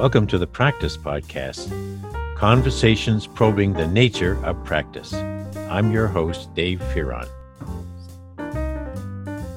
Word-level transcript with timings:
Welcome 0.00 0.26
to 0.28 0.38
the 0.38 0.46
Practice 0.46 0.96
Podcast 0.96 1.68
Conversations 2.34 3.26
Probing 3.26 3.74
the 3.74 3.86
Nature 3.86 4.42
of 4.46 4.64
Practice. 4.64 5.12
I'm 5.68 5.92
your 5.92 6.06
host, 6.06 6.54
Dave 6.54 6.80
Fearon. 6.94 7.28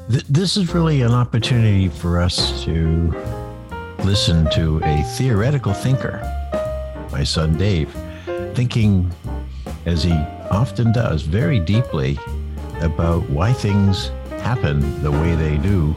This 0.10 0.58
is 0.58 0.74
really 0.74 1.02
an 1.02 1.14
opportunity 1.14 1.88
for 1.88 2.20
us 2.20 2.62
to 2.66 3.16
listen 4.00 4.50
to 4.52 4.82
a 4.84 5.04
theoretical 5.16 5.72
thinker, 5.72 6.20
my 7.10 7.24
son 7.24 7.58
Dave, 7.58 7.96
thinking, 8.54 9.10
as 9.86 10.04
he 10.04 10.12
often 10.52 10.92
does, 10.92 11.22
very 11.22 11.62
deeply 11.62 12.20
about 12.82 13.22
why 13.30 13.54
things 13.54 14.10
happen 14.42 15.02
the 15.04 15.12
way 15.12 15.36
they 15.36 15.56
do 15.60 15.96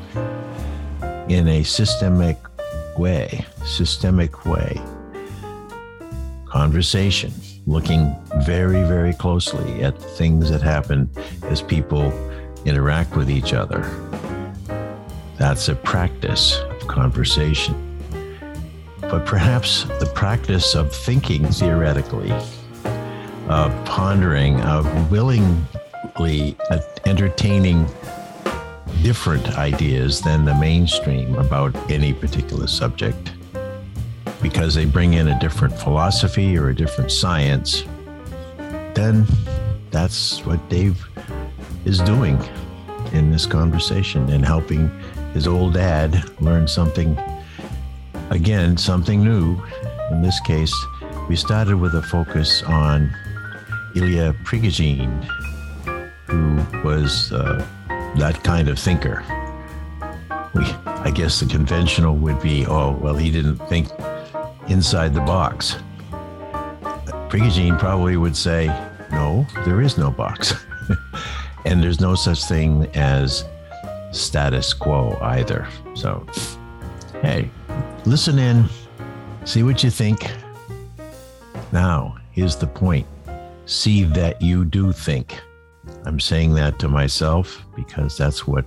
in 1.29 1.49
a 1.49 1.65
systemic 1.65 2.39
way, 2.99 3.45
systemic 3.65 4.45
way. 4.45 4.81
Conversation, 6.47 7.33
looking 7.67 8.15
very, 8.39 8.83
very 8.85 9.13
closely 9.13 9.83
at 9.83 10.01
things 10.01 10.51
that 10.51 10.63
happen 10.63 11.11
as 11.45 11.61
people 11.61 12.13
interact 12.65 13.17
with 13.17 13.31
each 13.31 13.53
other. 13.53 13.83
That's 15.39 15.69
a 15.69 15.75
practice 15.75 16.59
of 16.59 16.87
conversation. 16.89 17.83
But 19.01 19.27
perhaps 19.27 19.85
the 19.85 20.11
practice 20.15 20.75
of 20.75 20.93
thinking 20.93 21.47
theoretically, 21.47 22.33
of 23.49 23.85
pondering, 23.85 24.61
of 24.63 25.11
willingly 25.11 26.57
entertaining 27.05 27.87
different 29.07 29.57
ideas 29.57 30.21
than 30.21 30.45
the 30.45 30.55
mainstream 30.57 31.37
about 31.37 31.73
any 31.89 32.13
particular 32.13 32.67
subject 32.67 33.35
because 34.43 34.75
they 34.75 34.85
bring 34.85 35.13
in 35.13 35.29
a 35.29 35.39
different 35.39 35.73
philosophy 35.79 36.59
or 36.59 36.71
a 36.71 36.75
different 36.75 37.13
science, 37.13 37.85
then 38.95 39.25
that's 39.93 40.45
what 40.45 40.59
Dave 40.69 41.07
is 41.85 42.01
doing 42.01 42.37
in 43.13 43.31
this 43.31 43.47
conversation 43.47 44.29
and 44.29 44.45
helping 44.45 44.91
his 45.35 45.47
old 45.47 45.75
dad 45.75 46.29
learn 46.41 46.67
something, 46.67 47.17
again, 48.31 48.77
something 48.77 49.23
new. 49.23 49.57
In 50.11 50.21
this 50.21 50.41
case, 50.41 50.75
we 51.29 51.37
started 51.37 51.77
with 51.77 51.95
a 51.95 52.03
focus 52.03 52.65
on 52.65 53.09
Ilya 53.95 54.35
Prigogine, 54.43 55.23
who 56.27 56.57
was 56.83 57.31
uh, 57.31 57.65
that 58.19 58.43
kind 58.43 58.69
of 58.69 58.79
thinker. 58.79 59.25
We, 60.55 60.65
I 60.87 61.11
guess 61.15 61.41
the 61.41 61.47
conventional 61.47 62.17
would 62.17 62.41
be, 62.41 62.67
oh, 62.67 62.93
well, 62.93 63.15
he 63.15 63.31
didn't 63.31 63.59
think 63.69 63.89
inside 64.69 65.15
the 65.15 65.21
box. 65.21 65.77
Prigogine 67.29 67.79
probably 67.79 68.17
would 68.17 68.37
say, 68.37 68.67
no, 69.11 69.47
there 69.65 69.81
is 69.81 69.99
no 69.99 70.11
box. 70.11 70.55
and 71.67 71.83
there's 71.83 72.01
no 72.01 72.15
such 72.15 72.45
thing 72.45 72.87
as 72.95 73.45
status 74.13 74.73
quo 74.73 75.19
either. 75.21 75.69
So, 75.95 76.27
hey, 77.23 77.51
listen 78.05 78.39
in, 78.39 78.69
see 79.45 79.63
what 79.63 79.85
you 79.85 79.91
think. 79.91 80.31
Now, 81.73 82.17
here's 82.33 82.57
the 82.57 82.67
point 82.67 83.07
see 83.67 84.05
that 84.05 84.41
you 84.41 84.65
do 84.65 84.93
think. 84.93 85.41
I'm 86.05 86.21
saying 86.21 86.55
that 86.55 86.79
to 86.81 86.89
myself 86.89 87.65
because 87.75 88.17
that's 88.17 88.47
what 88.47 88.67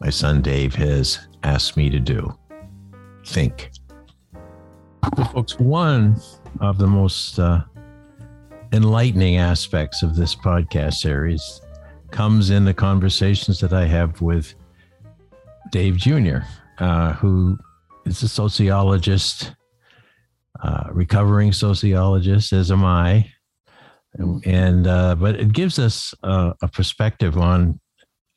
my 0.00 0.10
son 0.10 0.42
Dave 0.42 0.74
has 0.74 1.18
asked 1.42 1.76
me 1.76 1.88
to 1.90 2.00
do. 2.00 2.36
Think. 3.26 3.70
Folks, 5.32 5.58
one 5.58 6.20
of 6.60 6.78
the 6.78 6.86
most 6.86 7.38
uh, 7.38 7.62
enlightening 8.72 9.36
aspects 9.36 10.02
of 10.02 10.16
this 10.16 10.34
podcast 10.34 10.94
series 10.94 11.60
comes 12.10 12.50
in 12.50 12.64
the 12.64 12.74
conversations 12.74 13.60
that 13.60 13.72
I 13.72 13.86
have 13.86 14.20
with 14.20 14.54
Dave 15.70 15.96
Jr., 15.96 16.38
uh, 16.78 17.14
who 17.14 17.58
is 18.04 18.22
a 18.22 18.28
sociologist, 18.28 19.54
uh, 20.62 20.84
recovering 20.90 21.52
sociologist, 21.52 22.52
as 22.52 22.70
am 22.70 22.84
I 22.84 23.31
and 24.14 24.86
uh, 24.86 25.14
but 25.14 25.36
it 25.36 25.52
gives 25.52 25.78
us 25.78 26.14
uh, 26.22 26.52
a 26.62 26.68
perspective 26.68 27.36
on 27.36 27.80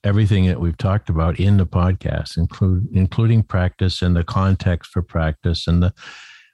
everything 0.04 0.46
that 0.46 0.60
we've 0.60 0.78
talked 0.78 1.10
about 1.10 1.40
in 1.40 1.58
the 1.58 1.66
podcast, 1.66 2.38
include 2.38 2.88
including 2.94 3.44
practice 3.44 4.02
and 4.02 4.16
the 4.16 4.24
context 4.24 4.92
for 4.92 5.02
practice 5.02 5.68
and 5.68 5.82
the 5.82 5.94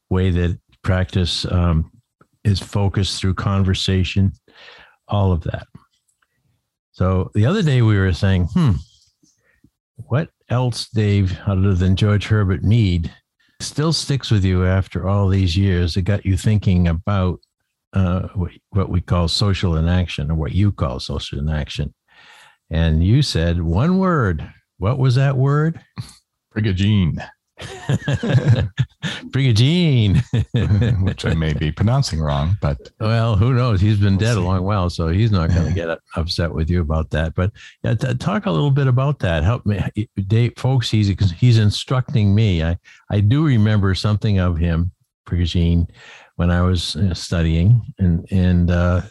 way 0.09 0.31
that 0.31 0.57
practice 0.83 1.45
um, 1.51 1.91
is 2.43 2.59
focused 2.59 3.19
through 3.19 3.33
conversation, 3.33 4.31
all 5.07 5.31
of 5.31 5.43
that. 5.43 5.67
So 6.93 7.29
the 7.33 7.45
other 7.45 7.61
day 7.61 7.81
we 7.81 7.97
were 7.97 8.13
saying, 8.13 8.47
hmm, 8.53 8.71
what 9.97 10.29
else, 10.49 10.89
Dave, 10.89 11.37
other 11.45 11.73
than 11.73 11.95
George 11.95 12.27
Herbert 12.27 12.63
Mead, 12.63 13.13
still 13.59 13.93
sticks 13.93 14.31
with 14.31 14.43
you 14.43 14.65
after 14.65 15.07
all 15.07 15.27
these 15.27 15.57
years? 15.57 15.95
It 15.95 16.03
got 16.03 16.25
you 16.25 16.37
thinking 16.37 16.87
about 16.87 17.39
uh, 17.93 18.29
what 18.69 18.89
we 18.89 19.01
call 19.01 19.27
social 19.27 19.75
inaction, 19.75 20.31
or 20.31 20.35
what 20.35 20.53
you 20.53 20.71
call 20.71 20.99
social 20.99 21.39
inaction. 21.39 21.93
And 22.69 23.03
you 23.03 23.21
said 23.21 23.61
one 23.61 23.97
word. 23.99 24.49
What 24.77 24.97
was 24.97 25.15
that 25.15 25.37
word? 25.37 25.81
Prigogine. 26.55 27.21
Prigogine, 29.31 30.21
which 31.03 31.25
I 31.25 31.33
may 31.33 31.53
be 31.53 31.71
pronouncing 31.71 32.19
wrong, 32.19 32.57
but 32.61 32.91
well, 32.99 33.35
who 33.35 33.53
knows? 33.53 33.81
He's 33.81 33.97
been 33.97 34.17
we'll 34.17 34.27
dead 34.27 34.33
see. 34.33 34.39
a 34.39 34.43
long 34.43 34.63
while, 34.63 34.89
so 34.89 35.09
he's 35.09 35.31
not 35.31 35.49
going 35.49 35.67
to 35.67 35.73
get 35.73 35.99
upset 36.15 36.53
with 36.53 36.69
you 36.69 36.81
about 36.81 37.09
that. 37.11 37.35
But 37.35 37.51
yeah, 37.83 37.93
t- 37.95 38.13
talk 38.15 38.45
a 38.45 38.51
little 38.51 38.71
bit 38.71 38.87
about 38.87 39.19
that. 39.19 39.43
Help 39.43 39.65
me, 39.65 39.79
Dave, 40.27 40.53
folks. 40.57 40.89
He's 40.89 41.07
he's 41.31 41.59
instructing 41.59 42.33
me. 42.33 42.63
I 42.63 42.77
I 43.09 43.19
do 43.19 43.45
remember 43.45 43.93
something 43.95 44.39
of 44.39 44.57
him, 44.57 44.91
Prigogine, 45.27 45.87
when 46.41 46.49
I 46.49 46.63
was 46.63 46.95
uh, 46.95 47.13
studying 47.13 47.93
and 47.99 48.25
and 48.31 48.71
uh, 48.71 49.01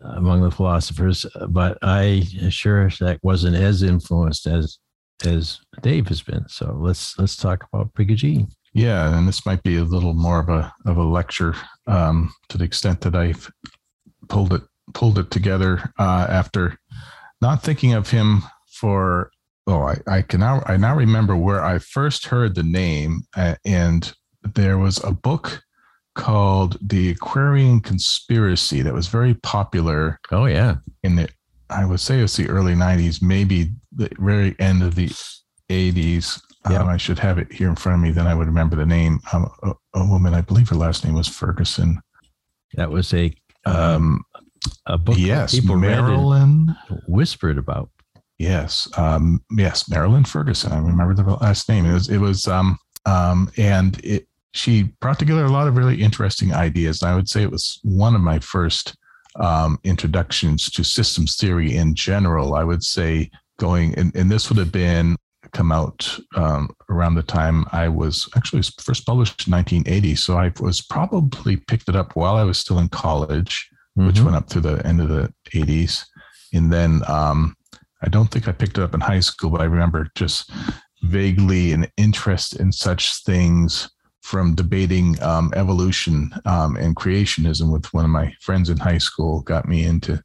among 0.00 0.42
the 0.42 0.50
philosophers, 0.52 1.26
but 1.48 1.76
I 1.82 2.22
sure 2.50 2.88
that 3.00 3.18
wasn't 3.24 3.56
as 3.56 3.82
influenced 3.82 4.46
as 4.46 4.78
as 5.24 5.58
Dave 5.82 6.06
has 6.06 6.22
been. 6.22 6.48
So 6.48 6.76
let's 6.78 7.18
let's 7.18 7.34
talk 7.34 7.66
about 7.72 7.92
Prigogine. 7.94 8.52
Yeah, 8.72 9.18
and 9.18 9.26
this 9.26 9.44
might 9.44 9.64
be 9.64 9.76
a 9.78 9.82
little 9.82 10.14
more 10.14 10.38
of 10.38 10.48
a 10.48 10.72
of 10.86 10.98
a 10.98 11.02
lecture 11.02 11.56
um, 11.88 12.32
to 12.48 12.58
the 12.58 12.64
extent 12.64 13.00
that 13.00 13.16
I've 13.16 13.50
pulled 14.28 14.52
it 14.52 14.62
pulled 14.94 15.18
it 15.18 15.32
together 15.32 15.92
uh, 15.98 16.28
after 16.30 16.78
not 17.42 17.60
thinking 17.60 17.92
of 17.92 18.10
him 18.10 18.44
for 18.68 19.32
oh 19.66 19.82
I, 19.82 19.96
I 20.06 20.22
can 20.22 20.38
now 20.38 20.62
I 20.64 20.76
now 20.76 20.94
remember 20.94 21.34
where 21.34 21.64
I 21.64 21.80
first 21.80 22.26
heard 22.26 22.54
the 22.54 22.62
name 22.62 23.22
uh, 23.36 23.56
and 23.64 24.14
there 24.54 24.78
was 24.78 25.02
a 25.02 25.10
book 25.10 25.65
called 26.16 26.78
The 26.80 27.10
Aquarian 27.10 27.80
Conspiracy 27.80 28.82
that 28.82 28.92
was 28.92 29.06
very 29.06 29.34
popular. 29.34 30.18
Oh, 30.32 30.46
yeah. 30.46 30.76
In 31.04 31.16
the, 31.16 31.28
I 31.70 31.84
would 31.84 32.00
say 32.00 32.20
it's 32.20 32.36
the 32.36 32.48
early 32.48 32.74
90s, 32.74 33.22
maybe 33.22 33.70
the 33.94 34.10
very 34.18 34.56
end 34.58 34.82
of 34.82 34.96
the 34.96 35.08
80s. 35.70 36.40
Yeah. 36.68 36.82
Um, 36.82 36.88
I 36.88 36.96
should 36.96 37.20
have 37.20 37.38
it 37.38 37.52
here 37.52 37.68
in 37.68 37.76
front 37.76 37.96
of 37.96 38.02
me. 38.02 38.10
Then 38.10 38.26
I 38.26 38.34
would 38.34 38.48
remember 38.48 38.74
the 38.74 38.86
name. 38.86 39.20
Um, 39.32 39.48
a, 39.62 39.72
a, 39.94 40.04
woman, 40.04 40.34
I 40.34 40.40
believe 40.40 40.68
her 40.70 40.76
last 40.76 41.04
name 41.04 41.14
was 41.14 41.28
Ferguson. 41.28 42.00
That 42.74 42.90
was 42.90 43.14
a 43.14 43.32
um, 43.64 44.24
a 44.86 44.98
book 44.98 45.16
yes, 45.16 45.54
people 45.54 45.76
Marilyn 45.76 46.74
whispered 47.06 47.56
about. 47.56 47.90
Yes, 48.38 48.88
um, 48.98 49.42
yes, 49.52 49.88
Marilyn 49.88 50.24
Ferguson. 50.24 50.72
I 50.72 50.78
remember 50.78 51.14
the 51.14 51.22
last 51.22 51.68
name. 51.68 51.86
It 51.86 51.94
was 51.94 52.08
it 52.08 52.18
was 52.18 52.48
um 52.48 52.78
um 53.06 53.50
and 53.56 54.04
it 54.04 54.26
she 54.56 54.84
brought 55.00 55.18
together 55.18 55.44
a 55.44 55.50
lot 55.50 55.68
of 55.68 55.76
really 55.76 56.02
interesting 56.02 56.54
ideas. 56.54 57.02
And 57.02 57.10
I 57.10 57.14
would 57.14 57.28
say 57.28 57.42
it 57.42 57.50
was 57.50 57.78
one 57.82 58.14
of 58.14 58.20
my 58.20 58.38
first 58.38 58.96
um, 59.38 59.78
introductions 59.84 60.70
to 60.70 60.84
systems 60.84 61.36
theory 61.36 61.76
in 61.76 61.94
general. 61.94 62.54
I 62.54 62.64
would 62.64 62.82
say 62.82 63.30
going, 63.58 63.94
and, 63.98 64.14
and 64.16 64.30
this 64.30 64.48
would 64.48 64.58
have 64.58 64.72
been 64.72 65.16
come 65.52 65.72
out 65.72 66.18
um, 66.34 66.70
around 66.90 67.14
the 67.14 67.22
time 67.22 67.64
I 67.72 67.88
was 67.88 68.28
actually 68.36 68.62
first 68.80 69.06
published 69.06 69.46
in 69.46 69.52
1980. 69.52 70.14
So 70.16 70.36
I 70.36 70.52
was 70.60 70.82
probably 70.82 71.56
picked 71.56 71.88
it 71.88 71.96
up 71.96 72.16
while 72.16 72.34
I 72.34 72.44
was 72.44 72.58
still 72.58 72.78
in 72.78 72.88
college, 72.88 73.68
mm-hmm. 73.96 74.06
which 74.06 74.20
went 74.20 74.36
up 74.36 74.48
through 74.48 74.62
the 74.62 74.86
end 74.86 75.00
of 75.00 75.08
the 75.08 75.32
80s. 75.54 76.04
And 76.52 76.72
then 76.72 77.02
um, 77.06 77.54
I 78.02 78.08
don't 78.08 78.30
think 78.30 78.48
I 78.48 78.52
picked 78.52 78.78
it 78.78 78.82
up 78.82 78.94
in 78.94 79.00
high 79.00 79.20
school, 79.20 79.50
but 79.50 79.60
I 79.60 79.64
remember 79.64 80.08
just 80.14 80.50
vaguely 81.02 81.72
an 81.72 81.86
interest 81.96 82.56
in 82.56 82.72
such 82.72 83.22
things 83.22 83.88
from 84.26 84.56
debating 84.56 85.22
um, 85.22 85.52
evolution 85.54 86.32
um, 86.46 86.74
and 86.74 86.96
creationism 86.96 87.72
with 87.72 87.86
one 87.94 88.04
of 88.04 88.10
my 88.10 88.34
friends 88.40 88.68
in 88.68 88.76
high 88.76 88.98
school 88.98 89.40
got 89.42 89.68
me 89.68 89.84
into 89.84 90.20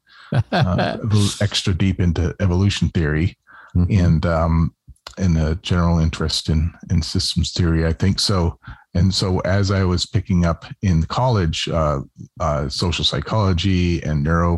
uh, 0.51 0.97
extra 1.41 1.71
deep 1.71 1.99
into 1.99 2.35
evolution 2.39 2.89
theory 2.89 3.37
mm-hmm. 3.75 4.03
and 4.03 4.25
um, 4.25 4.73
and 5.19 5.37
a 5.37 5.53
general 5.61 5.99
interest 5.99 6.49
in 6.49 6.73
in 6.89 7.03
systems 7.03 7.53
theory. 7.53 7.85
I 7.85 7.93
think 7.93 8.19
so. 8.19 8.57
and 8.95 9.13
so 9.13 9.39
as 9.41 9.69
I 9.69 9.83
was 9.83 10.07
picking 10.07 10.45
up 10.45 10.65
in 10.81 11.03
college, 11.03 11.69
uh, 11.69 11.99
uh, 12.39 12.69
social 12.69 13.05
psychology 13.05 14.01
and 14.01 14.23
neuro 14.23 14.57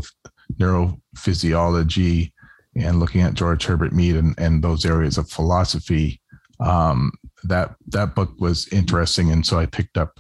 neurophysiology, 0.58 2.32
and 2.78 2.98
looking 3.02 3.20
at 3.20 3.34
George 3.34 3.66
Herbert 3.66 3.92
Mead 3.92 4.16
and, 4.16 4.36
and 4.38 4.64
those 4.64 4.86
areas 4.86 5.18
of 5.18 5.30
philosophy, 5.30 6.22
um, 6.60 7.12
that 7.44 7.76
that 7.88 8.16
book 8.16 8.34
was 8.40 8.68
interesting, 8.70 9.32
and 9.32 9.46
so 9.46 9.60
I 9.60 9.66
picked 9.66 9.98
up. 9.98 10.20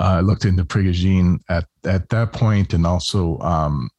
I 0.00 0.18
uh, 0.18 0.20
looked 0.20 0.44
into 0.44 0.64
Prigogine 0.64 1.40
at 1.48 1.66
at 1.84 2.08
that 2.10 2.32
point, 2.32 2.72
and 2.72 2.86
also 2.86 3.38
um, 3.40 3.90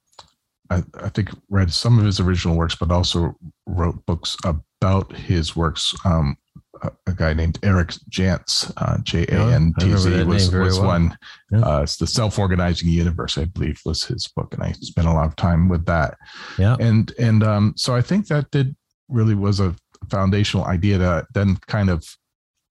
I, 0.69 0.83
I, 1.01 1.09
think 1.09 1.29
read 1.49 1.73
some 1.73 1.99
of 1.99 2.05
his 2.05 2.19
original 2.19 2.55
works, 2.55 2.75
but 2.75 2.91
also 2.91 3.35
wrote 3.65 4.05
books 4.05 4.37
about 4.45 5.11
his 5.13 5.55
works. 5.55 5.93
Um, 6.05 6.37
a, 6.81 6.91
a, 7.07 7.13
guy 7.13 7.33
named 7.33 7.59
Eric 7.63 7.89
Jantz, 8.09 8.71
uh, 8.77 8.97
J 9.03 9.25
A 9.27 9.39
N 9.39 9.73
T 9.79 9.95
Z, 9.97 10.23
was, 10.23 10.51
was 10.51 10.79
well. 10.79 10.87
one. 10.87 11.17
Yeah. 11.51 11.61
Uh, 11.61 11.81
it's 11.81 11.97
the 11.97 12.07
self-organizing 12.07 12.87
universe, 12.87 13.37
I 13.37 13.45
believe, 13.45 13.81
was 13.85 14.03
his 14.03 14.27
book, 14.27 14.53
and 14.53 14.63
I 14.63 14.71
spent 14.73 15.07
a 15.07 15.11
lot 15.11 15.27
of 15.27 15.35
time 15.35 15.67
with 15.67 15.85
that. 15.85 16.17
Yeah, 16.57 16.77
and 16.79 17.11
and 17.19 17.43
um, 17.43 17.73
so 17.75 17.95
I 17.95 18.01
think 18.01 18.27
that 18.27 18.51
did 18.51 18.75
really 19.09 19.35
was 19.35 19.59
a 19.59 19.75
foundational 20.09 20.65
idea 20.65 20.97
that 20.97 21.27
then 21.33 21.57
kind 21.67 21.89
of 21.89 22.05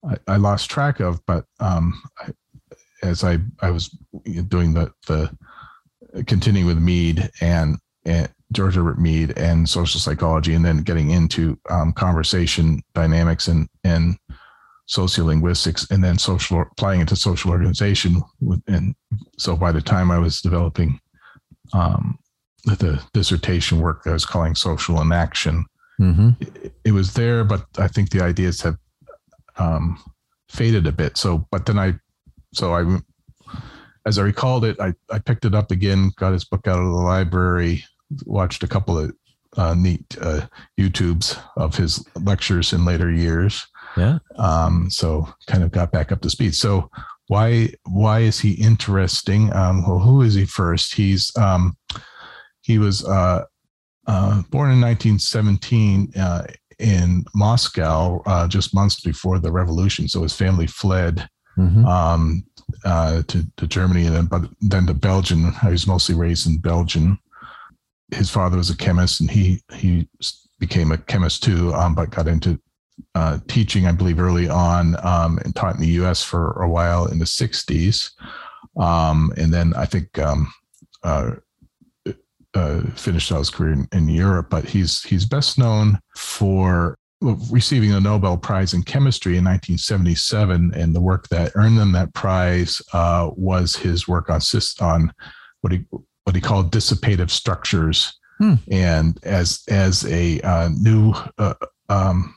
I, 0.07 0.17
I 0.27 0.37
lost 0.37 0.69
track 0.69 0.99
of, 0.99 1.25
but 1.25 1.45
um, 1.59 2.01
I, 2.17 2.31
as 3.03 3.23
I 3.23 3.39
I 3.61 3.71
was 3.71 3.89
doing 4.47 4.73
the 4.73 4.91
the 5.07 5.35
continuing 6.25 6.67
with 6.67 6.79
Mead 6.79 7.29
and 7.41 7.77
and 8.05 8.29
George 8.51 8.75
Herbert 8.75 8.99
Mead 8.99 9.37
and 9.37 9.67
social 9.67 9.99
psychology, 9.99 10.53
and 10.53 10.65
then 10.65 10.83
getting 10.83 11.11
into 11.11 11.59
um, 11.69 11.91
conversation 11.93 12.81
dynamics 12.93 13.47
and 13.47 13.67
and 13.83 14.17
sociolinguistics, 14.89 15.89
and 15.91 16.03
then 16.03 16.17
social 16.17 16.61
applying 16.61 17.01
it 17.01 17.07
to 17.09 17.15
social 17.15 17.51
organization. 17.51 18.21
And 18.67 18.95
so 19.37 19.55
by 19.55 19.71
the 19.71 19.81
time 19.81 20.09
I 20.09 20.17
was 20.17 20.41
developing 20.41 20.99
um, 21.73 22.17
the 22.65 23.01
dissertation 23.13 23.79
work 23.79 24.01
I 24.05 24.11
was 24.11 24.25
calling 24.25 24.55
social 24.55 24.99
in 25.01 25.11
action, 25.11 25.65
mm-hmm. 25.99 26.29
it, 26.39 26.73
it, 26.85 26.91
was 26.91 27.13
there, 27.13 27.43
but 27.43 27.65
I 27.77 27.87
think 27.87 28.09
the 28.09 28.21
ideas 28.21 28.61
have 28.61 28.77
um, 29.57 30.01
faded 30.49 30.87
a 30.87 30.91
bit. 30.91 31.17
So, 31.17 31.47
but 31.51 31.65
then 31.65 31.77
I, 31.77 31.93
so 32.53 32.73
I, 32.73 32.99
as 34.05 34.17
I 34.17 34.23
recalled 34.23 34.65
it, 34.65 34.79
I, 34.79 34.93
I 35.11 35.19
picked 35.19 35.45
it 35.45 35.55
up 35.55 35.71
again, 35.71 36.11
got 36.15 36.33
his 36.33 36.45
book 36.45 36.67
out 36.67 36.79
of 36.79 36.85
the 36.85 36.91
library, 36.91 37.83
watched 38.25 38.63
a 38.63 38.67
couple 38.67 38.97
of 38.97 39.13
uh, 39.57 39.73
neat 39.73 40.17
uh, 40.21 40.47
YouTubes 40.79 41.39
of 41.57 41.75
his 41.75 42.05
lectures 42.15 42.73
in 42.73 42.85
later 42.85 43.11
years. 43.11 43.65
Yeah. 43.97 44.19
Um, 44.37 44.89
so 44.89 45.27
kind 45.47 45.63
of 45.63 45.71
got 45.71 45.91
back 45.91 46.11
up 46.11 46.21
to 46.21 46.29
speed. 46.29 46.55
So 46.55 46.89
why 47.27 47.73
why 47.85 48.21
is 48.21 48.39
he 48.39 48.53
interesting? 48.53 49.53
Um, 49.53 49.87
well, 49.87 49.99
who 49.99 50.21
is 50.21 50.33
he 50.33 50.45
first? 50.45 50.95
He's 50.95 51.35
um, 51.37 51.77
he 52.61 52.79
was 52.79 53.05
uh, 53.05 53.45
uh, 54.09 54.41
born 54.49 54.71
in 54.71 54.81
1917 54.81 56.13
uh, 56.17 56.43
in 56.79 57.25
Moscow, 57.35 58.21
uh, 58.25 58.47
just 58.47 58.73
months 58.73 59.01
before 59.01 59.39
the 59.39 59.51
revolution. 59.51 60.07
So 60.07 60.23
his 60.23 60.35
family 60.35 60.67
fled 60.67 61.27
mm-hmm. 61.57 61.85
um, 61.85 62.43
uh, 62.85 63.23
to, 63.27 63.45
to 63.57 63.67
Germany 63.67 64.05
and 64.05 64.15
then 64.15 64.25
but 64.25 64.49
then 64.61 64.87
to 64.87 64.93
Belgium. 64.93 65.53
He 65.61 65.69
was 65.69 65.87
mostly 65.87 66.15
raised 66.15 66.47
in 66.47 66.57
Belgium 66.57 67.19
his 68.11 68.29
father 68.29 68.57
was 68.57 68.69
a 68.69 68.77
chemist 68.77 69.21
and 69.21 69.29
he 69.29 69.61
he 69.73 70.07
became 70.59 70.91
a 70.91 70.97
chemist 70.97 71.43
too, 71.43 71.73
um, 71.73 71.95
but 71.95 72.09
got 72.09 72.27
into 72.27 72.59
uh, 73.15 73.39
teaching, 73.47 73.85
I 73.85 73.91
believe, 73.91 74.19
early 74.19 74.49
on 74.49 74.95
um, 75.05 75.39
and 75.45 75.55
taught 75.55 75.75
in 75.75 75.81
the 75.81 75.87
U.S. 75.87 76.21
for 76.23 76.51
a 76.61 76.69
while 76.69 77.05
in 77.05 77.19
the 77.19 77.25
'60s, 77.25 78.11
um, 78.77 79.31
and 79.37 79.53
then 79.53 79.73
I 79.75 79.85
think 79.85 80.17
um, 80.19 80.51
uh, 82.59 82.81
finished 82.91 83.31
out 83.31 83.39
his 83.39 83.49
career 83.49 83.73
in, 83.73 83.87
in, 83.91 84.09
Europe. 84.09 84.49
But 84.49 84.65
he's 84.65 85.03
he's 85.03 85.25
best 85.25 85.57
known 85.57 85.99
for 86.15 86.97
receiving 87.21 87.91
the 87.91 87.99
Nobel 87.99 88.37
Prize 88.37 88.73
in 88.73 88.83
Chemistry 88.83 89.37
in 89.37 89.43
1977, 89.43 90.73
and 90.73 90.95
the 90.95 91.01
work 91.01 91.27
that 91.29 91.51
earned 91.55 91.77
them 91.77 91.91
that 91.93 92.13
prize 92.13 92.81
uh, 92.93 93.29
was 93.35 93.75
his 93.75 94.07
work 94.07 94.29
on 94.29 94.41
on 94.81 95.13
what 95.61 95.73
he 95.73 95.85
what 96.23 96.35
he 96.35 96.41
called 96.41 96.71
dissipative 96.71 97.29
structures. 97.29 98.17
Hmm. 98.37 98.55
And 98.71 99.19
as 99.23 99.63
as 99.69 100.05
a 100.05 100.39
uh, 100.41 100.69
new 100.79 101.13
uh, 101.37 101.55
um, 101.89 102.35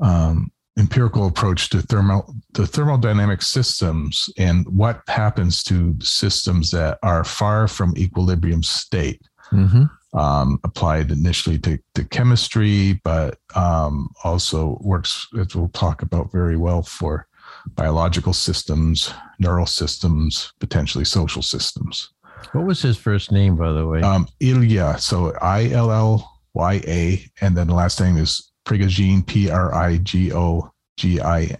um, 0.00 0.52
empirical 0.78 1.26
approach 1.26 1.68
to 1.70 1.82
thermal 1.82 2.34
to 2.54 2.62
thermodynamic 2.62 3.42
systems 3.42 4.30
and 4.38 4.66
what 4.68 5.02
happens 5.08 5.62
to 5.64 5.96
systems 6.00 6.70
that 6.70 6.98
are 7.02 7.24
far 7.24 7.68
from 7.68 7.96
equilibrium 7.96 8.62
state. 8.62 9.20
Mm-hmm. 9.52 9.84
Um, 10.12 10.58
applied 10.64 11.12
initially 11.12 11.56
to, 11.60 11.78
to 11.94 12.04
chemistry, 12.04 13.00
but 13.04 13.38
um, 13.54 14.08
also 14.24 14.76
works, 14.80 15.28
as 15.38 15.54
we'll 15.54 15.68
talk 15.68 16.02
about 16.02 16.32
very 16.32 16.56
well, 16.56 16.82
for 16.82 17.28
biological 17.76 18.32
systems, 18.32 19.14
neural 19.38 19.66
systems, 19.66 20.52
potentially 20.58 21.04
social 21.04 21.42
systems. 21.42 22.10
What 22.50 22.66
was 22.66 22.82
his 22.82 22.96
first 22.96 23.30
name, 23.30 23.54
by 23.54 23.70
the 23.70 23.86
way? 23.86 24.00
Um, 24.00 24.26
Ilya. 24.40 24.96
So 24.98 25.32
I 25.40 25.68
L 25.70 25.92
L 25.92 26.40
Y 26.54 26.82
A, 26.88 27.24
and 27.40 27.56
then 27.56 27.68
the 27.68 27.74
last 27.74 28.00
name 28.00 28.16
is 28.16 28.49
Prigogine, 28.64 29.26
P 29.26 29.50
R 29.50 29.74
I 29.74 29.98
G 29.98 30.32
O 30.32 30.70
G 30.96 31.20
I 31.20 31.56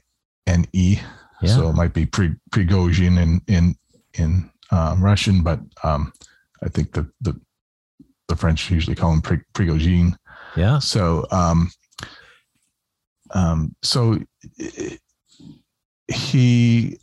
N 0.47 0.67
E. 0.73 0.99
Yeah. 1.43 1.57
So 1.57 1.69
it 1.69 1.75
might 1.75 1.95
be 1.95 2.07
Prigozhin 2.07 3.21
in 3.21 3.41
in 3.47 3.75
in 4.15 4.51
um, 4.71 5.03
Russian, 5.03 5.43
but 5.43 5.61
um, 5.83 6.13
I 6.63 6.69
think 6.69 6.93
the 6.93 7.11
the 7.21 7.41
the 8.29 8.37
French 8.37 8.71
usually 8.71 8.97
call 8.97 9.13
him 9.13 9.23
Prigogine. 9.23 10.17
Yeah. 10.57 10.79
So 10.79 11.27
um, 11.31 11.71
um, 13.33 13.75
so 13.83 14.19
he 16.09 16.99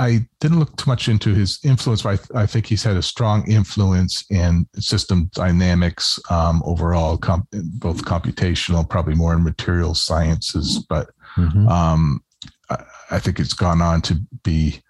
I 0.00 0.26
didn't 0.40 0.60
look 0.60 0.74
too 0.76 0.88
much 0.88 1.08
into 1.10 1.34
his 1.34 1.58
influence, 1.62 2.02
but 2.02 2.26
I, 2.34 2.42
I 2.42 2.46
think 2.46 2.64
he's 2.64 2.82
had 2.82 2.96
a 2.96 3.02
strong 3.02 3.46
influence 3.46 4.24
in 4.30 4.66
system 4.76 5.30
dynamics 5.34 6.18
um, 6.30 6.62
overall, 6.64 7.18
comp, 7.18 7.46
both 7.52 8.06
computational, 8.06 8.88
probably 8.88 9.14
more 9.14 9.34
in 9.34 9.44
material 9.44 9.94
sciences. 9.94 10.82
But 10.88 11.10
mm-hmm. 11.36 11.68
um, 11.68 12.24
I, 12.70 12.82
I, 13.10 13.18
think 13.18 13.38
it's 13.38 13.52
gone 13.52 13.82
on 13.82 14.00
to 14.02 14.18
be, 14.42 14.80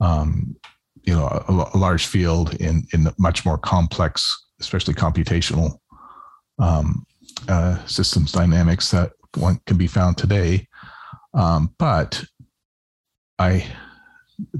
um, 0.00 0.56
you 1.02 1.14
know, 1.14 1.26
a, 1.26 1.76
a, 1.76 1.78
large 1.78 2.06
field 2.06 2.54
in 2.54 2.86
in 2.94 3.06
much 3.18 3.44
more 3.44 3.58
complex, 3.58 4.46
especially 4.60 4.94
computational 4.94 5.78
um, 6.58 7.04
uh, 7.48 7.84
systems 7.84 8.32
dynamics 8.32 8.90
that 8.92 9.12
one 9.36 9.60
can 9.66 9.76
be 9.76 9.86
found 9.86 10.16
today. 10.16 10.66
Um, 11.34 11.74
but 11.78 12.24
I 13.38 13.66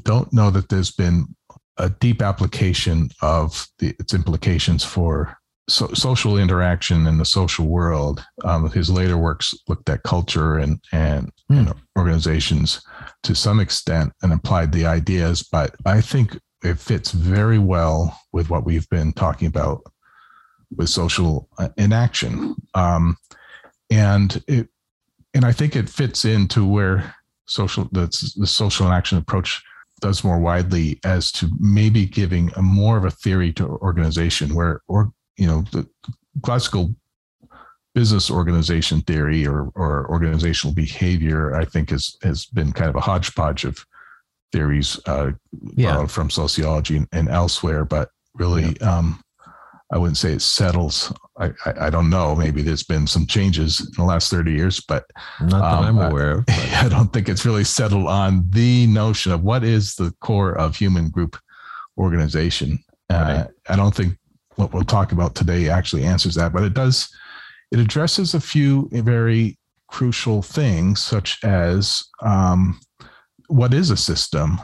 don't 0.03 0.33
know 0.33 0.51
that 0.51 0.69
there's 0.69 0.91
been 0.91 1.35
a 1.77 1.91
deep 1.91 2.23
application 2.23 3.11
of 3.23 3.67
the, 3.79 3.95
its 3.99 4.13
implications 4.13 4.85
for 4.85 5.37
so, 5.69 5.89
social 5.93 6.39
interaction 6.39 7.07
in 7.07 7.19
the 7.19 7.25
social 7.25 7.67
world. 7.67 8.25
Um, 8.45 8.71
his 8.71 8.91
later 8.91 9.17
works 9.17 9.55
looked 9.69 9.89
at 9.89 10.03
culture 10.03 10.59
and 10.59 10.81
and 10.93 11.31
mm. 11.51 11.57
you 11.57 11.63
know, 11.63 11.75
organizations 11.97 12.81
to 13.23 13.35
some 13.35 13.61
extent 13.61 14.13
and 14.23 14.33
applied 14.33 14.73
the 14.73 14.87
ideas, 14.87 15.43
but 15.43 15.75
I 15.85 16.01
think 16.01 16.39
it 16.65 16.79
fits 16.79 17.13
very 17.13 17.59
well 17.59 18.19
with 18.33 18.51
what 18.51 18.65
we've 18.65 18.89
been 18.89 19.13
talking 19.13 19.47
about 19.47 19.83
with 20.77 20.89
social 20.89 21.49
uh, 21.59 21.69
inaction. 21.77 22.57
Um, 22.75 23.17
and 23.91 24.43
it 24.49 24.69
and 25.35 25.45
I 25.45 25.53
think 25.53 25.77
it 25.77 25.89
fits 25.89 26.25
into 26.25 26.67
where 26.67 27.15
social 27.49 27.89
the, 27.93 28.07
the 28.37 28.47
social 28.47 28.89
action 28.89 29.19
approach 29.19 29.63
does 30.01 30.23
more 30.23 30.39
widely 30.39 31.01
as 31.05 31.33
to 31.33 31.51
maybe 31.59 32.07
giving 32.07 32.53
a 32.57 32.63
more 32.63 32.97
of 32.97 33.05
a 33.05 33.11
theory 33.11 33.53
to 33.53 33.67
organization 33.67 34.55
where 34.55 34.81
or 34.89 35.13
you 35.37 35.47
know 35.47 35.63
the 35.73 35.87
classical 36.43 36.95
business 37.95 38.31
organization 38.31 39.01
theory 39.03 39.47
or 39.47 39.73
or 39.75 40.09
organizational 40.11 40.75
behavior 40.75 41.57
i 41.57 41.65
think 41.65 41.91
has 41.91 42.17
has 42.23 42.47
been 42.47 42.73
kind 42.73 42.91
of 42.91 42.97
a 42.97 43.01
hodgepodge 43.01 43.65
of 43.65 43.85
theories 44.53 44.99
uh, 45.07 45.31
yeah. 45.75 46.07
from 46.07 46.31
sociology 46.31 46.97
and, 46.97 47.09
and, 47.13 47.29
elsewhere 47.29 47.85
but 47.85 48.11
really 48.35 48.75
yeah. 48.81 48.99
um, 48.99 49.23
I 49.93 49.97
wouldn't 49.97 50.19
say 50.19 50.33
it 50.33 50.43
settles. 50.43 51.13
I, 51.39 51.53
I, 51.87 51.91
don't 51.91 52.11
know. 52.11 52.35
Maybe 52.35 52.63
there's 52.63 52.83
been 52.83 53.07
some 53.07 53.27
changes 53.27 53.81
in 53.81 53.93
the 53.97 54.05
last 54.05 54.31
30 54.31 54.53
years, 54.53 54.81
but 54.81 55.05
not 55.41 55.51
that 55.51 55.79
um, 55.79 55.85
I'm 55.85 56.11
aware 56.11 56.31
of. 56.39 56.45
I, 56.49 56.81
I 56.87 56.89
don't 56.89 57.13
think 57.13 57.29
it's 57.29 57.45
really 57.45 57.65
settled 57.65 58.07
on 58.07 58.45
the 58.51 58.87
notion 58.89 59.33
of 59.33 59.43
what 59.43 59.63
is 59.63 59.95
the 59.95 60.13
core 60.21 60.53
of 60.59 60.77
human 60.77 61.11
group 61.11 61.37
organization. 61.97 62.79
Uh, 63.11 63.15
right. 63.15 63.37
Uh, 63.37 63.47
I 63.69 63.77
don't 63.77 63.95
think 63.95 64.19
what 64.57 64.73
we'll 64.73 64.83
talk 64.83 65.13
about 65.13 65.35
today 65.35 65.69
actually 65.69 66.05
answers 66.05 66.35
that, 66.35 66.53
but 66.53 66.65
it 66.65 66.75
does. 66.75 67.09
It 67.71 67.79
addresses 67.79 68.35
a 68.35 68.41
few 68.41 68.89
very 68.91 69.59
crucial 69.89 70.43
things, 70.43 71.03
such 71.03 71.43
as 71.45 72.03
um, 72.23 72.81
what 73.49 73.75
is 73.75 73.91
a 73.91 73.97
system? 73.97 74.61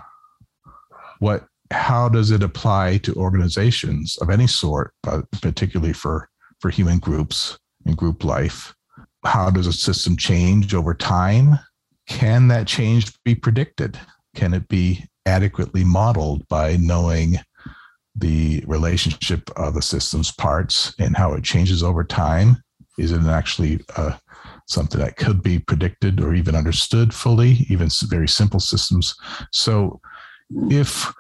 What 1.20 1.46
how 1.70 2.08
does 2.08 2.30
it 2.30 2.42
apply 2.42 2.98
to 2.98 3.14
organizations 3.14 4.16
of 4.18 4.30
any 4.30 4.46
sort, 4.46 4.92
but 5.02 5.30
particularly 5.30 5.92
for 5.92 6.28
for 6.64 6.70
human 6.70 6.98
groups 6.98 7.58
and 7.84 7.94
group 7.94 8.24
life? 8.24 8.74
How 9.22 9.50
does 9.50 9.66
a 9.66 9.72
system 9.72 10.16
change 10.16 10.72
over 10.72 10.94
time? 10.94 11.58
Can 12.06 12.48
that 12.48 12.66
change 12.66 13.12
be 13.22 13.34
predicted? 13.34 14.00
Can 14.34 14.54
it 14.54 14.66
be 14.68 15.04
adequately 15.26 15.84
modeled 15.84 16.48
by 16.48 16.78
knowing 16.80 17.36
the 18.16 18.64
relationship 18.66 19.50
of 19.56 19.74
the 19.74 19.82
system's 19.82 20.32
parts 20.32 20.94
and 20.98 21.14
how 21.14 21.34
it 21.34 21.44
changes 21.44 21.82
over 21.82 22.02
time? 22.02 22.62
Is 22.96 23.12
it 23.12 23.26
actually 23.26 23.84
uh, 23.98 24.16
something 24.66 25.02
that 25.02 25.18
could 25.18 25.42
be 25.42 25.58
predicted 25.58 26.18
or 26.18 26.32
even 26.32 26.56
understood 26.56 27.12
fully, 27.12 27.66
even 27.68 27.90
very 28.04 28.28
simple 28.28 28.60
systems? 28.60 29.14
So, 29.52 30.00
if 30.70 31.12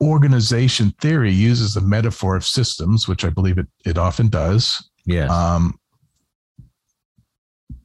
organization 0.00 0.92
theory 1.00 1.32
uses 1.32 1.74
the 1.74 1.80
metaphor 1.80 2.36
of 2.36 2.44
systems, 2.44 3.08
which 3.08 3.24
I 3.24 3.30
believe 3.30 3.58
it, 3.58 3.66
it 3.84 3.98
often 3.98 4.28
does, 4.28 4.88
Yeah. 5.04 5.26
um, 5.26 5.78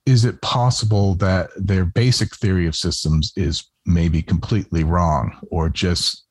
is 0.05 0.25
it 0.25 0.41
possible 0.41 1.15
that 1.15 1.50
their 1.55 1.86
basic 1.86 2.36
theory 2.36 2.67
of 2.67 2.75
systems 2.75 3.32
is 3.36 3.63
maybe 3.86 4.22
completely 4.22 4.84
wrong 4.84 5.38
or 5.50 5.70
just 5.70 6.25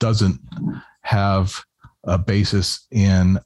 doesn't 0.00 0.40
have 1.02 1.64
a 2.04 2.18
basis 2.18 2.86
in 2.90 3.38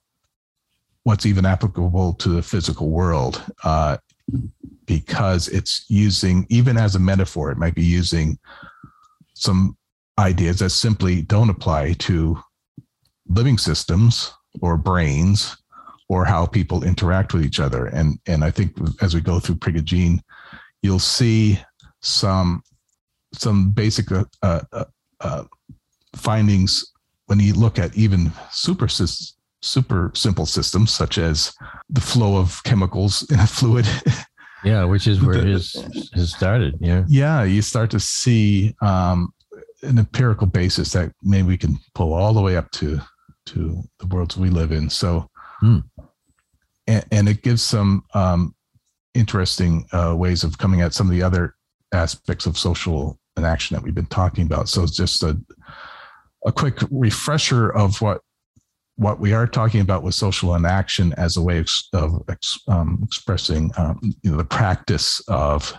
what's 1.02 1.26
even 1.26 1.44
applicable 1.44 2.14
to 2.14 2.30
the 2.30 2.42
physical 2.42 2.88
world 2.90 3.42
uh, 3.64 3.96
because 4.86 5.48
it's 5.48 5.84
using 5.88 6.46
even 6.48 6.76
as 6.78 6.94
a 6.94 6.98
metaphor 6.98 7.50
it 7.50 7.58
might 7.58 7.74
be 7.74 7.84
using 7.84 8.38
some 9.34 9.76
ideas 10.18 10.58
that 10.60 10.70
simply 10.70 11.22
don't 11.22 11.50
apply 11.50 11.92
to 11.94 12.38
living 13.28 13.58
systems 13.58 14.32
or 14.60 14.76
brains 14.76 15.56
or 16.08 16.24
how 16.24 16.46
people 16.46 16.84
interact 16.84 17.32
with 17.34 17.44
each 17.44 17.60
other. 17.60 17.86
And 17.86 18.18
and 18.26 18.44
I 18.44 18.50
think 18.50 18.76
as 19.00 19.14
we 19.14 19.20
go 19.20 19.40
through 19.40 19.56
Prigogine, 19.56 20.20
you'll 20.82 20.98
see 20.98 21.58
some 22.02 22.62
some 23.32 23.70
basic 23.70 24.12
uh, 24.12 24.24
uh, 24.42 24.84
uh, 25.20 25.44
findings 26.14 26.92
when 27.26 27.40
you 27.40 27.54
look 27.54 27.78
at 27.78 27.96
even 27.96 28.30
super 28.52 28.86
super 29.62 30.12
simple 30.14 30.46
systems 30.46 30.92
such 30.92 31.18
as 31.18 31.52
the 31.88 32.00
flow 32.00 32.36
of 32.36 32.62
chemicals 32.64 33.28
in 33.30 33.40
a 33.40 33.46
fluid. 33.58 33.86
yeah, 34.62 34.84
which 34.84 35.06
is 35.06 35.22
where 35.22 35.40
the- 35.40 35.46
his 35.46 35.72
has 36.12 36.32
started. 36.32 36.76
Yeah. 36.80 37.04
yeah, 37.08 37.42
you 37.44 37.62
start 37.62 37.90
to 37.92 38.00
see 38.00 38.74
um, 38.82 39.32
an 39.84 39.98
empirical 39.98 40.46
basis 40.46 40.92
that 40.92 41.12
maybe 41.22 41.48
we 41.48 41.58
can 41.58 41.78
pull 41.94 42.12
all 42.12 42.32
the 42.32 42.40
way 42.40 42.56
up 42.56 42.70
to 42.72 43.00
to 43.46 43.82
the 43.98 44.06
worlds 44.06 44.36
we 44.36 44.50
live 44.50 44.72
in. 44.72 44.88
So, 44.90 45.28
Hmm. 45.60 45.78
and, 46.86 47.04
and 47.12 47.28
it 47.28 47.42
gives 47.42 47.62
some 47.62 48.04
um, 48.14 48.54
interesting 49.14 49.86
uh, 49.92 50.14
ways 50.16 50.44
of 50.44 50.58
coming 50.58 50.80
at 50.80 50.94
some 50.94 51.06
of 51.06 51.12
the 51.12 51.22
other 51.22 51.54
aspects 51.92 52.46
of 52.46 52.58
social 52.58 53.18
inaction 53.36 53.74
that 53.74 53.82
we've 53.82 53.94
been 53.94 54.06
talking 54.06 54.46
about. 54.46 54.68
So, 54.68 54.82
it's 54.82 54.96
just 54.96 55.22
a 55.22 55.38
a 56.46 56.52
quick 56.52 56.78
refresher 56.90 57.70
of 57.70 58.00
what 58.00 58.20
what 58.96 59.18
we 59.18 59.32
are 59.32 59.46
talking 59.46 59.80
about 59.80 60.02
with 60.02 60.14
social 60.14 60.54
inaction 60.54 61.12
as 61.14 61.36
a 61.36 61.42
way 61.42 61.58
of, 61.58 61.68
of 61.94 62.22
ex, 62.28 62.58
um, 62.68 63.00
expressing 63.02 63.70
um, 63.76 63.98
you 64.22 64.30
know 64.30 64.36
the 64.36 64.44
practice 64.44 65.20
of 65.28 65.74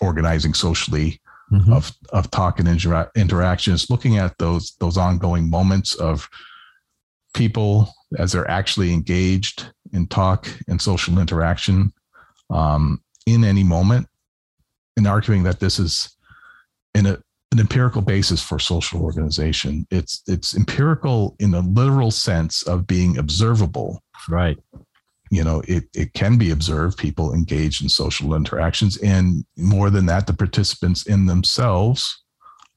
organizing 0.00 0.54
socially 0.54 1.19
Mhm. 1.52 1.72
of 1.72 1.92
of 2.12 2.30
talk 2.30 2.58
and 2.60 2.68
intera- 2.68 3.08
interactions, 3.16 3.90
looking 3.90 4.18
at 4.18 4.38
those 4.38 4.76
those 4.80 4.96
ongoing 4.96 5.50
moments 5.50 5.94
of 5.96 6.28
people 7.34 7.92
as 8.18 8.32
they're 8.32 8.50
actually 8.50 8.92
engaged 8.92 9.72
in 9.92 10.06
talk 10.06 10.48
and 10.68 10.80
social 10.80 11.18
interaction 11.18 11.92
um, 12.50 13.00
in 13.26 13.44
any 13.44 13.62
moment, 13.64 14.06
and 14.96 15.06
arguing 15.06 15.42
that 15.44 15.60
this 15.60 15.78
is 15.78 16.16
in 16.94 17.06
a 17.06 17.18
an 17.52 17.58
empirical 17.58 18.00
basis 18.02 18.40
for 18.40 18.60
social 18.60 19.02
organization. 19.02 19.86
It's 19.90 20.22
it's 20.28 20.54
empirical 20.56 21.34
in 21.40 21.50
the 21.50 21.62
literal 21.62 22.12
sense 22.12 22.62
of 22.62 22.86
being 22.86 23.18
observable 23.18 24.02
Right. 24.28 24.58
You 25.30 25.44
know 25.44 25.62
it, 25.68 25.84
it 25.94 26.12
can 26.12 26.36
be 26.36 26.50
observed 26.50 26.98
people 26.98 27.32
engage 27.32 27.80
in 27.80 27.88
social 27.88 28.34
interactions 28.34 28.96
and 28.98 29.44
more 29.56 29.88
than 29.90 30.06
that 30.06 30.26
the 30.26 30.32
participants 30.32 31.06
in 31.06 31.26
themselves 31.26 32.22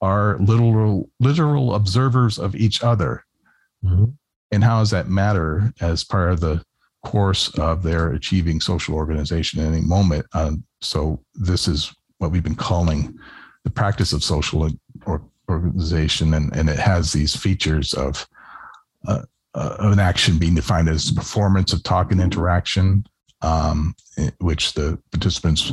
are 0.02 0.38
literal 0.40 1.10
literal 1.20 1.74
observers 1.76 2.38
of 2.40 2.56
each 2.56 2.84
other 2.84 3.24
Mhm. 3.84 4.14
and 4.52 4.64
how 4.64 4.80
does 4.80 4.92
that 4.92 5.10
matter 5.10 5.74
as 5.82 6.04
part 6.06 6.32
of 6.32 6.40
the 6.40 6.64
course 7.04 7.50
of 7.58 7.84
their 7.84 8.12
achieving 8.14 8.62
social 8.62 8.96
organization 8.96 9.60
in 9.60 9.74
any 9.74 9.82
moment 9.82 10.26
um, 10.34 10.64
so 10.82 11.20
this 11.34 11.68
is 11.68 11.94
what 12.20 12.32
we've 12.32 12.44
been 12.44 12.56
calling 12.56 13.14
the 13.66 13.70
practice 13.70 14.14
of 14.14 14.24
social 14.24 14.70
or 15.06 15.22
organization 15.50 16.34
and, 16.36 16.56
and 16.56 16.70
it 16.70 16.80
has 16.80 17.12
these 17.12 17.36
features 17.36 17.94
of 17.94 18.26
uh, 19.08 19.24
uh, 19.56 19.76
of 19.80 19.92
an 19.92 20.00
action 20.00 20.38
being 20.38 20.56
defined 20.56 20.90
as 20.90 21.08
the 21.08 21.16
performance 21.16 21.74
of 21.74 21.84
talk 21.84 22.12
and 22.12 22.22
interaction, 22.22 23.06
um, 23.42 23.96
in 24.18 24.32
which 24.40 24.74
the 24.74 25.00
participants 25.12 25.72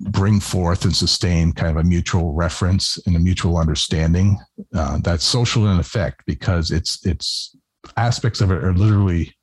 bring 0.00 0.38
forth 0.40 0.84
and 0.84 0.94
sustain 0.94 1.52
kind 1.52 1.70
of 1.70 1.84
a 1.84 1.88
mutual 1.88 2.32
reference 2.32 2.98
and 3.06 3.16
a 3.16 3.20
mutual 3.20 3.58
understanding. 3.58 4.38
Uh, 4.74 4.98
that's 5.02 5.24
social 5.24 5.68
in 5.68 5.78
effect 5.78 6.22
because 6.26 6.70
it's 6.70 7.04
it's 7.04 7.56
aspects 7.96 8.40
of 8.40 8.50
it 8.50 8.62
are 8.62 8.74
literally 8.74 9.34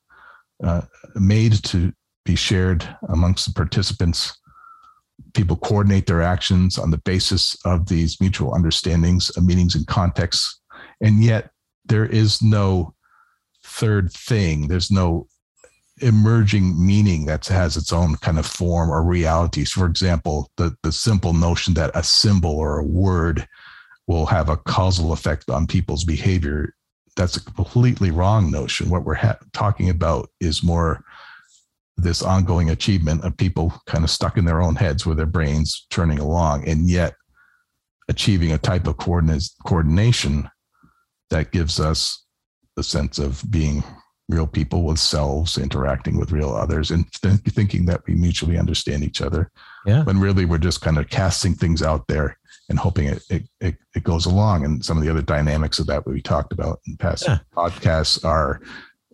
uh, 0.63 0.81
made 1.15 1.53
to 1.63 1.91
be 2.23 2.35
shared 2.35 2.87
amongst 3.09 3.45
the 3.45 3.53
participants. 3.53 4.37
People 5.33 5.57
coordinate 5.57 6.07
their 6.07 6.21
actions 6.21 6.77
on 6.77 6.91
the 6.91 6.97
basis 6.99 7.57
of 7.65 7.87
these 7.87 8.19
mutual 8.21 8.53
understandings, 8.53 9.29
of 9.31 9.45
meanings 9.45 9.75
and 9.75 9.85
contexts, 9.87 10.61
and 11.01 11.23
yet 11.23 11.51
there 11.85 12.05
is 12.05 12.41
no 12.41 12.94
third 13.75 14.11
thing. 14.11 14.67
There's 14.67 14.91
no 14.91 15.27
emerging 16.01 16.85
meaning 16.85 17.25
that 17.25 17.45
has 17.47 17.77
its 17.77 17.93
own 17.93 18.15
kind 18.17 18.37
of 18.37 18.45
form 18.45 18.89
or 18.89 19.03
realities. 19.03 19.71
For 19.71 19.85
example, 19.85 20.51
the, 20.57 20.75
the 20.83 20.91
simple 20.91 21.33
notion 21.33 21.73
that 21.75 21.91
a 21.95 22.03
symbol 22.03 22.51
or 22.51 22.79
a 22.79 22.83
word 22.85 23.47
will 24.07 24.25
have 24.25 24.49
a 24.49 24.57
causal 24.57 25.13
effect 25.13 25.49
on 25.49 25.67
people's 25.67 26.03
behavior. 26.03 26.73
That's 27.15 27.37
a 27.37 27.43
completely 27.43 28.11
wrong 28.11 28.51
notion. 28.51 28.89
What 28.89 29.03
we're 29.03 29.15
ha- 29.15 29.37
talking 29.53 29.89
about 29.89 30.29
is 30.39 30.63
more 30.63 31.03
this 31.97 32.21
ongoing 32.21 32.69
achievement 32.69 33.23
of 33.23 33.37
people 33.37 33.73
kind 33.85 34.03
of 34.03 34.09
stuck 34.09 34.37
in 34.37 34.43
their 34.43 34.61
own 34.61 34.75
heads 34.75 35.05
with 35.05 35.15
their 35.15 35.25
brains 35.25 35.85
turning 35.89 36.19
along 36.19 36.67
and 36.67 36.89
yet 36.89 37.13
achieving 38.09 38.51
a 38.51 38.57
type 38.57 38.85
of 38.85 38.97
coordination 38.97 40.49
that 41.29 41.51
gives 41.51 41.79
us 41.79 42.24
the 42.75 42.83
sense 42.83 43.19
of 43.19 43.43
being 43.49 43.83
real 44.27 44.47
people 44.47 44.83
with 44.83 44.97
selves 44.97 45.57
interacting 45.57 46.17
with 46.17 46.31
real 46.31 46.49
others 46.55 46.89
and 46.91 47.11
th- 47.21 47.39
thinking 47.49 47.85
that 47.85 48.01
we 48.07 48.15
mutually 48.15 48.57
understand 48.57 49.03
each 49.03 49.21
other 49.21 49.51
Yeah. 49.85 50.03
when 50.03 50.19
really 50.19 50.45
we're 50.45 50.57
just 50.57 50.81
kind 50.81 50.97
of 50.97 51.09
casting 51.09 51.53
things 51.53 51.83
out 51.83 52.07
there 52.07 52.37
and 52.69 52.79
hoping 52.79 53.07
it, 53.07 53.23
it, 53.29 53.43
it, 53.61 53.75
it 53.95 54.03
goes 54.03 54.25
along 54.25 54.65
and 54.65 54.83
some 54.83 54.97
of 54.97 55.03
the 55.03 55.11
other 55.11 55.21
dynamics 55.21 55.77
of 55.77 55.85
that 55.87 56.07
we 56.07 56.21
talked 56.21 56.51
about 56.53 56.79
in 56.87 56.97
past 56.97 57.25
Yeah. 57.27 57.37
podcasts 57.55 58.25
are 58.25 58.61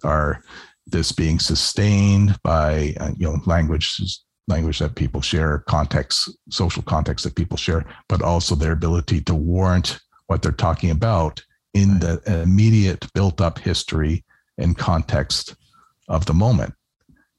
are 0.04 0.42
this 0.88 1.12
being 1.12 1.40
sustained 1.40 2.40
by 2.44 2.96
uh, 3.00 3.12
you 3.18 3.28
know 3.28 3.38
language 3.46 4.02
language 4.48 4.80
that 4.80 4.96
people 4.96 5.22
share 5.22 5.60
context 5.68 6.30
social 6.50 6.82
context 6.84 7.24
that 7.26 7.36
people 7.36 7.58
share 7.58 7.86
but 8.08 8.22
also 8.22 8.56
their 8.56 8.72
ability 8.72 9.22
to 9.22 9.36
warrant 9.36 10.00
what 10.28 10.42
they're 10.42 10.52
talking 10.54 10.90
about 10.92 11.44
in 11.74 12.00
the 12.00 12.22
immediate 12.42 13.06
built 13.14 13.40
up 13.42 13.60
history 13.60 14.24
and 14.58 14.78
context 14.78 15.56
of 16.08 16.26
the 16.26 16.34
moment 16.34 16.74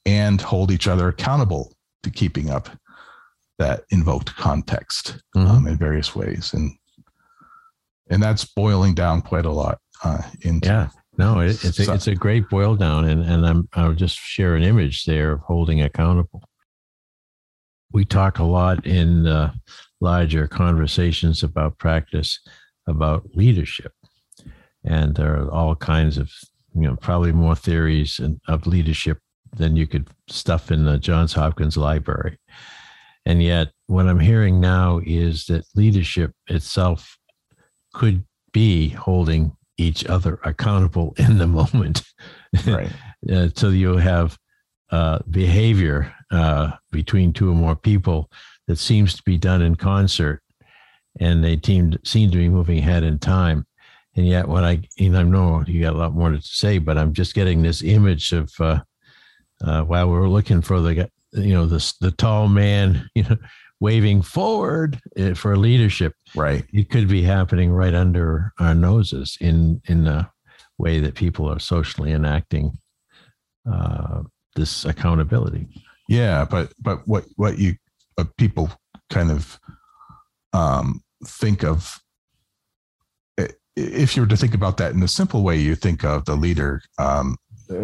and 0.07 0.41
hold 0.41 0.71
each 0.71 0.89
other 0.89 1.09
accountable 1.09 1.75
to 2.03 2.11
keeping 2.11 2.51
up 2.51 2.69
that 3.59 3.85
invoked 3.91 4.35
context 4.37 5.19
Mhm. 5.37 5.49
um, 5.49 5.67
in 5.67 5.77
various 5.77 6.15
ways 6.17 6.53
and 6.55 6.73
and 8.11 8.23
that's 8.23 8.45
boiling 8.45 8.95
down 8.95 9.23
quite 9.23 9.47
a 9.47 9.51
lot 9.51 9.79
uh, 10.05 10.23
into 10.41 10.69
Yeah. 10.69 10.89
No, 11.19 11.41
it, 11.41 11.63
it's 11.65 11.79
a, 11.79 11.93
it's 11.93 12.07
a 12.07 12.15
great 12.15 12.49
boil 12.49 12.75
down, 12.75 13.05
and 13.05 13.23
and 13.23 13.47
I'm 13.47 13.69
I'll 13.75 13.93
just 13.95 14.17
share 14.19 14.57
an 14.57 14.63
image 14.63 15.05
there 15.05 15.33
of 15.33 15.41
holding 15.41 15.83
accountable. 15.83 16.43
We 17.93 18.07
talk 18.07 18.39
a 18.39 18.45
lot 18.45 18.87
in 18.87 19.27
uh, 19.27 19.53
larger 20.01 20.49
conversations 20.49 21.43
about 21.43 21.77
practice 21.79 22.41
about 22.89 23.29
leadership, 23.35 23.93
and 24.85 25.15
there 25.15 25.37
are 25.37 25.51
all 25.51 25.75
kinds 25.75 26.19
of 26.19 26.31
you 26.75 26.83
know 26.83 26.97
probably 26.97 27.33
more 27.33 27.57
theories 27.57 28.19
and- 28.19 28.41
of 28.49 28.67
leadership 28.67 29.19
than 29.57 29.77
you 29.77 29.87
could 29.87 30.09
stuff 30.29 30.71
in 30.71 30.85
the 30.85 30.99
Johns 30.99 31.35
Hopkins 31.35 31.77
Library. 31.77 32.39
And 33.25 33.43
yet, 33.43 33.73
what 33.87 34.09
I'm 34.09 34.19
hearing 34.19 34.61
now 34.61 35.01
is 35.05 35.47
that 35.47 35.65
leadership 35.75 36.33
itself 36.49 37.19
could 37.93 38.25
be 38.53 38.89
holding 38.89 39.57
each 39.79 40.05
other 40.07 40.41
accountable 40.45 41.15
in 41.19 41.39
the 41.39 41.47
moment. 41.47 42.03
Right. 42.67 42.91
uh, 43.33 43.49
so 43.55 43.69
you 43.69 43.97
have 43.97 44.39
uh, 44.91 45.21
behavior 45.31 46.13
uh, 46.31 46.73
between 46.91 47.33
two 47.33 47.51
or 47.51 47.55
more 47.55 47.77
people 47.77 48.31
that 48.67 48.79
seems 48.79 49.15
to 49.15 49.23
be 49.25 49.39
done 49.39 49.63
in 49.63 49.75
concert, 49.75 50.43
and 51.19 51.43
they 51.43 51.57
team, 51.57 51.95
seem 52.05 52.31
to 52.31 52.39
be 52.39 52.49
moving 52.49 52.79
ahead 52.79 53.03
in 53.03 53.19
time. 53.19 53.67
And 54.15 54.27
yet, 54.27 54.47
what 54.47 54.65
I, 54.65 54.83
and 54.99 55.17
I 55.17 55.23
know 55.23 55.65
you 55.67 55.81
got 55.81 55.95
a 55.95 55.99
lot 55.99 56.15
more 56.15 56.31
to 56.31 56.43
say, 56.43 56.79
but 56.79 56.99
I'm 56.99 57.13
just 57.13 57.35
getting 57.35 57.63
this 57.63 57.83
image 57.83 58.33
of 58.33 58.53
uh, 58.61 58.81
uh, 59.65 59.83
while 59.83 60.11
we're 60.11 60.29
looking 60.29 60.61
for 60.61 60.81
the, 60.81 61.11
you 61.33 61.55
know, 61.55 61.67
the 61.67 61.95
the 62.01 62.11
tall 62.11 62.49
man, 62.49 63.09
you 63.15 63.23
know, 63.23 63.37
waving 63.81 64.23
forward 64.23 65.01
uh, 65.19 65.35
for 65.35 65.57
leadership. 65.57 66.15
Right. 66.35 66.65
It 66.73 66.91
could 66.91 67.09
be 67.09 67.23
happening 67.23 67.73
right 67.73 67.95
under 67.95 68.53
our 68.59 68.75
noses 68.75 69.37
in 69.41 69.81
in 69.87 70.05
the 70.05 70.29
way 70.79 71.01
that 71.01 71.15
people 71.15 71.49
are 71.49 71.59
socially 71.59 72.13
enacting 72.13 72.79
uh, 73.71 74.23
this 74.57 74.85
accountability. 74.85 75.67
Yeah, 76.09 76.45
but 76.45 76.73
but 76.81 77.07
what 77.07 77.25
what 77.37 77.59
you 77.59 77.77
uh, 78.19 78.25
people 78.37 78.71
kind 79.09 79.31
of 79.31 79.59
um, 80.53 81.03
think 81.25 81.65
of 81.65 82.02
if 83.77 84.17
you 84.17 84.23
were 84.23 84.29
to 84.29 84.37
think 84.37 84.55
about 84.55 84.77
that 84.79 84.93
in 84.93 85.03
a 85.03 85.09
simple 85.09 85.43
way, 85.43 85.57
you 85.57 85.75
think 85.75 86.05
of 86.05 86.25
the 86.25 86.37
leader 86.37 86.83
um, 86.99 87.37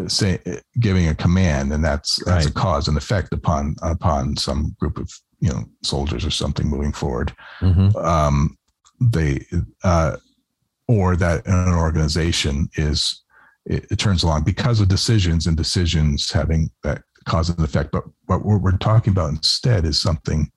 say 0.07 0.39
giving 0.81 1.09
a 1.09 1.15
command, 1.15 1.73
and 1.73 1.85
that's 1.85 2.23
that's 2.25 2.47
right. 2.47 2.51
a 2.51 2.55
cause 2.55 2.89
and 2.89 2.97
effect 2.97 3.33
upon 3.33 3.77
upon 3.83 4.37
some 4.37 4.77
group 4.79 4.99
of 4.99 5.11
you 5.41 5.51
know 5.51 5.65
soldiers 5.83 6.25
or 6.25 6.31
something 6.31 6.69
moving 6.69 6.93
forward. 6.93 7.33
Mm-hmm. 7.61 7.97
Um, 7.97 8.57
they 9.01 9.45
uh, 9.85 10.17
or 10.87 11.17
that 11.17 11.47
an 11.47 11.75
organization 11.75 12.69
is 12.75 13.23
it, 13.67 13.87
it, 13.91 13.99
turns 13.99 14.23
along 14.23 14.45
because 14.45 14.81
of 14.81 14.89
decisions 14.89 15.47
and 15.47 15.57
decisions 15.57 16.31
having 16.31 16.71
that 16.83 17.03
cause 17.25 17.51
and 17.51 17.61
effect. 17.61 17.93
But 17.93 18.05
what 18.27 18.43
we're 18.45 18.77
talking 18.79 19.13
about 19.13 19.31
instead 19.31 19.85
is 19.85 20.01
something 20.01 20.51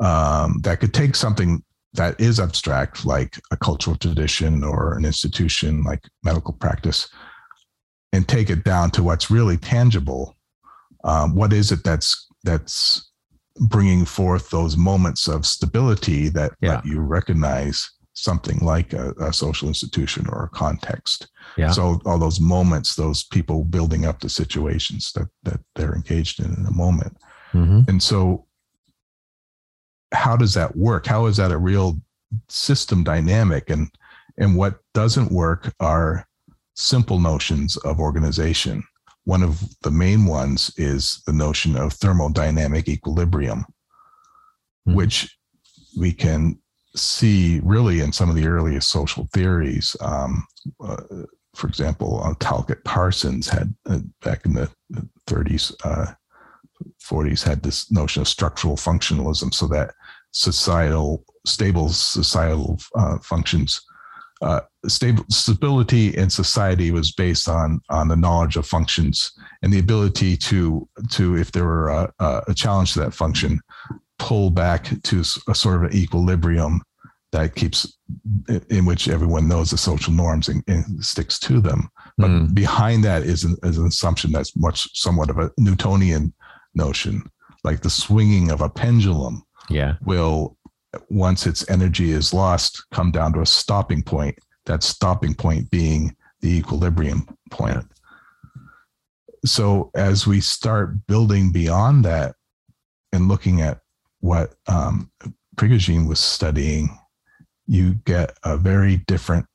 um, 0.00 0.60
that 0.62 0.80
could 0.80 0.94
take 0.94 1.14
something 1.14 1.62
that 1.94 2.20
is 2.20 2.38
abstract, 2.38 3.04
like 3.04 3.38
a 3.50 3.56
cultural 3.56 3.96
tradition 3.96 4.62
or 4.62 4.96
an 4.96 5.04
institution 5.04 5.82
like 5.82 6.04
medical 6.22 6.54
practice, 6.54 7.08
and 8.12 8.28
take 8.28 8.50
it 8.50 8.64
down 8.64 8.90
to 8.92 9.02
what's 9.02 9.30
really 9.30 9.56
tangible. 9.56 10.36
Um, 11.04 11.34
what 11.34 11.52
is 11.52 11.72
it 11.72 11.82
that's 11.84 12.28
that's 12.44 13.10
bringing 13.56 14.04
forth 14.04 14.50
those 14.50 14.76
moments 14.76 15.28
of 15.28 15.44
stability 15.44 16.28
that 16.30 16.52
yeah. 16.60 16.76
let 16.76 16.86
you 16.86 17.00
recognize 17.00 17.90
something 18.14 18.58
like 18.58 18.92
a, 18.92 19.12
a, 19.20 19.32
social 19.32 19.68
institution 19.68 20.26
or 20.28 20.44
a 20.44 20.48
context. 20.48 21.28
Yeah. 21.56 21.70
So 21.70 22.00
all 22.04 22.18
those 22.18 22.40
moments, 22.40 22.94
those 22.94 23.24
people 23.24 23.64
building 23.64 24.04
up 24.04 24.20
the 24.20 24.28
situations 24.28 25.12
that 25.12 25.28
that 25.44 25.60
they're 25.74 25.94
engaged 25.94 26.40
in 26.40 26.52
in 26.54 26.66
a 26.66 26.72
moment. 26.72 27.16
Mm-hmm. 27.52 27.80
And 27.88 28.02
so 28.02 28.46
how 30.12 30.36
does 30.36 30.54
that 30.54 30.76
work? 30.76 31.06
How 31.06 31.26
is 31.26 31.36
that 31.36 31.52
a 31.52 31.58
real 31.58 32.00
system 32.48 33.04
dynamic? 33.04 33.70
And 33.70 33.90
and 34.38 34.56
what 34.56 34.80
doesn't 34.94 35.32
work 35.32 35.72
are 35.80 36.26
simple 36.74 37.18
notions 37.18 37.76
of 37.78 38.00
organization. 38.00 38.82
One 39.24 39.42
of 39.42 39.62
the 39.82 39.90
main 39.90 40.24
ones 40.24 40.72
is 40.76 41.22
the 41.26 41.32
notion 41.32 41.76
of 41.76 41.92
thermodynamic 41.92 42.88
equilibrium, 42.88 43.60
mm-hmm. 43.60 44.94
which 44.94 45.36
we 45.96 46.12
can 46.12 46.58
see 46.96 47.60
really 47.62 48.00
in 48.00 48.12
some 48.12 48.30
of 48.30 48.36
the 48.36 48.46
earliest 48.46 48.90
social 48.90 49.28
theories. 49.32 49.94
Um, 50.00 50.46
uh, 50.82 51.02
for 51.54 51.66
example, 51.68 52.22
uh, 52.24 52.34
Talcott 52.40 52.82
Parsons 52.84 53.48
had 53.48 53.74
uh, 53.86 53.98
back 54.22 54.44
in 54.46 54.54
the 54.54 54.70
30s, 55.26 55.76
40s, 57.02 57.46
uh, 57.46 57.48
had 57.48 57.62
this 57.62 57.90
notion 57.90 58.22
of 58.22 58.28
structural 58.28 58.76
functionalism, 58.76 59.52
so 59.52 59.66
that 59.68 59.94
societal, 60.32 61.24
stable 61.46 61.88
societal 61.88 62.78
uh, 62.96 63.18
functions. 63.18 63.80
Uh, 64.42 64.60
stable 64.86 65.24
stability 65.28 66.16
in 66.16 66.30
society 66.30 66.90
was 66.90 67.12
based 67.12 67.46
on 67.46 67.78
on 67.90 68.08
the 68.08 68.16
knowledge 68.16 68.56
of 68.56 68.66
functions 68.66 69.32
and 69.62 69.70
the 69.70 69.78
ability 69.78 70.34
to 70.34 70.88
to 71.10 71.36
if 71.36 71.52
there 71.52 71.64
were 71.64 71.88
a, 71.88 72.42
a 72.48 72.54
challenge 72.54 72.94
to 72.94 73.00
that 73.00 73.12
function 73.12 73.60
pull 74.18 74.48
back 74.48 74.90
to 75.02 75.20
a 75.48 75.54
sort 75.54 75.76
of 75.76 75.82
an 75.90 75.94
equilibrium 75.94 76.80
that 77.32 77.54
keeps 77.54 77.98
in 78.70 78.86
which 78.86 79.08
everyone 79.08 79.46
knows 79.46 79.70
the 79.70 79.76
social 79.76 80.12
norms 80.12 80.48
and, 80.48 80.64
and 80.68 81.04
sticks 81.04 81.38
to 81.38 81.60
them 81.60 81.90
but 82.16 82.30
mm. 82.30 82.54
behind 82.54 83.04
that 83.04 83.22
is 83.22 83.44
an, 83.44 83.56
is 83.62 83.76
an 83.76 83.86
assumption 83.86 84.32
that's 84.32 84.56
much 84.56 84.88
somewhat 84.98 85.28
of 85.28 85.38
a 85.38 85.50
newtonian 85.58 86.32
notion 86.74 87.22
like 87.62 87.82
the 87.82 87.90
swinging 87.90 88.50
of 88.50 88.62
a 88.62 88.70
pendulum 88.70 89.42
yeah. 89.70 89.94
will 90.04 90.56
once 91.08 91.46
its 91.46 91.68
energy 91.70 92.10
is 92.10 92.34
lost 92.34 92.84
come 92.92 93.10
down 93.10 93.32
to 93.32 93.40
a 93.40 93.46
stopping 93.46 94.02
point 94.02 94.36
that 94.66 94.82
stopping 94.82 95.34
point 95.34 95.70
being 95.70 96.14
the 96.40 96.50
equilibrium 96.50 97.26
point. 97.50 97.84
So 99.44 99.90
as 99.94 100.26
we 100.26 100.40
start 100.40 101.06
building 101.06 101.52
beyond 101.52 102.04
that 102.04 102.34
and 103.12 103.28
looking 103.28 103.60
at 103.60 103.80
what 104.20 104.54
um, 104.68 105.10
Prigogine 105.56 106.06
was 106.06 106.20
studying, 106.20 106.90
you 107.66 107.94
get 108.04 108.36
a 108.44 108.56
very 108.56 108.98
different 109.06 109.46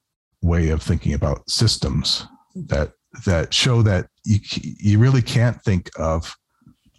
way 0.42 0.70
of 0.70 0.82
thinking 0.82 1.14
about 1.14 1.50
systems 1.50 2.26
that 2.56 2.94
that 3.26 3.54
show 3.54 3.82
that 3.82 4.08
you 4.24 4.40
you 4.52 5.00
really 5.00 5.22
can't 5.22 5.62
think 5.64 5.90
of 5.98 6.36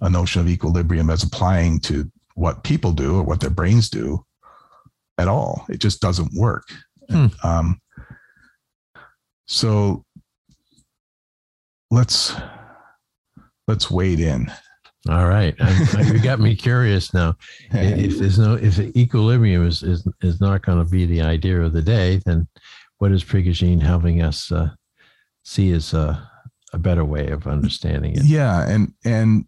a 0.01 0.11
notion 0.11 0.41
of 0.41 0.49
equilibrium 0.49 1.11
as 1.11 1.23
applying 1.23 1.79
to 1.81 2.11
what 2.37 2.62
people 2.62 2.92
do 2.92 3.16
or 3.16 3.22
what 3.22 3.40
their 3.40 3.51
brains 3.51 3.90
do 3.90 4.25
at 5.18 5.27
all. 5.27 5.64
It 5.68 5.81
just 5.81 6.01
doesn't 6.01 6.33
work. 6.35 6.64
Hmm. 7.11 7.27
Um, 7.42 7.81
so 9.46 10.05
let's 11.90 12.35
let's 13.66 13.90
wade 13.90 14.20
in. 14.20 14.53
All 15.09 15.27
right, 15.27 15.55
you 16.07 16.18
got 16.18 16.40
me 16.40 16.57
curious 16.57 17.14
now. 17.14 17.37
If 17.70 18.18
there's 18.18 18.38
no, 18.38 18.55
if 18.55 18.79
equilibrium 18.96 19.66
is 19.66 19.83
is, 19.83 20.07
is 20.20 20.40
not 20.40 20.62
going 20.62 20.85
to 20.85 20.90
be 20.90 21.07
the 21.07 21.22
idea 21.22 21.61
of 21.61 21.72
the 21.72 21.83
day, 21.83 22.20
then 22.27 22.49
what 22.99 23.12
is 23.12 23.22
Prigogine 23.22 23.81
helping 23.81 24.20
us 24.20 24.51
uh, 24.51 24.70
see 25.44 25.70
as 25.72 25.94
a, 25.94 26.29
a 26.72 26.79
better 26.79 27.05
way 27.05 27.29
of 27.29 27.46
understanding 27.46 28.16
it? 28.16 28.25
Yeah, 28.25 28.68
and 28.68 28.92
and 29.05 29.46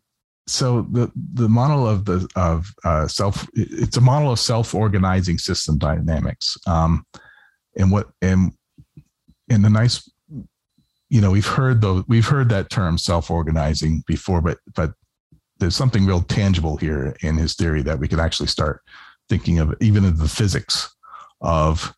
so 0.49 0.87
the 0.91 1.11
the 1.35 1.49
model 1.49 1.87
of 1.87 2.05
the 2.05 2.29
of 2.35 2.73
uh, 2.85 3.07
self 3.07 3.47
it's 3.55 3.97
a 3.97 4.01
model 4.01 4.33
of 4.33 4.39
self 4.39 4.75
organizing 4.75 5.39
system 5.39 5.79
dynamics. 5.79 6.57
Um, 6.67 7.05
and 7.77 7.93
what 7.93 8.09
and 8.23 8.53
and 9.51 9.65
the 9.65 9.71
nice 9.71 10.11
you 11.11 11.21
know 11.21 11.31
we've 11.31 11.47
heard 11.47 11.81
the 11.81 12.05
we've 12.09 12.27
heard 12.27 12.49
that 12.49 12.71
term 12.71 12.99
self 12.99 13.31
organizing 13.31 14.03
before 14.07 14.41
but 14.41 14.59
but 14.75 14.93
there's 15.59 15.77
something 15.77 16.07
real 16.07 16.23
tangible 16.23 16.77
here 16.77 17.17
in 17.23 17.37
his 17.37 17.55
theory 17.55 17.83
that 17.83 17.99
we 17.99 18.09
can 18.09 18.21
actually 18.21 18.47
start 18.47 18.81
thinking 19.29 19.59
of 19.59 19.75
even 19.81 20.05
in 20.05 20.17
the 20.17 20.29
physics 20.29 20.95
of 21.41 21.95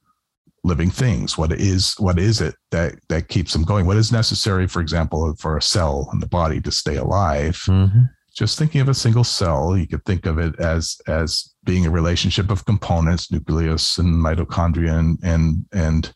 living 0.63 0.91
things. 0.91 1.39
What 1.39 1.53
is 1.53 1.95
what 1.99 2.19
is 2.19 2.41
it 2.41 2.55
that 2.71 2.97
that 3.09 3.29
keeps 3.29 3.53
them 3.53 3.65
going? 3.65 3.87
What 3.87 3.97
is 3.97 4.13
necessary 4.13 4.67
for 4.67 4.81
example 4.81 5.35
for 5.39 5.57
a 5.57 5.63
cell 5.63 6.09
in 6.13 6.21
the 6.21 6.27
body 6.27 6.61
to 6.61 6.73
stay 6.73 6.97
alive 6.97 7.57
mm-hmm 7.67 8.05
just 8.35 8.59
thinking 8.59 8.81
of 8.81 8.89
a 8.89 8.95
single 8.95 9.25
cell, 9.25 9.77
you 9.77 9.87
could 9.87 10.05
think 10.05 10.27
of 10.27 10.39
it 10.39 10.59
as 10.61 11.01
as 11.07 11.55
being 11.65 11.87
a 11.87 11.91
relationship 11.91 12.51
of 12.51 12.65
components, 12.65 13.31
nucleus 13.31 13.99
and 13.99 14.15
mitochondria 14.15 14.99
and 14.99 15.19
and, 15.23 15.65
and 15.73 16.15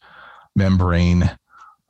membrane, 0.57 1.31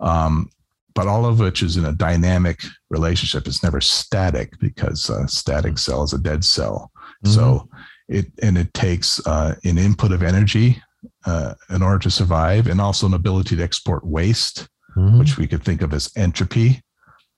um, 0.01 0.49
but 0.95 1.07
all 1.07 1.27
of 1.27 1.41
which 1.41 1.63
is 1.63 1.77
in 1.77 1.85
a 1.85 1.93
dynamic 1.93 2.61
relationship. 2.91 3.47
It's 3.47 3.63
never 3.63 3.81
static 3.81 4.59
because 4.59 5.09
a 5.11 5.27
static 5.29 5.79
cell 5.79 6.03
is 6.03 6.13
a 6.13 6.19
dead 6.19 6.45
cell. 6.45 6.91
Mm-hmm. 7.25 7.35
So 7.35 7.69
it 8.09 8.27
and 8.43 8.59
it 8.59 8.73
takes 8.75 9.25
uh, 9.27 9.55
an 9.65 9.79
input 9.79 10.13
of 10.13 10.23
energy 10.23 10.83
uh, 11.27 11.55
in 11.71 11.83
order 11.83 11.99
to 12.01 12.11
survive, 12.11 12.67
and 12.67 12.81
also 12.81 13.07
an 13.07 13.15
ability 13.15 13.57
to 13.57 13.63
export 13.63 14.07
waste, 14.07 14.69
mm-hmm. 14.97 15.19
which 15.19 15.39
we 15.39 15.47
could 15.47 15.63
think 15.63 15.83
of 15.83 15.93
as 15.93 16.11
entropy 16.17 16.84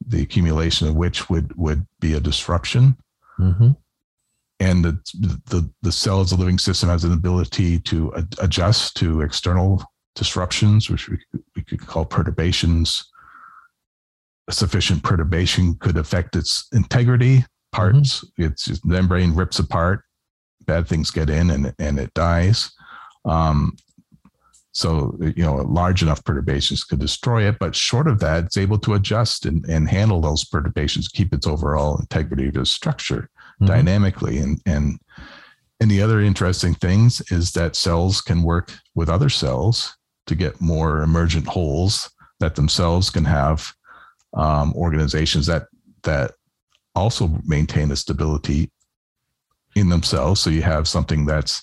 the 0.06 0.22
accumulation 0.22 0.88
of 0.88 0.94
which 0.94 1.28
would 1.30 1.56
would 1.56 1.86
be 2.00 2.14
a 2.14 2.20
disruption. 2.20 2.96
Mm-hmm. 3.38 3.70
And 4.58 4.84
the, 4.84 4.98
the 5.46 5.70
the 5.82 5.92
cell 5.92 6.20
as 6.20 6.32
a 6.32 6.36
living 6.36 6.58
system 6.58 6.88
has 6.88 7.04
an 7.04 7.12
ability 7.12 7.80
to 7.80 8.12
adjust 8.40 8.96
to 8.96 9.20
external 9.20 9.84
disruptions, 10.14 10.88
which 10.88 11.08
we, 11.08 11.18
we 11.54 11.62
could 11.62 11.86
call 11.86 12.04
perturbations. 12.04 13.04
A 14.48 14.52
sufficient 14.52 15.02
perturbation 15.02 15.74
could 15.74 15.96
affect 15.96 16.36
its 16.36 16.68
integrity 16.72 17.44
parts. 17.72 18.24
Mm-hmm. 18.24 18.44
Its 18.44 18.84
membrane 18.84 19.34
rips 19.34 19.58
apart, 19.58 20.02
bad 20.64 20.86
things 20.86 21.10
get 21.10 21.28
in 21.28 21.50
and 21.50 21.74
and 21.78 21.98
it 21.98 22.14
dies. 22.14 22.70
Um, 23.24 23.76
so 24.76 25.16
you 25.34 25.42
know, 25.42 25.54
large 25.54 26.02
enough 26.02 26.22
perturbations 26.22 26.84
could 26.84 26.98
destroy 26.98 27.48
it, 27.48 27.58
but 27.58 27.74
short 27.74 28.06
of 28.06 28.20
that, 28.20 28.44
it's 28.44 28.58
able 28.58 28.78
to 28.80 28.92
adjust 28.92 29.46
and, 29.46 29.64
and 29.70 29.88
handle 29.88 30.20
those 30.20 30.44
perturbations, 30.44 31.08
keep 31.08 31.32
its 31.32 31.46
overall 31.46 31.98
integrity 31.98 32.48
of 32.48 32.52
the 32.52 32.66
structure 32.66 33.30
mm-hmm. 33.54 33.64
dynamically. 33.64 34.36
And 34.36 34.60
and 34.66 34.98
and 35.80 35.90
the 35.90 36.02
other 36.02 36.20
interesting 36.20 36.74
things 36.74 37.22
is 37.30 37.52
that 37.52 37.74
cells 37.74 38.20
can 38.20 38.42
work 38.42 38.70
with 38.94 39.08
other 39.08 39.30
cells 39.30 39.96
to 40.26 40.34
get 40.34 40.60
more 40.60 41.00
emergent 41.00 41.46
wholes 41.46 42.10
that 42.40 42.54
themselves 42.54 43.08
can 43.08 43.24
have 43.24 43.72
um, 44.34 44.74
organizations 44.74 45.46
that 45.46 45.68
that 46.02 46.32
also 46.94 47.30
maintain 47.46 47.88
the 47.88 47.96
stability 47.96 48.70
in 49.74 49.88
themselves. 49.88 50.42
So 50.42 50.50
you 50.50 50.60
have 50.60 50.86
something 50.86 51.24
that's 51.24 51.62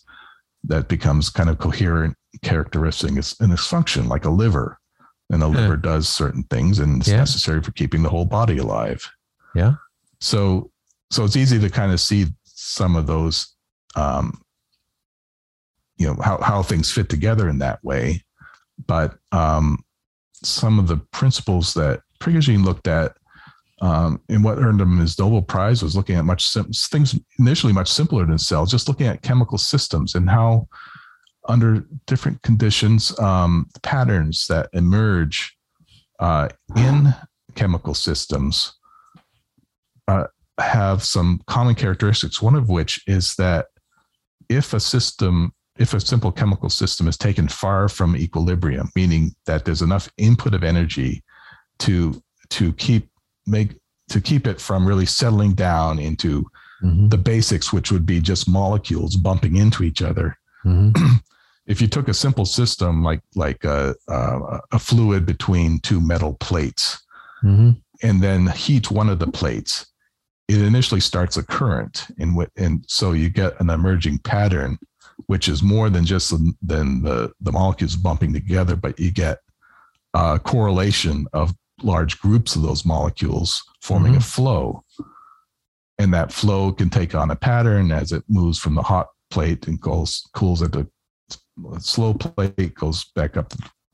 that 0.64 0.88
becomes 0.88 1.30
kind 1.30 1.52
of 1.52 1.60
coherent 1.60 2.18
characteristic 2.42 3.12
in 3.12 3.52
its 3.52 3.68
function, 3.68 4.08
like 4.08 4.26
a 4.26 4.30
liver. 4.30 4.80
And 5.30 5.42
a 5.42 5.48
liver 5.48 5.78
does 5.78 6.08
certain 6.08 6.44
things 6.44 6.80
and 6.80 7.02
it's 7.02 7.10
yeah. 7.10 7.18
necessary 7.18 7.64
for 7.64 7.72
keeping 7.72 8.04
the 8.04 8.10
whole 8.10 8.26
body 8.26 8.58
alive. 8.58 9.10
Yeah. 9.56 9.76
So 10.20 10.70
so 11.10 11.24
it's 11.24 11.36
easy 11.36 11.60
to 11.60 11.70
kind 11.70 11.92
of 11.92 12.00
see 12.00 12.28
some 12.44 12.96
of 12.96 13.08
those 13.08 13.56
um, 13.96 14.42
you 15.98 16.08
know 16.08 16.22
how, 16.22 16.40
how 16.42 16.62
things 16.62 16.92
fit 16.92 17.10
together 17.10 17.50
in 17.50 17.60
that 17.60 17.84
way 17.84 18.22
but 18.88 19.16
um, 19.32 19.84
some 20.44 20.80
of 20.80 20.88
the 20.88 20.98
principles 21.12 21.74
that 21.74 22.02
Prigogine 22.20 22.64
looked 22.64 22.88
at 22.88 23.16
um, 23.82 24.22
and 24.30 24.44
what 24.44 24.60
earned 24.60 24.80
him 24.80 24.98
his 24.98 25.20
Nobel 25.20 25.42
Prize 25.42 25.84
was 25.84 25.96
looking 25.96 26.16
at 26.16 26.26
much 26.26 26.46
sim- 26.46 26.72
things 26.72 27.20
initially 27.38 27.74
much 27.74 27.92
simpler 27.92 28.26
than 28.26 28.38
cells, 28.38 28.72
just 28.72 28.88
looking 28.88 29.08
at 29.08 29.22
chemical 29.22 29.58
systems 29.58 30.16
and 30.16 30.30
how, 30.30 30.68
under 31.48 31.86
different 32.08 32.42
conditions, 32.42 33.18
um, 33.20 33.68
patterns 33.82 34.48
that 34.48 34.70
emerge 34.74 35.56
uh, 36.20 36.50
in 36.76 37.14
chemical 37.56 37.94
systems 37.94 38.74
uh, 40.08 40.26
have 40.60 41.04
some 41.04 41.42
common 41.48 41.76
characteristics. 41.76 42.42
One 42.42 42.56
of 42.56 42.70
which 42.70 43.02
is 43.08 43.36
that 43.36 43.68
if 44.50 44.74
a 44.74 44.80
system, 44.80 45.54
if 45.78 45.94
a 45.94 46.00
simple 46.00 46.32
chemical 46.32 46.70
system 46.70 47.08
is 47.08 47.18
taken 47.18 47.48
far 47.48 47.90
from 47.90 48.16
equilibrium, 48.16 48.90
meaning 48.96 49.36
that 49.46 49.66
there's 49.66 49.82
enough 49.82 50.10
input 50.18 50.54
of 50.54 50.64
energy 50.64 51.24
to 51.80 52.22
to 52.52 52.74
keep 52.74 53.10
make 53.48 53.76
to 54.10 54.22
keep 54.22 54.48
it 54.48 54.62
from 54.62 54.88
really 54.88 55.06
settling 55.06 55.54
down 55.54 55.98
into 55.98 56.44
mm-hmm. 56.84 57.10
the 57.10 57.18
basics, 57.18 57.74
which 57.74 57.92
would 57.92 58.06
be 58.06 58.20
just 58.20 58.48
molecules 58.48 59.16
bumping 59.16 59.56
into 59.56 59.84
each 59.84 60.02
other. 60.02 60.38
Mm-hmm. 60.66 61.16
if 61.66 61.82
you 61.82 61.88
took 61.88 62.08
a 62.08 62.14
simple 62.14 62.46
system 62.46 63.04
like 63.04 63.22
like 63.36 63.64
a, 63.64 63.96
a, 64.08 64.60
a 64.74 64.80
fluid 64.80 65.26
between 65.26 65.80
two 65.80 66.02
metal 66.02 66.36
plates, 66.36 67.04
mm-hmm. 67.44 67.72
and 68.02 68.22
then 68.22 68.48
heat 68.48 68.92
one 68.92 69.10
of 69.10 69.20
the 69.20 69.28
plates, 69.28 69.88
it 70.48 70.62
initially 70.62 71.00
starts 71.00 71.38
a 71.38 71.44
current, 71.44 72.08
in 72.18 72.36
what, 72.36 72.50
and 72.58 72.84
so 72.88 73.14
you 73.14 73.30
get 73.30 73.60
an 73.62 73.70
emerging 73.70 74.20
pattern, 74.20 74.78
which 75.28 75.48
is 75.48 75.64
more 75.64 75.90
than 75.90 76.06
just 76.06 76.32
the, 76.32 76.54
than 76.62 77.02
the 77.02 77.32
the 77.42 77.52
molecules 77.52 77.96
bumping 77.96 78.34
together, 78.34 78.76
but 78.76 79.00
you 79.00 79.12
get 79.12 79.40
a 80.14 80.40
correlation 80.40 81.26
of 81.34 81.54
large 81.82 82.20
groups 82.20 82.56
of 82.56 82.62
those 82.62 82.86
molecules 82.86 83.64
forming 83.82 84.14
mm-hmm. 84.14 84.20
a 84.20 84.22
flow. 84.22 84.84
And 86.00 86.14
that 86.14 86.32
flow 86.32 86.72
can 86.72 86.90
take 86.90 87.14
on 87.14 87.32
a 87.32 87.36
pattern 87.36 87.92
as 87.92 88.12
it 88.12 88.24
moves 88.28 88.58
from 88.58 88.76
the 88.76 88.82
hot 88.82 89.08
plate 89.30 89.68
and 89.68 89.80
goes 89.80 90.24
cools 90.34 90.62
at 90.62 90.72
the 90.72 90.88
slow 91.80 92.14
plate, 92.14 92.76
goes 92.76 93.06
back 93.16 93.38
up 93.38 93.54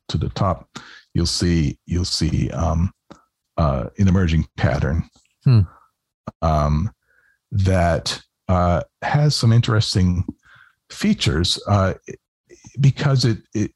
to 0.09 0.17
the 0.17 0.29
top. 0.29 0.69
You'll 1.13 1.25
see 1.25 1.77
you'll 1.85 2.05
see 2.05 2.49
um, 2.51 2.91
uh, 3.57 3.89
an 3.97 4.07
emerging 4.07 4.47
pattern 4.57 5.03
hmm. 5.43 5.61
um, 6.41 6.91
that 7.51 8.21
uh, 8.47 8.81
has 9.01 9.35
some 9.35 9.51
interesting 9.51 10.25
features 10.89 11.61
uh, 11.67 11.93
because 12.79 13.25
it, 13.25 13.39
it 13.53 13.71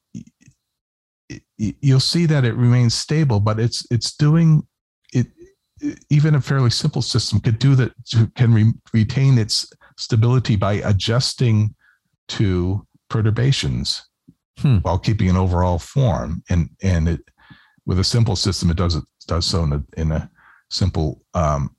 you'll 1.57 1.99
see 1.99 2.25
that 2.25 2.45
it 2.45 2.55
remains 2.55 2.93
stable, 2.93 3.39
but 3.39 3.59
it's 3.59 3.85
it's 3.91 4.15
doing 4.15 4.65
it. 5.13 5.27
Even 6.09 6.35
a 6.35 6.41
fairly 6.41 6.69
simple 6.69 7.01
system 7.01 7.41
could 7.41 7.59
do 7.59 7.75
that. 7.75 7.91
Can 8.35 8.53
re, 8.53 8.71
retain 8.93 9.37
its 9.37 9.69
stability 9.97 10.55
by 10.55 10.73
adjusting 10.73 11.75
to 12.29 12.87
perturbations 13.13 14.09
hmm. 14.57 14.77
while 14.77 14.97
keeping 14.97 15.29
an 15.29 15.37
overall 15.37 15.77
form. 15.77 16.43
And 16.49 16.69
and 16.81 17.07
it 17.07 17.21
with 17.85 17.99
a 17.99 18.03
simple 18.03 18.35
system, 18.35 18.71
it 18.71 18.77
does 18.77 18.95
it 18.95 19.03
does 19.27 19.45
so 19.45 19.63
in 19.63 19.73
a 19.73 19.83
in 19.95 20.11
a 20.11 20.29
simple 20.71 21.21
um, 21.35 21.75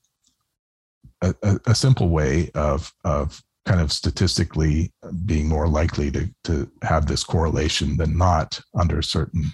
a, 1.20 1.34
a 1.66 1.74
simple 1.74 2.08
way 2.08 2.50
of 2.54 2.92
of 3.04 3.42
kind 3.66 3.80
of 3.80 3.90
statistically 3.92 4.92
being 5.26 5.48
more 5.48 5.66
likely 5.66 6.10
to 6.12 6.30
to 6.44 6.70
have 6.82 7.06
this 7.06 7.24
correlation 7.24 7.96
than 7.96 8.16
not 8.16 8.60
under 8.78 9.02
certain 9.02 9.44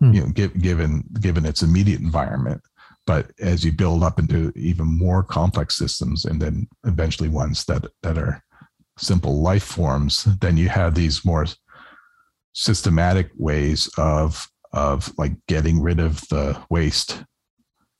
hmm. 0.00 0.12
you 0.12 0.20
know 0.20 0.28
give, 0.28 0.60
given 0.60 1.04
given 1.20 1.46
its 1.46 1.62
immediate 1.62 2.00
environment 2.00 2.60
but 3.06 3.30
as 3.38 3.64
you 3.64 3.72
build 3.72 4.02
up 4.02 4.18
into 4.18 4.50
even 4.56 4.86
more 4.86 5.22
complex 5.22 5.76
systems 5.76 6.24
and 6.24 6.40
then 6.40 6.66
eventually 6.84 7.28
ones 7.28 7.64
that 7.66 7.84
that 8.02 8.16
are 8.16 8.42
simple 9.00 9.40
life 9.40 9.62
forms 9.62 10.24
then 10.40 10.56
you 10.56 10.68
have 10.68 10.94
these 10.94 11.24
more 11.24 11.46
systematic 12.52 13.30
ways 13.36 13.88
of 13.96 14.46
of 14.72 15.12
like 15.18 15.32
getting 15.48 15.80
rid 15.80 15.98
of 15.98 16.20
the 16.28 16.58
waste 16.70 17.24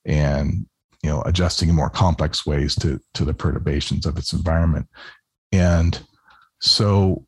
and 0.04 0.66
you 1.02 1.10
know 1.10 1.22
adjusting 1.22 1.68
in 1.68 1.74
more 1.74 1.90
complex 1.90 2.46
ways 2.46 2.74
to 2.74 3.00
to 3.14 3.24
the 3.24 3.34
perturbations 3.34 4.06
of 4.06 4.18
its 4.18 4.32
environment 4.32 4.86
and 5.52 6.02
so 6.60 7.24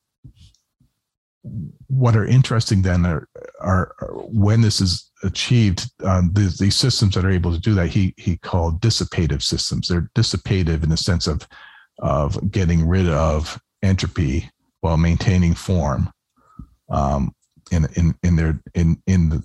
what 1.88 2.16
are 2.16 2.26
interesting 2.26 2.82
then 2.82 3.04
are, 3.04 3.28
are, 3.60 3.94
are 4.00 4.12
when 4.28 4.60
this 4.60 4.80
is 4.80 5.10
achieved, 5.24 5.90
um, 6.04 6.30
the, 6.32 6.54
these 6.58 6.76
systems 6.76 7.14
that 7.14 7.24
are 7.24 7.30
able 7.30 7.52
to 7.52 7.60
do 7.60 7.74
that, 7.74 7.88
he 7.88 8.14
he 8.16 8.36
called 8.36 8.80
dissipative 8.80 9.42
systems. 9.42 9.88
They're 9.88 10.10
dissipative 10.14 10.82
in 10.82 10.90
the 10.90 10.96
sense 10.96 11.26
of 11.26 11.46
of 11.98 12.50
getting 12.50 12.86
rid 12.86 13.08
of 13.08 13.60
entropy 13.82 14.48
while 14.80 14.96
maintaining 14.96 15.54
form 15.54 16.10
um, 16.88 17.32
in 17.70 17.86
in 17.94 18.14
in 18.22 18.36
their 18.36 18.60
in 18.74 19.00
in 19.06 19.28
the, 19.30 19.44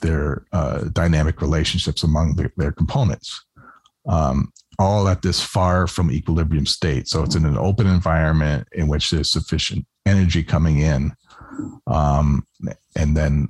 their 0.00 0.44
uh, 0.52 0.84
dynamic 0.92 1.40
relationships 1.40 2.02
among 2.02 2.36
the, 2.36 2.50
their 2.56 2.72
components. 2.72 3.44
Um, 4.08 4.52
all 4.78 5.08
at 5.08 5.22
this 5.22 5.42
far 5.42 5.86
from 5.86 6.10
equilibrium 6.10 6.66
state. 6.66 7.08
So 7.08 7.22
it's 7.22 7.34
in 7.34 7.44
an 7.44 7.58
open 7.58 7.86
environment 7.86 8.68
in 8.72 8.88
which 8.88 9.10
there's 9.10 9.30
sufficient 9.30 9.86
energy 10.04 10.42
coming 10.42 10.80
in. 10.80 11.12
Um, 11.86 12.46
and 12.94 13.16
then, 13.16 13.48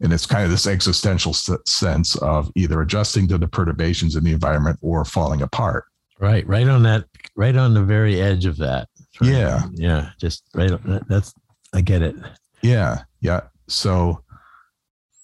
and 0.00 0.12
it's 0.12 0.26
kind 0.26 0.44
of 0.44 0.50
this 0.50 0.66
existential 0.66 1.34
sense 1.34 2.16
of 2.16 2.50
either 2.54 2.80
adjusting 2.80 3.28
to 3.28 3.38
the 3.38 3.48
perturbations 3.48 4.16
in 4.16 4.24
the 4.24 4.32
environment 4.32 4.78
or 4.80 5.04
falling 5.04 5.42
apart. 5.42 5.84
Right. 6.20 6.46
Right 6.46 6.68
on 6.68 6.82
that, 6.82 7.04
right 7.36 7.56
on 7.56 7.74
the 7.74 7.82
very 7.82 8.20
edge 8.20 8.44
of 8.46 8.56
that. 8.58 8.88
Right. 9.20 9.30
Yeah. 9.30 9.62
Yeah. 9.74 10.10
Just 10.20 10.44
right. 10.54 10.72
That's, 11.08 11.32
I 11.72 11.80
get 11.80 12.02
it. 12.02 12.16
Yeah. 12.62 13.02
Yeah. 13.20 13.42
So, 13.68 14.22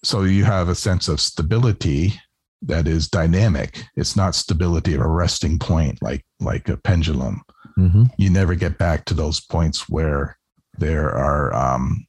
so 0.02 0.22
you 0.22 0.44
have 0.44 0.68
a 0.68 0.74
sense 0.74 1.09
of 1.09 1.20
stability 1.20 2.14
that 2.62 2.87
is 2.88 3.09
dynamic. 3.09 3.83
It's 3.96 4.16
not 4.16 4.35
stability 4.35 4.94
of 4.94 5.00
a 5.00 5.09
resting 5.09 5.59
point 5.59 6.00
like 6.02 6.24
like 6.40 6.68
a 6.68 6.76
pendulum. 6.76 7.42
Mm-hmm. 7.78 8.04
You 8.18 8.30
never 8.30 8.54
get 8.54 8.78
back 8.78 9.04
to 9.07 9.14
those 9.14 9.40
points 9.40 9.88
where 9.88 10.38
there 10.78 11.11
are, 11.11 11.54
um, 11.54 12.07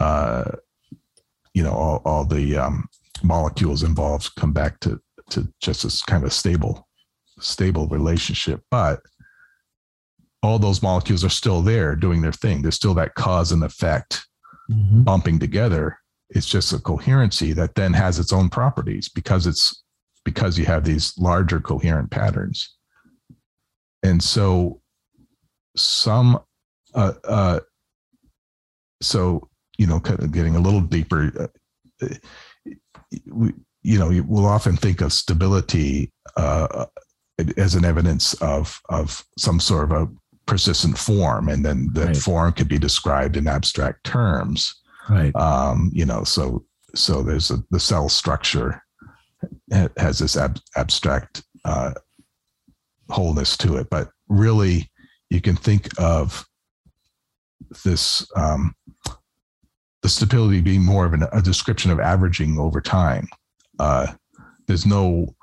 uh, 0.00 0.52
you 1.54 1.62
know, 1.62 1.72
all, 1.72 2.02
all 2.04 2.24
the 2.24 2.56
um, 2.56 2.88
molecules 3.22 3.82
involved 3.82 4.34
come 4.36 4.52
back 4.52 4.80
to 4.80 5.00
to 5.30 5.52
just 5.60 5.84
as 5.84 6.02
kind 6.02 6.24
of 6.24 6.32
stable 6.32 6.87
stable 7.40 7.88
relationship. 7.88 8.62
But 8.70 9.00
all 10.42 10.58
those 10.58 10.82
molecules 10.82 11.24
are 11.24 11.30
still 11.30 11.62
there 11.62 11.96
doing 11.96 12.20
their 12.20 12.32
thing. 12.32 12.62
There's 12.62 12.76
still 12.76 12.94
that 12.94 13.14
cause 13.14 13.52
and 13.52 13.64
effect 13.64 14.26
mm-hmm. 14.70 15.02
bumping 15.02 15.38
together 15.38 15.98
it's 16.30 16.48
just 16.48 16.72
a 16.72 16.78
coherency 16.78 17.52
that 17.52 17.74
then 17.74 17.92
has 17.92 18.18
its 18.18 18.32
own 18.32 18.48
properties 18.48 19.08
because 19.08 19.46
it's 19.46 19.82
because 20.24 20.58
you 20.58 20.66
have 20.66 20.84
these 20.84 21.16
larger 21.18 21.60
coherent 21.60 22.10
patterns 22.10 22.76
and 24.02 24.22
so 24.22 24.80
some 25.76 26.38
uh, 26.94 27.12
uh, 27.24 27.60
so 29.00 29.48
you 29.78 29.86
know 29.86 30.00
kind 30.00 30.20
of 30.20 30.32
getting 30.32 30.56
a 30.56 30.60
little 30.60 30.80
deeper 30.80 31.32
uh, 32.02 32.08
we, 33.26 33.54
you 33.82 33.98
know 33.98 34.22
we'll 34.26 34.46
often 34.46 34.76
think 34.76 35.00
of 35.00 35.12
stability 35.12 36.12
uh, 36.36 36.86
as 37.56 37.74
an 37.74 37.84
evidence 37.84 38.34
of 38.34 38.80
of 38.88 39.24
some 39.38 39.60
sort 39.60 39.84
of 39.84 39.92
a 39.92 40.08
persistent 40.46 40.96
form, 40.98 41.48
and 41.48 41.64
then 41.64 41.90
the 41.92 42.06
Right. 42.06 42.16
form 42.16 42.52
could 42.52 42.68
be 42.68 42.78
described 42.78 43.36
in 43.36 43.46
abstract 43.46 44.04
terms. 44.04 44.74
Right. 45.08 45.34
Um, 45.36 45.90
you 45.92 46.04
know, 46.06 46.24
so 46.24 46.64
so 46.94 47.22
there's 47.22 47.50
a, 47.50 47.62
the 47.70 47.80
cell 47.80 48.08
structure 48.08 48.82
has 49.98 50.18
this 50.18 50.36
ab- 50.36 50.58
abstract 50.76 51.44
uh, 51.64 51.92
wholeness 53.08 53.56
to 53.58 53.76
it, 53.76 53.88
but 53.90 54.10
really, 54.28 54.90
you 55.30 55.40
can 55.40 55.54
think 55.56 55.88
of 56.00 56.44
this 57.84 58.26
um, 58.36 58.74
the 60.02 60.08
stability 60.08 60.60
being 60.60 60.84
more 60.84 61.04
of 61.04 61.12
an, 61.12 61.24
a 61.32 61.42
description 61.42 61.90
of 61.90 62.00
averaging 62.00 62.58
over 62.58 62.80
time. 62.80 63.28
Uh, 63.78 64.06
there's 64.66 64.86
no 64.86 65.34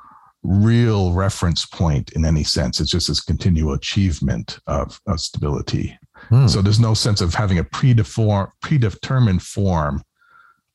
real 0.46 1.12
reference 1.14 1.66
point 1.66 2.12
in 2.14 2.24
any 2.26 2.44
sense. 2.44 2.80
It's 2.80 2.92
just 2.92 3.08
this 3.08 3.22
continual 3.22 3.74
achievement 3.74 4.60
of, 4.68 5.00
of 5.08 5.20
stability. 5.20 5.98
Hmm. 6.30 6.48
So 6.48 6.62
there's 6.62 6.80
no 6.80 6.94
sense 6.94 7.22
of 7.22 7.34
having 7.34 7.60
a 7.60 7.64
predeform, 7.64 8.52
predetermined 8.62 9.42
form 9.42 10.04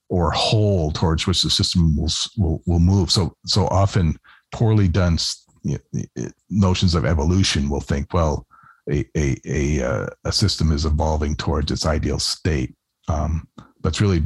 or 0.09 0.33
whole 0.33 0.91
towards 0.91 1.27
which 1.27 1.43
the 1.43 1.51
system 1.51 1.97
will 1.97 2.11
will, 2.37 2.63
will 2.67 2.81
move. 2.81 3.11
So 3.11 3.35
so 3.47 3.67
often 3.69 4.17
poorly 4.53 4.89
done 4.89 5.15
s- 5.15 5.45
y- 5.63 5.79
y- 5.93 6.33
notions 6.49 6.95
of 6.95 7.05
evolution 7.05 7.69
will 7.71 7.81
think, 7.81 8.13
well, 8.13 8.47
a 8.91 9.05
a 9.17 9.37
a, 9.47 9.83
uh, 9.83 10.07
a 10.25 10.33
system 10.33 10.73
is 10.73 10.85
evolving 10.85 11.37
towards 11.37 11.71
its 11.71 11.87
ideal 11.87 12.19
state. 12.19 12.75
Um, 13.09 13.47
but 13.81 13.91
it's 13.91 14.01
really, 14.01 14.23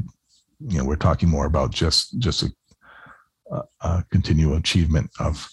you 0.69 0.79
know, 0.79 0.85
we're 0.85 0.97
talking 0.97 1.29
more 1.29 1.47
about 1.47 1.71
just 1.71 2.19
just 2.19 2.43
a, 2.43 2.49
a, 3.51 3.63
a 3.83 4.05
continual 4.11 4.57
achievement 4.57 5.11
of 5.21 5.49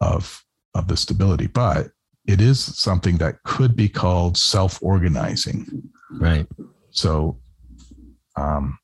of 0.00 0.44
of 0.74 0.88
the 0.88 0.96
stability. 0.96 1.46
But 1.46 1.88
it 2.26 2.40
is 2.40 2.60
something 2.60 3.16
that 3.18 3.42
could 3.44 3.74
be 3.74 3.88
called 3.88 4.36
self-organizing. 4.36 5.82
right. 6.12 6.46
So 6.90 7.38
um, 8.36 8.78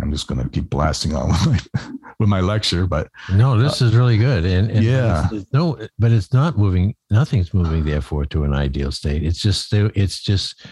I'm 0.00 0.10
just 0.10 0.26
going 0.26 0.42
to 0.42 0.48
keep 0.48 0.68
blasting 0.70 1.14
on 1.14 1.28
with 1.50 1.68
my, 1.74 1.90
with 2.18 2.28
my 2.28 2.40
lecture, 2.40 2.86
but 2.86 3.08
No, 3.32 3.56
this 3.58 3.80
is 3.80 3.94
really 3.94 4.16
good. 4.18 4.44
And, 4.44 4.70
and 4.70 4.84
Yeah. 4.84 5.26
it's- 5.26 5.32
it's 5.42 5.52
no, 5.52 5.78
but 5.98 6.10
it's 6.10 6.32
not 6.32 6.58
moving. 6.58 6.94
Nothing's 7.10 7.54
moving, 7.54 7.84
therefore, 7.84 8.24
to 8.26 8.44
an 8.44 8.52
ideal 8.54 8.90
state. 8.92 9.22
It's 9.22 9.40
just, 9.40 9.72
it's 9.72 10.20
just 10.22 10.66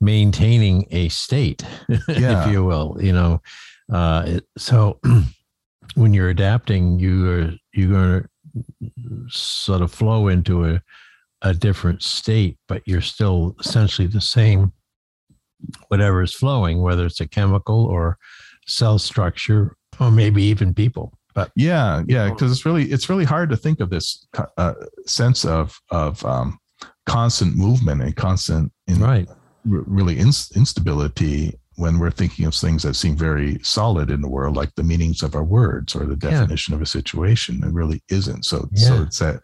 maintaining 0.00 0.86
a 0.90 1.08
state, 1.08 1.64
Yeah. 2.08 2.46
if 2.46 2.52
you 2.52 2.64
will. 2.64 2.96
You 3.00 3.12
know, 3.12 3.42
uh, 3.92 4.22
it, 4.26 4.44
so 4.56 5.00
when 5.94 6.14
you're 6.14 6.30
adapting, 6.30 6.98
you 6.98 7.30
are 7.30 7.52
you're 7.72 7.90
going 7.90 8.22
to 8.22 9.26
sort 9.28 9.82
of 9.82 9.92
flow 9.92 10.28
into 10.28 10.64
a 10.64 10.80
a 11.42 11.52
different 11.52 12.02
state, 12.02 12.58
but 12.68 12.82
you're 12.86 13.00
still 13.00 13.54
essentially 13.60 14.08
the 14.08 14.20
same. 14.20 14.72
Whatever 15.88 16.22
is 16.22 16.34
flowing, 16.34 16.82
whether 16.82 17.06
it's 17.06 17.20
a 17.20 17.28
chemical 17.28 17.86
or 17.86 18.18
cell 18.66 18.98
structure, 18.98 19.76
or 20.00 20.10
maybe 20.10 20.42
even 20.42 20.74
people. 20.74 21.18
But 21.34 21.50
yeah, 21.56 22.02
yeah, 22.06 22.30
because 22.30 22.52
it's 22.52 22.64
really 22.64 22.84
it's 22.84 23.08
really 23.08 23.24
hard 23.24 23.50
to 23.50 23.56
think 23.56 23.80
of 23.80 23.90
this 23.90 24.26
uh, 24.56 24.74
sense 25.06 25.44
of 25.44 25.78
of 25.90 26.24
um, 26.24 26.58
constant 27.06 27.56
movement 27.56 28.02
and 28.02 28.14
constant 28.14 28.72
in, 28.86 29.00
right, 29.00 29.28
really 29.64 30.18
ins- 30.18 30.52
instability 30.54 31.58
when 31.76 31.98
we're 31.98 32.10
thinking 32.10 32.44
of 32.46 32.54
things 32.54 32.82
that 32.84 32.94
seem 32.94 33.16
very 33.16 33.58
solid 33.62 34.10
in 34.10 34.20
the 34.20 34.28
world, 34.28 34.56
like 34.56 34.74
the 34.76 34.82
meanings 34.82 35.22
of 35.22 35.34
our 35.34 35.44
words 35.44 35.94
or 35.96 36.04
the 36.06 36.18
Yeah. 36.22 36.30
definition 36.40 36.74
of 36.74 36.80
a 36.82 36.86
situation. 36.86 37.62
It 37.64 37.72
really 37.72 38.02
isn't. 38.08 38.44
So, 38.44 38.68
so 38.74 39.02
it's 39.02 39.18
that 39.18 39.40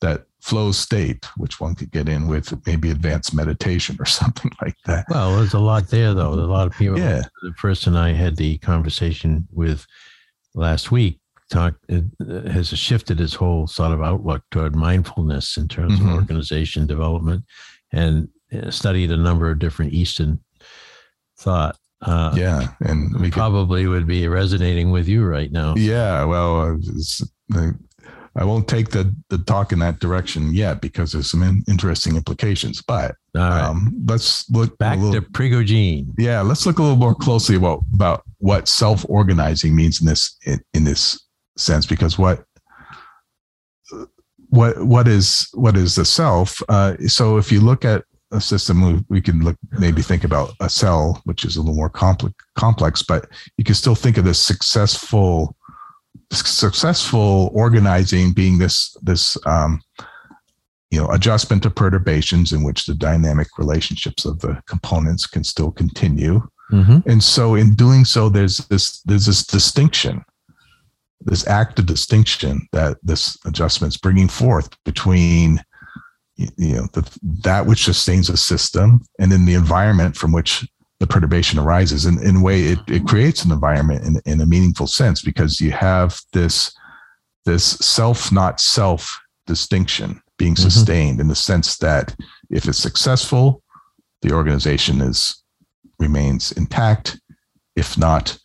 that 0.00 0.24
flow 0.42 0.70
state, 0.72 1.24
which 1.38 1.60
one 1.60 1.74
could 1.74 1.90
get 1.90 2.08
in 2.08 2.26
with 2.26 2.52
maybe 2.66 2.90
advanced 2.90 3.32
meditation 3.34 3.96
or 3.98 4.04
something 4.20 4.50
like 4.60 4.76
that. 4.84 5.06
Well, 5.08 5.36
there's 5.36 5.54
a 5.54 5.58
lot 5.58 5.88
there, 5.88 6.12
though. 6.12 6.34
There's 6.36 6.48
a 6.48 6.50
lot 6.52 6.66
of 6.66 6.74
people. 6.74 6.98
Yeah. 6.98 7.22
The 7.42 7.52
person 7.52 7.96
I 7.96 8.12
had 8.12 8.36
the 8.36 8.58
conversation 8.58 9.46
with 9.50 9.86
last 10.54 10.90
week 10.92 11.20
talk 11.50 11.74
uh, 11.90 12.00
has 12.50 12.68
shifted 12.68 13.18
his 13.18 13.34
whole 13.34 13.66
sort 13.66 13.92
of 13.92 14.02
outlook 14.02 14.42
toward 14.50 14.74
mindfulness 14.76 15.56
in 15.56 15.68
terms 15.68 15.98
Mhm. 15.98 16.08
of 16.08 16.14
organization 16.14 16.86
development, 16.86 17.44
and 17.92 18.28
uh, 18.52 18.70
studied 18.70 19.10
a 19.10 19.16
number 19.16 19.50
of 19.50 19.58
different 19.58 19.92
Eastern 19.94 20.38
thought. 21.44 21.76
Uh, 22.02 22.34
yeah, 22.36 22.68
and 22.80 23.14
we 23.14 23.30
could 23.30 23.34
probably 23.34 23.86
would 23.86 24.06
be 24.06 24.28
resonating 24.28 24.90
with 24.90 25.08
you 25.08 25.24
right 25.24 25.50
now. 25.50 25.74
Yeah, 25.76 26.24
well, 26.24 26.78
uh, 27.54 27.70
I 28.36 28.44
won't 28.44 28.68
take 28.68 28.90
the 28.90 29.14
the 29.30 29.38
talk 29.38 29.72
in 29.72 29.78
that 29.78 30.00
direction 30.00 30.52
yet 30.52 30.80
because 30.80 31.12
there's 31.12 31.30
some 31.30 31.42
in, 31.42 31.62
interesting 31.68 32.16
implications. 32.16 32.82
But 32.82 33.14
right. 33.34 33.62
um, 33.62 34.04
let's 34.06 34.50
look 34.50 34.76
Back 34.78 34.98
little, 34.98 35.14
to 35.14 35.22
Prigogine. 35.22 36.12
yeah, 36.18 36.40
let's 36.40 36.66
look 36.66 36.78
a 36.78 36.82
little 36.82 36.96
more 36.96 37.14
closely 37.14 37.56
about 37.56 37.82
about 37.94 38.22
what 38.38 38.68
self 38.68 39.06
organizing 39.08 39.74
means 39.74 40.00
in 40.00 40.06
this 40.06 40.36
in, 40.44 40.60
in 40.74 40.84
this 40.84 41.24
sense 41.56 41.86
because 41.86 42.18
what 42.18 42.44
what 44.48 44.84
what 44.84 45.08
is 45.08 45.48
what 45.54 45.76
is 45.76 45.94
the 45.94 46.04
self? 46.04 46.60
Uh, 46.68 46.96
so 47.06 47.38
if 47.38 47.52
you 47.52 47.60
look 47.60 47.84
at 47.84 48.04
a 48.34 48.40
system, 48.40 48.82
we, 48.82 49.04
we 49.08 49.20
can 49.20 49.42
look 49.42 49.56
maybe 49.78 50.02
think 50.02 50.24
about 50.24 50.52
a 50.60 50.68
cell, 50.68 51.22
which 51.24 51.44
is 51.44 51.56
a 51.56 51.60
little 51.60 51.74
more 51.74 51.88
complex 51.88 52.34
complex, 52.56 53.02
but 53.02 53.28
you 53.56 53.64
can 53.64 53.74
still 53.74 53.94
think 53.94 54.18
of 54.18 54.24
this 54.24 54.38
successful 54.38 55.56
successful 56.32 57.50
organizing 57.54 58.32
being 58.32 58.58
this 58.58 58.96
this 59.02 59.36
um, 59.46 59.80
you 60.90 61.00
know 61.00 61.08
adjustment 61.10 61.62
to 61.62 61.70
perturbations 61.70 62.52
in 62.52 62.62
which 62.62 62.86
the 62.86 62.94
dynamic 62.94 63.48
relationships 63.58 64.24
of 64.24 64.40
the 64.40 64.60
components 64.66 65.26
can 65.26 65.44
still 65.44 65.70
continue 65.70 66.42
Mm-hmm. 66.72 67.08
and 67.08 67.22
so 67.22 67.56
in 67.56 67.74
doing 67.74 68.06
so 68.06 68.30
there's 68.30 68.56
this 68.56 69.02
there's 69.02 69.26
this 69.26 69.44
distinction 69.44 70.24
this 71.20 71.46
active 71.46 71.84
distinction 71.84 72.66
that 72.72 72.96
this 73.02 73.36
adjustment 73.44 73.92
is 73.92 73.98
bringing 73.98 74.28
forth 74.28 74.70
between 74.84 75.62
you 76.36 76.74
know 76.74 76.86
the, 76.92 77.18
that 77.42 77.66
which 77.66 77.84
sustains 77.84 78.28
a 78.28 78.36
system 78.36 79.02
and 79.18 79.30
then 79.30 79.44
the 79.44 79.54
environment 79.54 80.16
from 80.16 80.32
which 80.32 80.66
the 81.00 81.06
perturbation 81.06 81.58
arises. 81.58 82.06
And 82.06 82.20
in 82.22 82.36
a 82.36 82.42
way 82.42 82.62
it, 82.62 82.78
it 82.88 83.06
creates 83.06 83.44
an 83.44 83.52
environment 83.52 84.04
in, 84.04 84.32
in 84.32 84.40
a 84.40 84.46
meaningful 84.46 84.86
sense 84.86 85.22
because 85.22 85.60
you 85.60 85.70
have 85.72 86.20
this 86.32 86.74
this 87.44 87.64
self 87.64 88.32
not 88.32 88.60
self 88.60 89.20
distinction 89.46 90.20
being 90.38 90.54
Mhm. 90.54 90.62
sustained 90.62 91.20
in 91.20 91.28
the 91.28 91.34
sense 91.34 91.76
that 91.78 92.16
if 92.50 92.66
it's 92.66 92.78
successful 92.78 93.62
the 94.22 94.32
organization 94.32 95.00
is 95.00 95.42
remains 95.98 96.52
intact. 96.52 97.20
If 97.76 97.98
not 97.98 98.38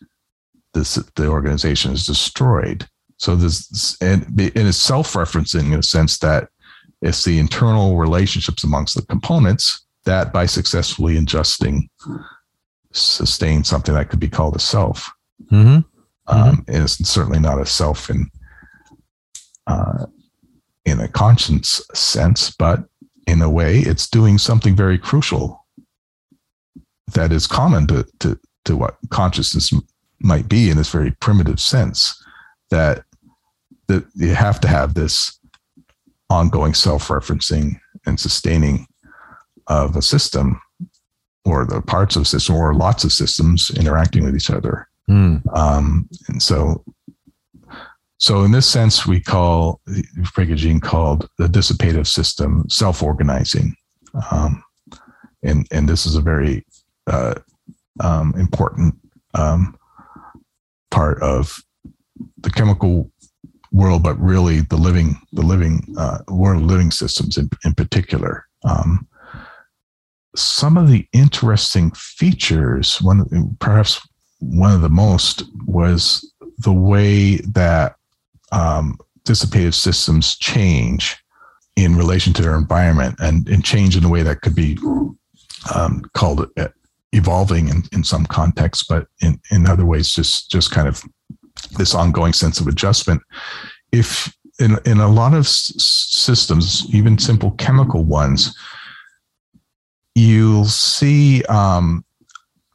this 0.74 0.94
the 1.16 1.26
organization 1.28 1.92
is 1.92 2.06
destroyed. 2.06 2.88
So 3.16 3.34
this 3.36 3.96
and, 4.00 4.24
and 4.26 4.68
it's 4.68 4.78
self-referencing 4.78 5.72
in 5.72 5.78
a 5.78 5.82
sense 5.82 6.18
that 6.18 6.48
it's 7.02 7.24
the 7.24 7.38
internal 7.38 7.96
relationships 7.96 8.64
amongst 8.64 8.94
the 8.94 9.02
components 9.06 9.86
that 10.04 10.32
by 10.32 10.46
successfully 10.46 11.16
adjusting 11.16 11.88
sustain 12.92 13.62
something 13.64 13.94
that 13.94 14.08
could 14.08 14.20
be 14.20 14.28
called 14.28 14.56
a 14.56 14.60
self 14.60 15.10
Mm-hmm. 15.50 15.80
um, 16.26 16.64
and 16.68 16.84
it's 16.84 16.96
certainly 17.08 17.40
not 17.40 17.60
a 17.60 17.66
self 17.66 18.10
in 18.10 18.30
uh, 19.66 20.06
in 20.84 21.00
a 21.00 21.08
conscience 21.08 21.80
sense, 21.94 22.50
but 22.50 22.84
in 23.26 23.42
a 23.42 23.50
way, 23.50 23.78
it's 23.78 24.08
doing 24.08 24.38
something 24.38 24.74
very 24.76 24.98
crucial 24.98 25.64
that 27.14 27.32
is 27.32 27.46
common 27.46 27.86
to 27.88 28.06
to 28.20 28.38
to 28.64 28.76
what 28.76 28.98
consciousness 29.10 29.72
might 30.20 30.48
be 30.48 30.70
in 30.70 30.76
this 30.76 30.90
very 30.90 31.12
primitive 31.20 31.58
sense. 31.58 32.22
That 32.70 33.04
that 33.88 34.04
you 34.14 34.34
have 34.34 34.60
to 34.60 34.68
have 34.68 34.94
this 34.94 35.39
ongoing 36.30 36.72
self-referencing 36.72 37.78
and 38.06 38.18
sustaining 38.18 38.86
of 39.66 39.96
a 39.96 40.02
system 40.02 40.60
or 41.44 41.66
the 41.66 41.82
parts 41.82 42.16
of 42.16 42.22
a 42.22 42.24
system 42.24 42.54
or 42.56 42.74
lots 42.74 43.04
of 43.04 43.12
systems 43.12 43.70
interacting 43.70 44.24
with 44.24 44.34
each 44.34 44.50
other 44.50 44.88
Mm. 45.10 45.42
um, 45.56 46.08
and 46.28 46.40
so, 46.40 46.84
so 48.18 48.44
in 48.44 48.52
this 48.52 48.66
sense, 48.66 49.06
we 49.06 49.20
call 49.20 49.80
Prigogine 50.22 50.80
called 50.80 51.28
the 51.36 51.48
dissipative 51.48 52.06
system 52.06 52.64
self-organizing, 52.68 53.74
um, 54.30 54.62
and 55.42 55.66
and 55.72 55.88
this 55.88 56.06
is 56.06 56.14
a 56.14 56.20
very 56.20 56.64
uh, 57.08 57.34
um, 57.98 58.32
important 58.38 58.94
um, 59.34 59.76
part 60.92 61.20
of 61.22 61.58
the 62.38 62.50
chemical 62.50 63.10
world, 63.72 64.02
but 64.02 64.18
really 64.18 64.60
the 64.62 64.76
living 64.76 65.16
the 65.32 65.42
living 65.42 65.94
uh, 65.98 66.18
world 66.28 66.62
living 66.62 66.90
systems 66.90 67.36
in 67.36 67.48
in 67.64 67.74
particular. 67.74 68.46
Um, 68.64 69.06
some 70.36 70.76
of 70.76 70.88
the 70.88 71.06
interesting 71.12 71.90
features, 71.92 73.00
one 73.02 73.56
perhaps 73.58 74.00
one 74.38 74.72
of 74.72 74.80
the 74.80 74.88
most 74.88 75.44
was 75.66 76.32
the 76.58 76.72
way 76.72 77.36
that 77.38 77.96
um, 78.52 78.98
dissipative 79.24 79.74
systems 79.74 80.36
change 80.36 81.16
in 81.76 81.96
relation 81.96 82.32
to 82.34 82.42
their 82.42 82.56
environment 82.56 83.16
and, 83.20 83.48
and 83.48 83.64
change 83.64 83.96
in 83.96 84.04
a 84.04 84.08
way 84.08 84.22
that 84.22 84.40
could 84.42 84.54
be 84.54 84.78
um, 85.74 86.02
called 86.14 86.48
uh, 86.58 86.68
evolving 87.12 87.68
in, 87.68 87.82
in 87.92 88.04
some 88.04 88.26
contexts, 88.26 88.84
but 88.88 89.06
in, 89.22 89.40
in 89.50 89.66
other 89.66 89.84
ways, 89.84 90.12
just, 90.12 90.50
just 90.50 90.70
kind 90.70 90.88
of 90.88 91.02
this 91.76 91.94
ongoing 91.94 92.32
sense 92.32 92.60
of 92.60 92.66
adjustment. 92.66 93.22
If 93.92 94.34
in, 94.58 94.78
in 94.84 94.98
a 94.98 95.08
lot 95.08 95.34
of 95.34 95.40
s- 95.40 95.72
systems, 95.76 96.86
even 96.94 97.18
simple 97.18 97.52
chemical 97.52 98.04
ones, 98.04 98.56
you'll 100.14 100.66
see 100.66 101.42
um, 101.44 102.04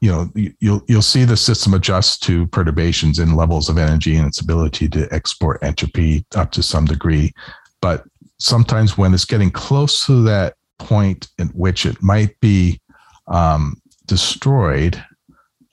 you 0.01 0.11
know 0.11 0.31
you'll 0.59 0.83
you'll 0.87 1.01
see 1.01 1.23
the 1.23 1.37
system 1.37 1.73
adjust 1.73 2.21
to 2.23 2.47
perturbations 2.47 3.19
in 3.19 3.35
levels 3.35 3.69
of 3.69 3.77
energy 3.77 4.15
and 4.15 4.27
its 4.27 4.39
ability 4.39 4.87
to 4.89 5.07
export 5.11 5.63
entropy 5.63 6.25
up 6.35 6.51
to 6.51 6.61
some 6.61 6.85
degree 6.85 7.33
but 7.81 8.03
sometimes 8.37 8.97
when 8.97 9.13
it's 9.13 9.25
getting 9.25 9.49
close 9.49 10.05
to 10.05 10.21
that 10.23 10.55
point 10.77 11.27
at 11.39 11.47
which 11.55 11.85
it 11.85 12.01
might 12.03 12.39
be 12.39 12.79
um, 13.27 13.81
destroyed 14.05 15.03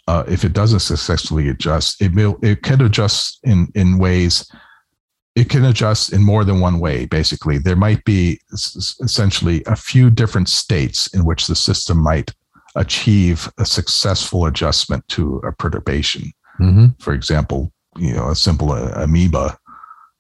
uh, 0.09 0.25
if 0.29 0.45
it 0.45 0.53
doesn't 0.53 0.81
successfully 0.81 1.49
adjust 1.49 2.01
it 2.01 2.15
will 2.15 2.39
it 2.43 2.63
can 2.63 2.81
adjust 2.81 3.39
in 3.45 3.69
in 3.75 3.99
ways 3.99 4.51
it 5.35 5.49
can 5.49 5.65
adjust 5.65 6.13
in 6.13 6.23
more 6.23 6.45
than 6.45 6.61
one 6.61 6.79
way 6.79 7.07
basically 7.07 7.59
there 7.59 7.77
might 7.77 8.05
be 8.05 8.41
essentially 8.53 9.63
a 9.67 9.77
few 9.77 10.11
different 10.11 10.49
states 10.49 11.07
in 11.15 11.25
which 11.25 11.47
the 11.47 11.57
system 11.57 11.99
might 11.99 12.33
achieve 12.75 13.51
a 13.59 13.65
successful 13.65 14.47
adjustment 14.47 15.07
to 15.09 15.37
a 15.39 15.53
perturbation. 15.53 16.33
Mm-hmm. 16.61 16.87
For 17.01 17.13
example, 17.13 17.73
you 17.97 18.15
know, 18.15 18.31
a 18.31 18.37
simple 18.37 18.73
amoeba 18.73 19.59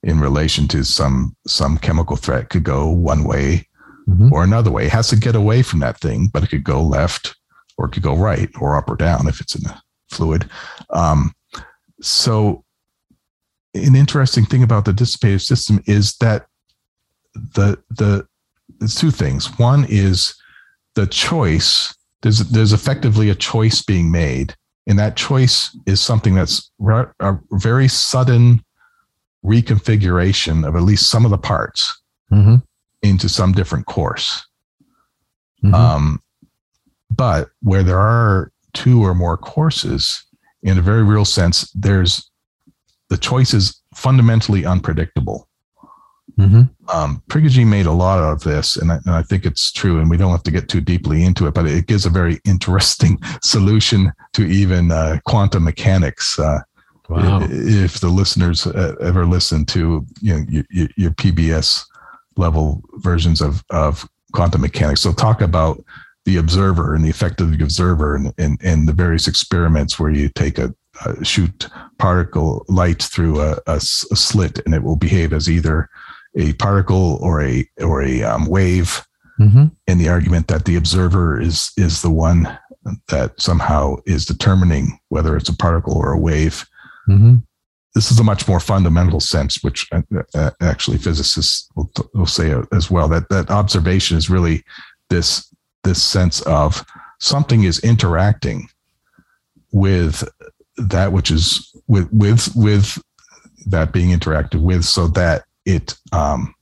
in 0.03 0.21
relation 0.21 0.67
to 0.69 0.85
some 0.85 1.37
some 1.47 1.79
chemical 1.79 2.17
threat 2.17 2.51
could 2.51 2.65
go 2.65 2.89
one 2.89 3.25
way 3.25 3.69
mm-hmm. 4.09 4.33
or 4.33 4.43
another 4.43 4.71
way. 4.71 4.87
It 4.87 4.93
has 4.93 5.09
to 5.09 5.17
get 5.17 5.35
away 5.35 5.63
from 5.63 5.81
that 5.81 6.01
thing, 6.01 6.29
but 6.33 6.43
it 6.43 6.49
could 6.49 6.65
go 6.65 6.83
left 6.83 7.37
or 7.79 7.87
it 7.87 7.93
could 7.93 8.03
go 8.03 8.17
right 8.17 8.51
or 8.61 8.77
up 8.77 8.89
or 8.89 8.97
down 8.97 9.29
if 9.29 9.41
it's 9.41 9.55
in 9.55 9.67
a 9.67 9.83
fluid. 10.11 10.49
Um, 10.91 11.33
so, 12.01 12.65
an 13.75 13.97
interesting 13.97 14.45
thing 14.45 14.63
about 14.63 14.85
the 14.85 14.93
dissipative 14.93 15.41
system 15.41 15.83
is 15.87 16.17
that 16.17 16.47
the 17.35 17.83
the 17.91 18.27
there's 18.79 18.95
two 18.95 19.11
things. 19.11 19.59
One 19.59 19.87
is 19.89 20.35
the 20.95 21.07
choice 21.07 21.95
there's 22.23 22.39
there's 22.51 22.73
effectively 22.73 23.31
a 23.31 23.35
choice 23.35 23.83
being 23.83 24.11
made, 24.11 24.55
and 24.87 24.99
that 24.99 25.17
choice 25.17 25.77
is 25.87 26.01
something 26.01 26.35
that's 26.35 26.71
a 27.21 27.39
very 27.51 27.89
sudden 27.89 28.65
reconfiguration 29.45 30.67
of 30.67 30.77
at 30.77 30.83
least 30.83 31.11
some 31.11 31.25
of 31.25 31.33
the 31.33 31.39
parts 31.39 32.01
mm-hmm. 32.33 32.57
into 33.03 33.29
some 33.29 33.53
different 33.53 33.87
course. 33.87 34.47
Mm-hmm. 35.65 35.75
Um, 35.75 36.23
but 37.17 37.51
where 37.63 37.83
there 37.83 37.99
are 37.99 38.53
two 38.73 39.03
or 39.03 39.15
more 39.15 39.37
courses, 39.37 40.25
in 40.63 40.79
a 40.79 40.83
very 40.83 41.03
real 41.03 41.25
sense, 41.25 41.71
there's 41.73 42.31
the 43.09 43.19
choice 43.19 43.53
is 43.53 43.81
fundamentally 43.95 44.65
unpredictable. 44.65 45.49
Mm-hmm. 46.39 46.63
Um, 46.89 47.23
made 47.65 47.87
a 47.87 47.93
lot 47.93 48.19
of 48.19 48.43
this, 48.43 48.77
and 48.77 48.91
I, 48.91 48.97
and 49.05 49.15
I, 49.15 49.23
think 49.23 49.45
it's 49.45 49.71
true. 49.71 50.01
And 50.01 50.09
we 50.09 50.17
don't 50.17 50.31
have 50.31 50.43
to 50.45 50.51
get 50.51 50.69
too 50.69 50.81
deeply 50.81 51.25
into 51.25 51.47
it, 51.47 51.53
but 51.53 51.67
it 51.67 51.87
gives 51.87 52.07
a 52.07 52.11
very 52.11 52.41
interesting 52.47 53.19
solution 53.43 54.13
to 54.33 54.47
even 54.47 54.91
uh, 54.91 55.19
quantum 55.27 55.65
mechanics. 55.65 56.39
Uh, 56.39 56.61
wow. 57.11 57.41
If 57.43 58.01
the 58.01 58.09
listeners 58.09 58.67
uh, 58.67 58.95
ever 59.03 59.27
listen 59.27 59.67
to 59.67 60.07
you 60.23 60.39
know 60.39 60.47
your, 60.49 60.89
your 60.97 61.11
PBS 61.11 61.85
level 62.37 62.83
versions 62.95 63.43
of 63.43 63.63
of 63.69 64.09
quantum 64.33 64.63
mechanics, 64.63 65.03
so 65.03 65.13
talk 65.13 65.43
about 65.43 65.85
the 66.25 66.37
observer 66.37 66.95
and 66.95 67.05
the 67.05 67.11
effect 67.11 67.41
of 67.41 67.57
the 67.57 67.65
observer 67.65 68.15
and, 68.15 68.33
and, 68.39 68.59
and 68.63 68.89
the 68.89 68.93
various 68.93 69.27
experiments 69.27 69.99
where 69.99 70.11
you 70.11 70.29
take 70.29 70.59
a, 70.59 70.75
a 71.05 71.25
shoot 71.25 71.69
particle 71.99 72.65
light 72.69 73.03
through 73.03 73.41
a, 73.41 73.53
a, 73.67 73.77
a, 73.77 73.81
slit 73.81 74.61
and 74.65 74.75
it 74.75 74.83
will 74.83 74.97
behave 74.97 75.33
as 75.33 75.51
either 75.51 75.89
a 76.37 76.53
particle 76.55 77.19
or 77.21 77.43
a 77.43 77.69
or 77.81 78.03
a 78.03 78.23
um, 78.23 78.47
wave 78.47 79.05
mm-hmm. 79.39 79.67
in 79.87 79.99
the 79.99 80.09
argument 80.09 80.49
that 80.49 80.65
the 80.65 80.77
observer 80.77 81.41
is 81.41 81.73
is 81.77 82.03
the 82.03 82.11
one 82.11 82.59
that 83.09 83.41
somehow 83.41 83.97
is 84.07 84.27
determining 84.27 84.99
whether 85.09 85.37
it's 85.37 85.49
a 85.49 85.57
particle 85.57 85.97
or 85.97 86.13
a 86.13 86.19
wave. 86.19 86.67
Mm-hmm. 87.09 87.37
This 87.95 88.11
is 88.11 88.19
a 88.19 88.25
much 88.25 88.49
more 88.49 88.61
fundamental 88.61 89.21
sense, 89.21 89.63
which 89.63 89.87
uh, 89.93 90.03
uh 90.35 90.51
actually 90.61 90.99
physicists 90.99 91.69
will, 91.77 91.91
will 92.15 92.27
say 92.27 92.55
as 92.73 92.91
well. 92.91 93.09
That 93.09 93.29
that 93.29 93.51
observation 93.51 94.17
is 94.17 94.31
really 94.31 94.65
this 95.11 95.52
this 95.85 96.03
sense 96.03 96.41
of 96.43 96.85
something 97.21 97.65
is 97.65 97.79
interacting 97.81 98.69
with 99.73 100.29
that 100.77 101.13
which 101.13 101.31
is 101.31 101.75
with 101.87 102.09
with 102.13 102.55
with 102.55 102.99
that 103.67 103.93
being 103.93 104.17
interacted 104.17 104.61
with, 104.61 104.85
so 104.85 105.09
that 105.09 105.45
it 105.65 105.95
um, 106.13 106.55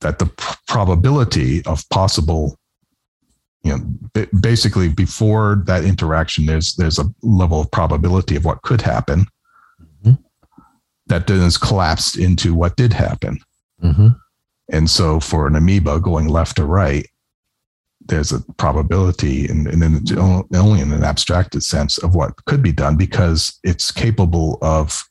that 0.00 0.18
the 0.18 0.26
probability 0.66 1.64
of 1.66 1.88
possible 1.90 2.58
you 3.62 3.72
know 3.72 4.28
basically 4.40 4.88
before 4.88 5.62
that 5.66 5.84
interaction 5.84 6.46
there's 6.46 6.74
there's 6.76 6.98
a 6.98 7.06
level 7.22 7.60
of 7.60 7.70
probability 7.70 8.36
of 8.36 8.44
what 8.44 8.62
could 8.62 8.82
happen 8.82 9.26
mm-hmm. 9.80 10.12
that 11.06 11.26
then 11.26 11.40
is 11.40 11.56
collapsed 11.56 12.18
into 12.18 12.54
what 12.54 12.76
did 12.76 12.92
happen 12.92 13.38
mm-hmm. 13.82 14.08
and 14.70 14.90
so 14.90 15.18
for 15.18 15.46
an 15.46 15.56
amoeba 15.56 15.98
going 15.98 16.28
left 16.28 16.56
to 16.56 16.64
right 16.64 17.06
there's 18.06 18.32
a 18.32 18.40
probability 18.58 19.46
and, 19.46 19.66
and 19.66 19.82
then 19.82 20.04
only 20.54 20.80
in 20.80 20.92
an 20.92 21.04
abstracted 21.04 21.62
sense 21.62 21.98
of 21.98 22.14
what 22.14 22.44
could 22.44 22.62
be 22.62 22.72
done 22.72 22.96
because 22.96 23.58
it's 23.64 23.90
capable 23.90 24.58
of 24.62 25.02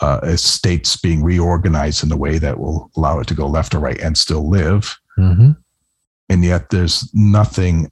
uh, 0.00 0.36
states 0.36 0.96
being 0.96 1.22
reorganized 1.22 2.04
in 2.04 2.12
a 2.12 2.16
way 2.16 2.38
that 2.38 2.58
will 2.58 2.90
allow 2.96 3.18
it 3.18 3.26
to 3.26 3.34
go 3.34 3.46
left 3.46 3.74
or 3.74 3.78
right 3.78 3.98
and 4.00 4.18
still 4.18 4.48
live. 4.48 4.94
Mm-hmm. 5.18 5.52
And 6.28 6.44
yet 6.44 6.70
there's 6.70 7.10
nothing 7.14 7.90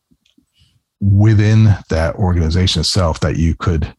within 1.00 1.76
that 1.90 2.14
organization 2.16 2.80
itself 2.80 3.20
that 3.20 3.36
you 3.36 3.54
could 3.54 3.94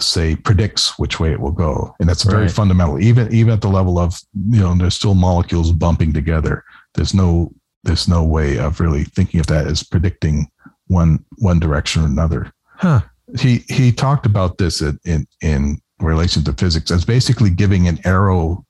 say 0.00 0.36
predicts 0.36 0.98
which 0.98 1.18
way 1.18 1.32
it 1.32 1.40
will 1.40 1.52
go. 1.52 1.94
And 1.98 2.08
that's 2.08 2.22
very 2.22 2.42
right. 2.42 2.50
fundamental. 2.50 3.00
Even 3.00 3.32
even 3.32 3.52
at 3.52 3.60
the 3.60 3.68
level 3.68 3.98
of, 3.98 4.18
you 4.48 4.60
know, 4.60 4.74
there's 4.74 4.94
still 4.94 5.14
molecules 5.14 5.72
bumping 5.72 6.12
together. 6.12 6.64
There's 6.94 7.14
no 7.14 7.52
there's 7.84 8.08
no 8.08 8.24
way 8.24 8.58
of 8.58 8.80
really 8.80 9.04
thinking 9.04 9.40
of 9.40 9.46
that 9.46 9.66
as 9.66 9.82
predicting 9.82 10.48
one 10.88 11.24
one 11.38 11.58
direction 11.58 12.02
or 12.02 12.06
another. 12.06 12.52
Huh. 12.76 13.00
He 13.38 13.64
he 13.68 13.92
talked 13.92 14.26
about 14.26 14.58
this 14.58 14.80
in 14.80 14.98
in, 15.04 15.26
in 15.42 15.78
relation 16.00 16.44
to 16.44 16.52
physics 16.52 16.90
as 16.90 17.04
basically 17.04 17.50
giving 17.50 17.88
an 17.88 17.98
arrow 18.04 18.64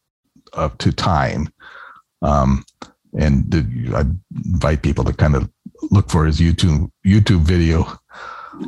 up 0.55 0.79
to 0.79 0.93
time. 0.93 1.49
Um, 2.23 2.65
and 3.19 3.55
I 3.95 4.05
invite 4.45 4.83
people 4.83 5.05
to 5.05 5.13
kind 5.13 5.37
of 5.37 5.51
look 5.91 6.11
for 6.11 6.27
his 6.27 6.41
YouTube 6.41 6.91
YouTube 7.07 7.41
video. 7.41 7.87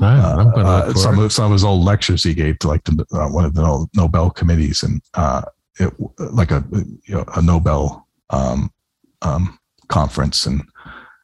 Uh, 0.00 0.53
uh, 0.57 0.92
some 0.94 1.18
of 1.18 1.33
some 1.33 1.46
of 1.46 1.53
his 1.53 1.64
old 1.64 1.85
lectures 1.85 2.22
he 2.22 2.33
gave 2.33 2.59
to 2.61 2.68
like 2.68 2.85
the, 2.85 3.05
uh, 3.12 3.29
one 3.29 3.44
of 3.44 3.55
the 3.55 3.87
Nobel 3.94 4.31
committees 4.31 4.83
and 4.85 5.03
uh, 5.14 5.42
it, 5.81 5.92
like 6.18 6.53
a 6.53 6.64
you 6.72 7.14
know, 7.14 7.24
a 7.35 7.42
Nobel 7.42 8.07
um, 8.31 8.70
um, 9.22 9.59
conference 9.90 10.46
and 10.46 10.62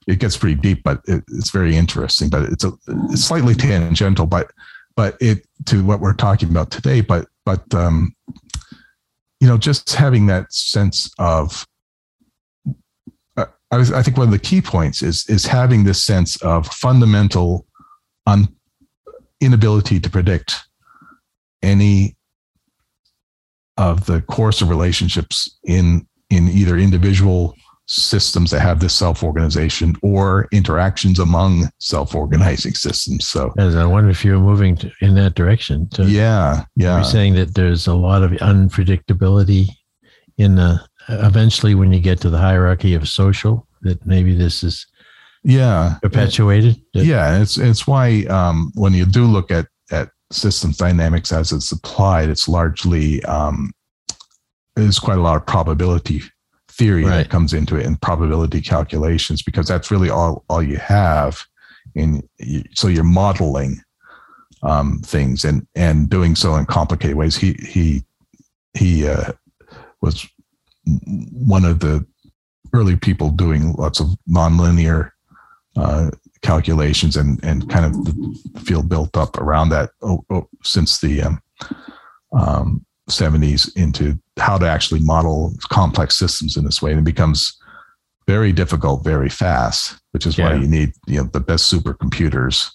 it 0.07 0.18
gets 0.18 0.37
pretty 0.37 0.55
deep, 0.55 0.83
but 0.85 1.00
it, 1.07 1.24
it's 1.33 1.50
very 1.50 1.76
interesting. 1.76 2.29
But 2.29 2.44
it's 2.44 2.64
a 2.64 2.72
it's 3.11 3.24
slightly 3.24 3.55
tangential, 3.55 4.26
but 4.26 4.50
but 4.94 5.16
it 5.20 5.46
to 5.66 5.85
what 5.85 6.00
we're 6.00 6.14
talking 6.14 6.48
about 6.48 6.70
today. 6.70 7.00
But 7.00 7.26
but 7.44 7.74
um, 7.74 8.14
you 9.40 9.49
know, 9.49 9.59
just 9.59 9.93
having 9.95 10.26
that 10.26 10.53
sense 10.53 11.11
of 11.18 11.66
uh, 13.36 13.47
I, 13.70 13.76
was, 13.76 13.93
I 13.93 14.03
think 14.03 14.16
one 14.16 14.28
of 14.28 14.32
the 14.32 14.38
key 14.38 14.62
points 14.62 15.03
is 15.03 15.28
is 15.28 15.47
having 15.47 15.84
this 15.84 16.03
sense 16.03 16.40
of 16.43 16.66
fundamental 16.68 17.66
un, 18.26 18.49
inability 19.40 20.01
to 20.01 20.11
predict 20.11 20.55
any 21.62 22.16
of 23.76 24.07
the 24.07 24.22
course 24.22 24.62
of 24.62 24.70
relationships 24.70 25.59
in 25.64 26.07
in 26.30 26.49
either 26.49 26.76
individual 26.76 27.55
systems 27.87 28.51
that 28.51 28.61
have 28.61 28.80
this 28.80 28.95
self-organization 28.95 29.97
or 30.03 30.49
interactions 30.53 31.18
among 31.18 31.70
self-organizing 31.78 32.74
systems. 32.74 33.26
So, 33.26 33.53
as 33.59 33.76
I 33.76 33.87
wonder 33.87 34.11
if 34.11 34.24
you're 34.24 34.39
moving 34.39 34.76
to, 34.76 34.91
in 35.01 35.14
that 35.14 35.34
direction. 35.34 35.89
To, 35.91 36.05
yeah, 36.05 36.64
yeah. 36.74 36.97
You're 36.97 37.05
saying 37.05 37.34
that 37.34 37.55
there's 37.55 37.87
a 37.87 37.95
lot 37.95 38.22
of 38.22 38.32
unpredictability 38.32 39.68
in 40.37 40.57
the 40.57 40.80
eventually 41.09 41.74
when 41.74 41.93
you 41.93 42.01
get 42.01 42.20
to 42.20 42.30
the 42.30 42.39
hierarchy 42.39 42.95
of 42.95 43.09
social 43.09 43.66
that 43.82 44.05
maybe 44.05 44.34
this 44.34 44.64
is 44.64 44.87
yeah 45.45 45.95
perpetuated. 46.03 46.76
yeah, 46.93 47.41
it's 47.41 47.57
it's 47.57 47.87
why 47.87 48.24
um, 48.24 48.72
when 48.74 48.93
you 48.93 49.07
do 49.07 49.24
look 49.24 49.51
at 49.51 49.66
at 49.93 50.11
systems 50.32 50.76
dynamics 50.76 51.30
as 51.30 51.53
it's 51.53 51.70
applied, 51.70 52.28
it's 52.28 52.49
largely 52.49 53.22
um, 53.24 53.72
there's 54.74 54.99
quite 54.99 55.18
a 55.18 55.22
lot 55.22 55.37
of 55.37 55.47
probability 55.47 56.22
theory 56.77 57.05
Right. 57.05 57.16
that 57.18 57.31
comes 57.31 57.53
into 57.53 57.77
it 57.77 57.87
and 57.87 58.01
probability 58.01 58.61
calculations 58.61 59.43
because 59.43 59.66
that's 59.66 59.91
really 59.91 60.11
all 60.11 60.45
all 60.49 60.62
you 60.62 60.77
have 60.77 61.43
and 61.95 62.22
you, 62.39 62.62
so 62.74 62.89
you're 62.89 63.05
modeling 63.05 63.81
um, 64.62 65.01
things 65.05 65.45
and 65.45 65.66
and 65.74 66.11
doing 66.11 66.35
so 66.35 66.55
in 66.57 66.66
complicated 66.66 67.16
ways 67.16 67.37
he 67.37 67.55
he 67.55 68.05
he 68.74 69.09
uh, 69.09 69.33
was 70.03 70.27
one 70.85 71.64
of 71.64 71.81
the 71.81 72.05
early 72.72 72.97
people 72.97 73.31
doing 73.31 73.72
lots 73.72 74.01
of 74.01 74.09
nonlinear 74.29 75.11
uh, 75.77 76.11
calculations 76.43 77.16
and 77.16 77.43
and 77.43 77.70
kind 77.70 77.85
of 77.85 77.93
the 78.05 78.61
field 78.61 78.89
built 78.89 79.16
up 79.16 79.39
around 79.39 79.68
that 79.70 79.91
oh, 80.03 80.24
oh, 80.31 80.49
since 80.62 81.01
the 81.01 81.22
um, 81.22 81.43
um, 82.33 82.85
70s 83.09 83.74
into 83.77 84.18
how 84.39 84.59
to 84.59 84.68
actually 84.68 85.01
model 85.01 85.53
complex 85.70 86.16
systems 86.16 86.57
in 86.57 86.64
this 86.64 86.82
way 86.82 86.91
and 86.91 87.01
it 87.01 87.05
becomes 87.05 87.57
very 88.26 88.53
difficult 88.53 89.05
very 89.05 89.28
fast 89.28 89.99
which 90.12 90.26
is 90.26 90.37
why 90.39 90.55
you 90.55 90.66
need 90.66 90.93
you 91.07 91.16
know 91.22 91.28
the 91.32 91.41
best 91.41 91.72
supercomputers 91.72 92.70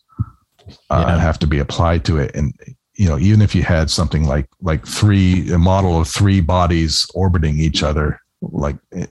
uh, 0.89 1.05
Yeah. 1.07 1.20
have 1.20 1.38
to 1.39 1.47
be 1.47 1.59
applied 1.59 2.05
to 2.05 2.18
it 2.18 2.32
and 2.36 2.53
you 2.95 3.07
know 3.07 3.18
even 3.20 3.41
if 3.41 3.53
you 3.53 3.64
had 3.64 3.89
something 3.89 4.26
like 4.26 4.47
like 4.62 4.86
three 4.88 5.51
a 5.51 5.57
model 5.57 5.99
of 5.99 6.07
three 6.07 6.41
bodies 6.41 7.05
orbiting 7.14 7.59
each 7.59 7.84
other 7.84 8.20
like 8.41 8.78
eh, 8.93 9.05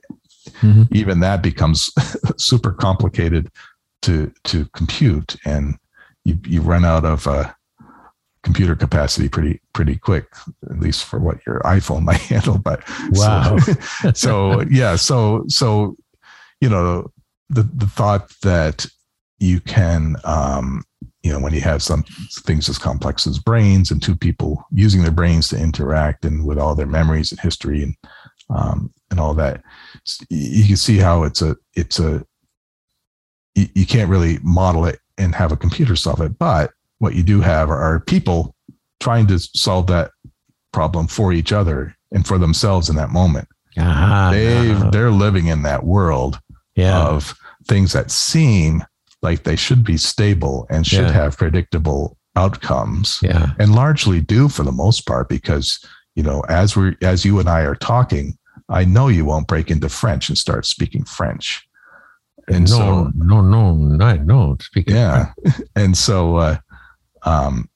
Mhm. 0.62 0.88
even 0.90 1.20
that 1.20 1.42
becomes 1.42 1.90
super 2.38 2.72
complicated 2.72 3.50
to 4.02 4.32
to 4.44 4.64
compute 4.74 5.36
and 5.44 5.76
you 6.24 6.38
you 6.46 6.62
run 6.62 6.84
out 6.84 7.04
of 7.04 7.26
uh, 7.26 7.52
computer 8.42 8.74
capacity 8.74 9.28
pretty 9.28 9.60
pretty 9.74 9.96
quick 9.96 10.26
at 10.70 10.80
least 10.80 11.04
for 11.04 11.18
what 11.18 11.44
your 11.46 11.60
iphone 11.60 12.02
might 12.10 12.20
handle 12.20 12.58
but 12.58 12.82
Wow. 13.10 13.58
so 14.14 14.62
yeah 14.70 14.96
so 14.96 15.44
so 15.48 15.96
you 16.60 16.68
know 16.68 17.10
the 17.48 17.62
the 17.74 17.86
thought 17.86 18.32
that 18.42 18.86
you 19.38 19.60
can 19.60 20.16
um 20.24 20.84
you 21.22 21.30
know 21.30 21.38
when 21.38 21.52
you 21.52 21.60
have 21.60 21.82
some 21.82 22.02
things 22.44 22.68
as 22.68 22.78
complex 22.78 23.26
as 23.26 23.38
brains 23.38 23.90
and 23.90 24.02
two 24.02 24.16
people 24.16 24.64
using 24.70 25.02
their 25.02 25.10
brains 25.10 25.48
to 25.48 25.58
interact 25.58 26.24
and 26.24 26.46
with 26.46 26.58
all 26.58 26.74
their 26.74 26.86
memories 26.86 27.30
and 27.30 27.40
history 27.40 27.82
and 27.82 27.94
um 28.48 28.90
and 29.10 29.20
all 29.20 29.34
that 29.34 29.62
you 30.30 30.64
can 30.64 30.76
see 30.76 30.96
how 30.96 31.24
it's 31.24 31.42
a 31.42 31.56
it's 31.74 31.98
a 31.98 32.24
you, 33.54 33.66
you 33.74 33.86
can't 33.86 34.08
really 34.10 34.38
model 34.42 34.84
it 34.86 35.00
and 35.18 35.34
have 35.34 35.52
a 35.52 35.56
computer 35.56 35.94
solve 35.96 36.20
it 36.20 36.38
but 36.38 36.72
what 37.00 37.14
you 37.16 37.22
do 37.24 37.40
have 37.40 37.68
are 37.70 37.98
people 38.00 38.54
trying 39.00 39.26
to 39.26 39.38
solve 39.38 39.88
that 39.88 40.12
problem 40.72 41.08
for 41.08 41.32
each 41.32 41.52
other 41.52 41.94
and 42.12 42.26
for 42.26 42.38
themselves 42.38 42.88
in 42.88 42.96
that 42.96 43.10
moment 43.10 43.48
Ah, 43.78 44.30
they 44.32 44.72
ah, 44.72 44.90
they're 44.90 45.10
living 45.10 45.46
in 45.46 45.62
that 45.62 45.84
world 45.84 46.38
yeah. 46.76 47.02
of 47.06 47.34
things 47.66 47.92
that 47.92 48.10
seem 48.10 48.82
like 49.22 49.42
they 49.44 49.56
should 49.56 49.84
be 49.84 49.96
stable 49.96 50.66
and 50.70 50.86
should 50.86 51.06
Yeah. 51.06 51.12
have 51.12 51.36
predictable 51.38 52.16
outcomes 52.36 53.18
yeah. 53.22 53.50
and 53.58 53.74
largely 53.74 54.20
do 54.20 54.48
for 54.48 54.62
the 54.64 54.72
most 54.72 55.06
part 55.06 55.28
because 55.28 55.78
you 56.14 56.22
know 56.22 56.40
as 56.48 56.76
we 56.76 56.96
as 57.02 57.24
you 57.24 57.38
and 57.40 57.48
I 57.48 57.60
are 57.62 57.74
talking 57.76 58.36
I 58.68 58.84
know 58.84 59.08
you 59.08 59.24
won't 59.24 59.48
break 59.48 59.70
into 59.70 59.88
French 59.88 60.28
and 60.28 60.38
start 60.38 60.64
speaking 60.66 61.04
French 61.04 61.66
and 62.48 62.68
no, 62.70 62.76
so 62.76 63.10
no, 63.16 63.40
no, 63.40 63.74
no, 63.74 64.14
no. 64.16 64.56
Speaking 64.60 64.94
yeah 64.96 65.32
and 65.76 65.96
so 65.96 66.36
uh 66.36 66.56
um 67.24 67.68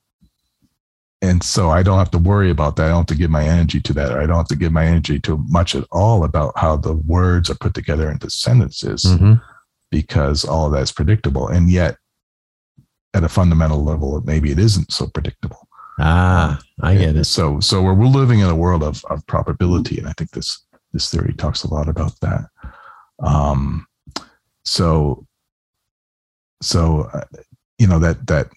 and 1.22 1.42
so 1.42 1.70
I 1.70 1.82
don't 1.82 1.99
have 1.99 2.11
to 2.11 2.18
worry 2.18 2.51
about 2.51 2.76
that. 2.76 2.84
I 2.84 2.88
don't 2.88 2.99
have 2.99 3.07
to 3.07 3.14
give 3.14 3.30
my 3.30 3.45
energy 3.45 3.80
to 3.80 3.92
that. 3.95 4.12
Or 4.12 4.20
I 4.20 4.26
don't 4.26 4.36
have 4.36 4.49
to 4.49 4.57
give 4.57 4.72
my 4.72 4.84
energy 4.84 5.18
to 5.20 5.38
much 5.49 5.74
at 5.74 5.84
all 5.90 6.22
about 6.22 6.53
how 6.59 6.76
the 6.76 6.92
words 6.92 7.49
are 7.49 7.55
put 7.55 7.72
together 7.72 8.11
into 8.11 8.28
sentences 8.28 9.05
Mhm. 9.07 9.40
because 9.90 10.45
all 10.45 10.66
of 10.66 10.72
that's 10.72 10.92
predictable. 10.92 11.49
And 11.49 11.70
yet, 11.70 11.97
at 13.14 13.24
a 13.24 13.28
fundamental 13.30 13.82
level, 13.82 14.20
maybe 14.26 14.51
it 14.51 14.59
isn't 14.59 14.92
so 14.92 15.07
predictable. 15.07 15.66
Ah, 15.99 16.61
I 16.82 16.97
get 16.97 17.16
it. 17.16 17.24
So, 17.24 17.59
so 17.61 17.80
we're, 17.80 17.95
we're 17.95 18.07
living 18.07 18.40
in 18.40 18.51
a 18.51 18.55
world 18.57 18.82
of, 18.82 19.03
of 19.09 19.26
probability, 19.26 19.97
and 19.99 20.07
I 20.07 20.12
think 20.18 20.32
this 20.32 20.61
this 20.92 21.11
theory 21.11 21.32
talks 21.32 21.64
a 21.64 21.72
lot 21.72 21.88
about 21.88 22.20
that. 22.20 22.51
Um, 23.20 23.86
so, 24.64 25.26
so 26.61 27.09
uh, 27.14 27.24
you 27.78 27.86
know 27.86 27.99
that 28.01 28.26
that 28.26 28.49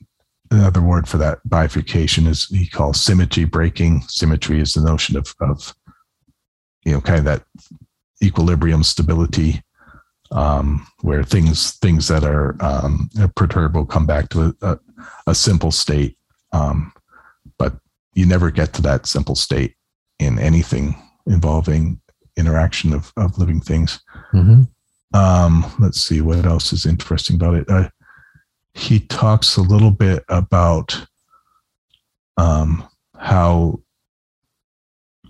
another 0.52 0.82
word 0.82 1.08
for 1.08 1.18
that 1.18 1.40
bifurcation 1.46 2.28
is 2.28 2.48
he 2.48 2.68
calls 2.68 3.02
symmetry 3.02 3.46
breaking. 3.46 4.02
Symmetry 4.08 4.60
is 4.60 4.74
the 4.74 4.82
notion 4.82 5.18
of 5.18 5.34
of 5.40 5.76
you 6.86 6.94
know 6.94 7.02
kind 7.02 7.20
of 7.20 7.26
that 7.26 7.44
equilibrium 8.24 8.84
stability 8.84 9.62
um, 10.32 10.86
where 11.02 11.24
things 11.24 11.74
things 11.78 12.08
that 12.08 12.24
are 12.24 12.56
um, 12.64 13.10
perturbable 13.36 13.86
come 13.86 14.06
back 14.06 14.30
to 14.30 14.56
a, 14.62 14.68
a, 14.68 14.80
a 15.28 15.36
simple 15.36 15.72
state. 15.72 16.18
Um, 16.52 16.94
but 17.58 17.78
you 18.14 18.26
never 18.26 18.52
get 18.52 18.74
to 18.74 18.82
that 18.84 19.06
simple 19.06 19.36
state 19.36 19.76
in 20.20 20.40
anything 20.40 20.96
involving 21.28 22.02
interaction 22.36 22.94
of, 22.94 23.12
of 23.18 23.38
living 23.38 23.62
things. 23.62 24.00
Mhm. 24.34 24.68
Um, 25.14 25.66
let's 25.80 26.02
see 26.02 26.22
what 26.22 26.46
else 26.46 26.74
is 26.74 26.86
interesting 26.86 27.36
about 27.38 27.56
it. 27.56 27.70
Uh, 27.70 27.90
he 28.78 29.00
talks 29.00 29.58
a 29.58 29.62
little 29.62 29.90
bit 29.90 30.24
about 30.30 31.08
um, 32.38 32.88
how 33.18 33.80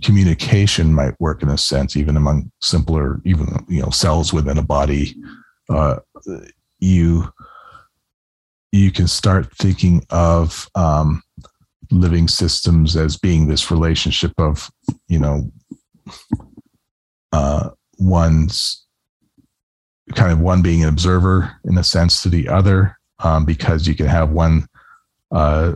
communication 0.03 0.93
might 0.93 1.19
work 1.21 1.41
in 1.41 1.49
a 1.49 1.57
sense, 1.57 1.95
even 1.95 2.17
among 2.17 2.51
simpler, 2.61 3.21
even 3.23 3.47
you 3.69 3.81
know, 3.81 3.89
cells 3.89 4.33
within 4.33 4.57
a 4.57 4.61
body. 4.61 5.15
Uh, 5.69 5.97
you 6.79 7.31
you 8.73 8.91
can 8.91 9.07
start 9.07 9.55
thinking 9.55 10.05
of 10.09 10.69
um, 10.75 11.23
living 11.89 12.27
systems 12.27 12.97
as 12.97 13.15
being 13.15 13.47
this 13.47 13.71
relationship 13.71 14.33
of 14.37 14.69
you 15.07 15.19
know 15.19 15.49
uh, 17.31 17.69
one's 17.97 18.85
kind 20.15 20.33
of 20.33 20.39
one 20.39 20.61
being 20.61 20.83
an 20.83 20.89
observer 20.89 21.53
in 21.63 21.77
a 21.77 21.83
sense 21.83 22.21
to 22.21 22.29
the 22.29 22.49
other 22.49 22.96
um, 23.19 23.45
because 23.45 23.87
you 23.87 23.95
can 23.95 24.05
have 24.07 24.29
one 24.31 24.67
uh, 25.31 25.73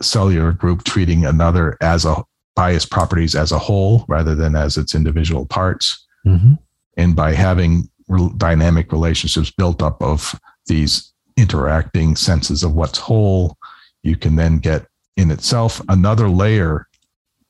cellular 0.00 0.52
group 0.52 0.84
treating 0.84 1.24
another 1.24 1.76
as 1.80 2.04
a 2.04 2.22
bias 2.56 2.86
properties 2.86 3.34
as 3.34 3.50
a 3.52 3.58
whole 3.58 4.04
rather 4.08 4.34
than 4.34 4.54
as 4.54 4.76
its 4.76 4.94
individual 4.94 5.44
parts 5.46 6.06
Mhm. 6.26 6.58
and 6.96 7.16
by 7.16 7.32
having 7.34 7.88
re- 8.08 8.30
dynamic 8.36 8.92
relationships 8.92 9.50
built 9.50 9.82
up 9.82 10.00
of 10.02 10.38
these 10.66 11.12
interacting 11.36 12.14
senses 12.14 12.62
of 12.62 12.74
what's 12.74 12.98
whole 12.98 13.56
you 14.02 14.16
can 14.16 14.36
then 14.36 14.58
get 14.58 14.86
in 15.16 15.30
itself 15.32 15.80
another 15.88 16.28
layer 16.28 16.86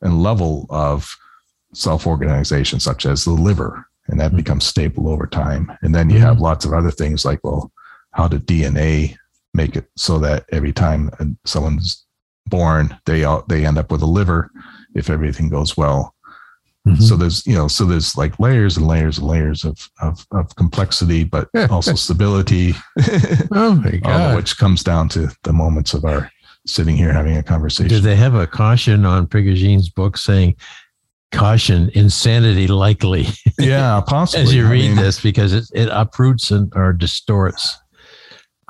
and 0.01 0.23
level 0.23 0.67
of 0.71 1.15
self-organization 1.75 2.81
such 2.81 3.05
as 3.05 3.25
the 3.25 3.31
liver 3.33 3.87
and 4.09 4.19
that 4.21 4.33
Mhm. 4.33 4.37
becomes 4.37 4.65
stable 4.65 5.09
over 5.09 5.27
time 5.27 5.71
and 5.83 5.95
then 5.95 6.09
you 6.09 6.17
Mhm. 6.19 6.23
have 6.23 6.41
lots 6.41 6.65
of 6.65 6.73
other 6.73 6.91
things 6.91 7.25
like 7.25 7.41
well 7.45 7.71
how 8.15 8.27
did 8.29 8.47
dna 8.47 9.17
make 9.53 9.77
it 9.77 9.87
so 9.97 10.19
that 10.19 10.45
every 10.51 10.73
time 10.73 11.11
someone's 11.45 12.05
born 12.47 12.97
they 13.07 13.25
all, 13.25 13.45
they 13.49 13.65
end 13.67 13.79
up 13.79 13.91
with 13.91 14.03
a 14.03 14.07
liver 14.07 14.51
if 14.95 15.09
everything 15.11 15.49
goes 15.49 15.77
well 15.77 16.15
Mhm. 16.87 17.01
so 17.03 17.17
there's 17.17 17.47
you 17.47 17.55
know 17.55 17.67
so 17.67 17.87
there's 17.87 18.15
like 18.15 18.39
layers 18.39 18.77
and 18.77 18.87
layers 18.87 19.17
and 19.17 19.27
layers 19.27 19.65
of 19.65 19.89
of, 20.03 20.27
of 20.33 20.55
complexity 20.57 21.25
but 21.25 21.49
also 21.71 21.95
stability 21.95 22.75
oh 23.53 23.81
my 23.83 23.97
god! 24.05 24.37
which 24.37 24.59
comes 24.59 24.83
down 24.85 25.09
to 25.09 25.31
the 25.45 25.53
moments 25.55 25.95
of 25.95 26.05
our 26.05 26.31
sitting 26.67 26.95
here 26.95 27.11
having 27.11 27.39
a 27.39 27.43
conversation 27.43 27.89
Did 27.89 28.03
they 28.03 28.17
have 28.17 28.35
a 28.35 28.47
caution 28.47 29.07
on 29.07 29.27
Prigogine's 29.27 29.89
book 29.89 30.19
saying 30.19 30.57
caution 31.33 31.91
insanity 31.95 32.67
likely 32.67 33.29
yeah 33.59 34.03
possibly 34.07 34.43
as 34.43 34.55
you 34.55 34.67
I 34.67 34.71
read 34.71 34.89
mean, 34.89 34.97
this 34.97 35.23
because 35.23 35.55
it, 35.55 35.65
it 35.73 35.89
uproots 35.91 36.51
and 36.51 36.71
or 36.77 36.93
distorts 36.93 37.79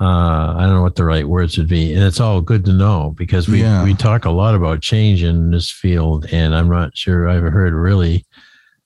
uh, 0.01 0.55
I 0.57 0.61
don't 0.61 0.75
know 0.75 0.81
what 0.81 0.95
the 0.95 1.05
right 1.05 1.27
words 1.27 1.57
would 1.57 1.69
be, 1.69 1.93
and 1.93 2.03
it's 2.03 2.19
all 2.19 2.41
good 2.41 2.65
to 2.65 2.73
know 2.73 3.13
because 3.17 3.47
we 3.47 3.61
Yeah. 3.61 3.83
we 3.83 3.93
talk 3.93 4.25
a 4.25 4.29
lot 4.31 4.53
about 4.55 4.81
change 4.81 5.23
in 5.23 5.51
this 5.51 5.71
field, 5.71 6.25
and 6.31 6.53
I'm 6.55 6.69
not 6.69 6.97
sure 6.97 7.29
I've 7.29 7.43
heard 7.43 7.73
really 7.73 8.25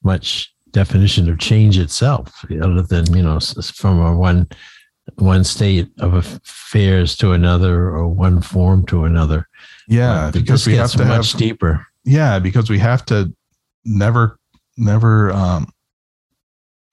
much 0.04 0.54
definition 0.72 1.30
of 1.30 1.40
change 1.40 1.78
itself, 1.80 2.46
other 2.62 2.82
than 2.84 3.12
you 3.16 3.24
know 3.24 3.40
from 3.74 4.00
a 4.00 4.16
one 4.16 4.48
one 5.16 5.44
state 5.44 5.90
of 6.00 6.14
affairs 6.14 7.16
to 7.18 7.32
another 7.32 7.86
or 7.90 8.08
one 8.08 8.42
form 8.42 8.86
to 8.86 9.06
another. 9.06 9.48
yeah 9.88 10.30
But 10.32 10.42
because 10.42 10.68
we 10.68 10.76
have 10.76 10.92
to 10.92 11.06
much 11.06 11.32
have 11.32 11.40
deeper. 11.40 11.86
yeah 12.06 12.38
because 12.38 12.70
we 12.70 12.78
have 12.78 13.04
to 13.08 13.34
never 13.84 14.38
never 14.78 15.32
um 15.32 15.72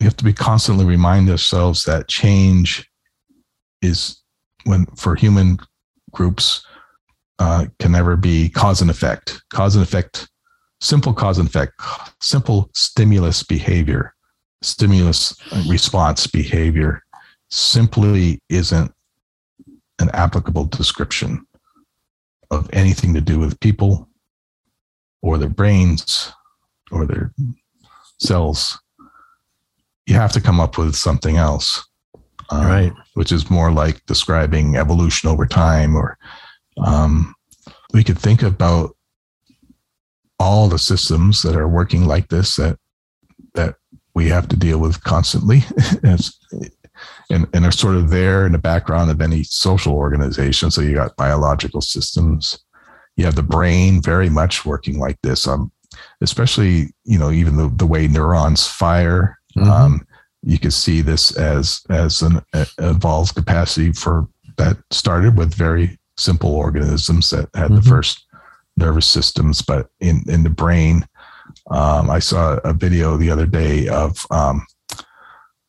we 0.00 0.04
have 0.04 0.16
to 0.16 0.24
be 0.24 0.32
constantly 0.32 0.86
remind 0.86 1.28
ourselves 1.28 1.84
that 1.84 2.08
change 2.08 2.88
is 3.82 4.22
when 4.64 4.86
for 4.96 5.14
human 5.14 5.58
groups 6.12 6.64
uh, 7.38 7.66
can 7.78 7.92
never 7.92 8.16
be 8.16 8.48
cause 8.48 8.80
and 8.80 8.90
effect 8.90 9.42
cause 9.52 9.76
and 9.76 9.82
effect 9.82 10.28
simple 10.80 11.12
cause 11.12 11.38
and 11.38 11.48
effect 11.48 11.72
simple 12.20 12.70
stimulus 12.74 13.42
behavior 13.42 14.14
stimulus 14.62 15.36
response 15.68 16.26
behavior 16.26 17.02
simply 17.50 18.40
isn't 18.48 18.92
an 19.98 20.10
applicable 20.10 20.64
description 20.64 21.46
of 22.50 22.68
anything 22.72 23.14
to 23.14 23.20
do 23.20 23.38
with 23.38 23.58
people 23.60 24.08
or 25.22 25.38
their 25.38 25.48
brains 25.48 26.32
or 26.90 27.06
their 27.06 27.32
cells. 28.18 28.78
You 30.06 30.14
have 30.14 30.32
to 30.32 30.40
come 30.40 30.60
up 30.60 30.78
with 30.78 30.94
something 30.94 31.36
else. 31.36 31.85
Um, 32.50 32.66
right. 32.66 32.92
Which 33.14 33.32
is 33.32 33.50
more 33.50 33.72
like 33.72 34.04
describing 34.06 34.76
evolution 34.76 35.28
over 35.28 35.46
time, 35.46 35.96
or 35.96 36.18
um, 36.84 37.34
we 37.92 38.04
could 38.04 38.18
think 38.18 38.42
about 38.42 38.96
all 40.38 40.68
the 40.68 40.78
systems 40.78 41.42
that 41.42 41.56
are 41.56 41.68
working 41.68 42.04
like 42.04 42.28
this 42.28 42.56
that 42.56 42.78
that 43.54 43.76
we 44.14 44.28
have 44.28 44.48
to 44.48 44.56
deal 44.56 44.78
with 44.78 45.02
constantly 45.02 45.62
as, 46.04 46.38
and, 47.30 47.46
and 47.52 47.66
are 47.66 47.72
sort 47.72 47.96
of 47.96 48.10
there 48.10 48.46
in 48.46 48.52
the 48.52 48.58
background 48.58 49.10
of 49.10 49.20
any 49.20 49.42
social 49.42 49.94
organization. 49.94 50.70
So 50.70 50.80
you 50.80 50.94
got 50.94 51.16
biological 51.16 51.80
systems, 51.80 52.58
you 53.16 53.24
have 53.24 53.34
the 53.34 53.42
brain 53.42 54.02
very 54.02 54.30
much 54.30 54.64
working 54.64 54.98
like 54.98 55.18
this. 55.22 55.46
Um, 55.46 55.72
especially 56.20 56.94
you 57.04 57.18
know 57.18 57.30
even 57.30 57.56
the, 57.56 57.68
the 57.76 57.86
way 57.86 58.08
neurons 58.08 58.66
fire. 58.66 59.38
Mm-hmm. 59.56 59.70
Um, 59.70 60.06
you 60.46 60.58
can 60.58 60.70
see 60.70 61.00
this 61.02 61.36
as 61.36 61.82
as 61.90 62.22
an 62.22 62.40
evolved 62.78 63.34
capacity 63.34 63.92
for 63.92 64.28
that 64.56 64.78
started 64.90 65.36
with 65.36 65.52
very 65.52 65.98
simple 66.16 66.54
organisms 66.54 67.28
that 67.30 67.48
had 67.54 67.66
mm-hmm. 67.66 67.76
the 67.76 67.82
first 67.82 68.24
nervous 68.76 69.06
systems, 69.06 69.60
but 69.60 69.90
in 70.00 70.22
in 70.28 70.44
the 70.44 70.50
brain. 70.50 71.06
Um, 71.70 72.10
I 72.10 72.20
saw 72.20 72.58
a 72.64 72.72
video 72.72 73.16
the 73.16 73.30
other 73.30 73.46
day 73.46 73.88
of 73.88 74.24
um, 74.30 74.64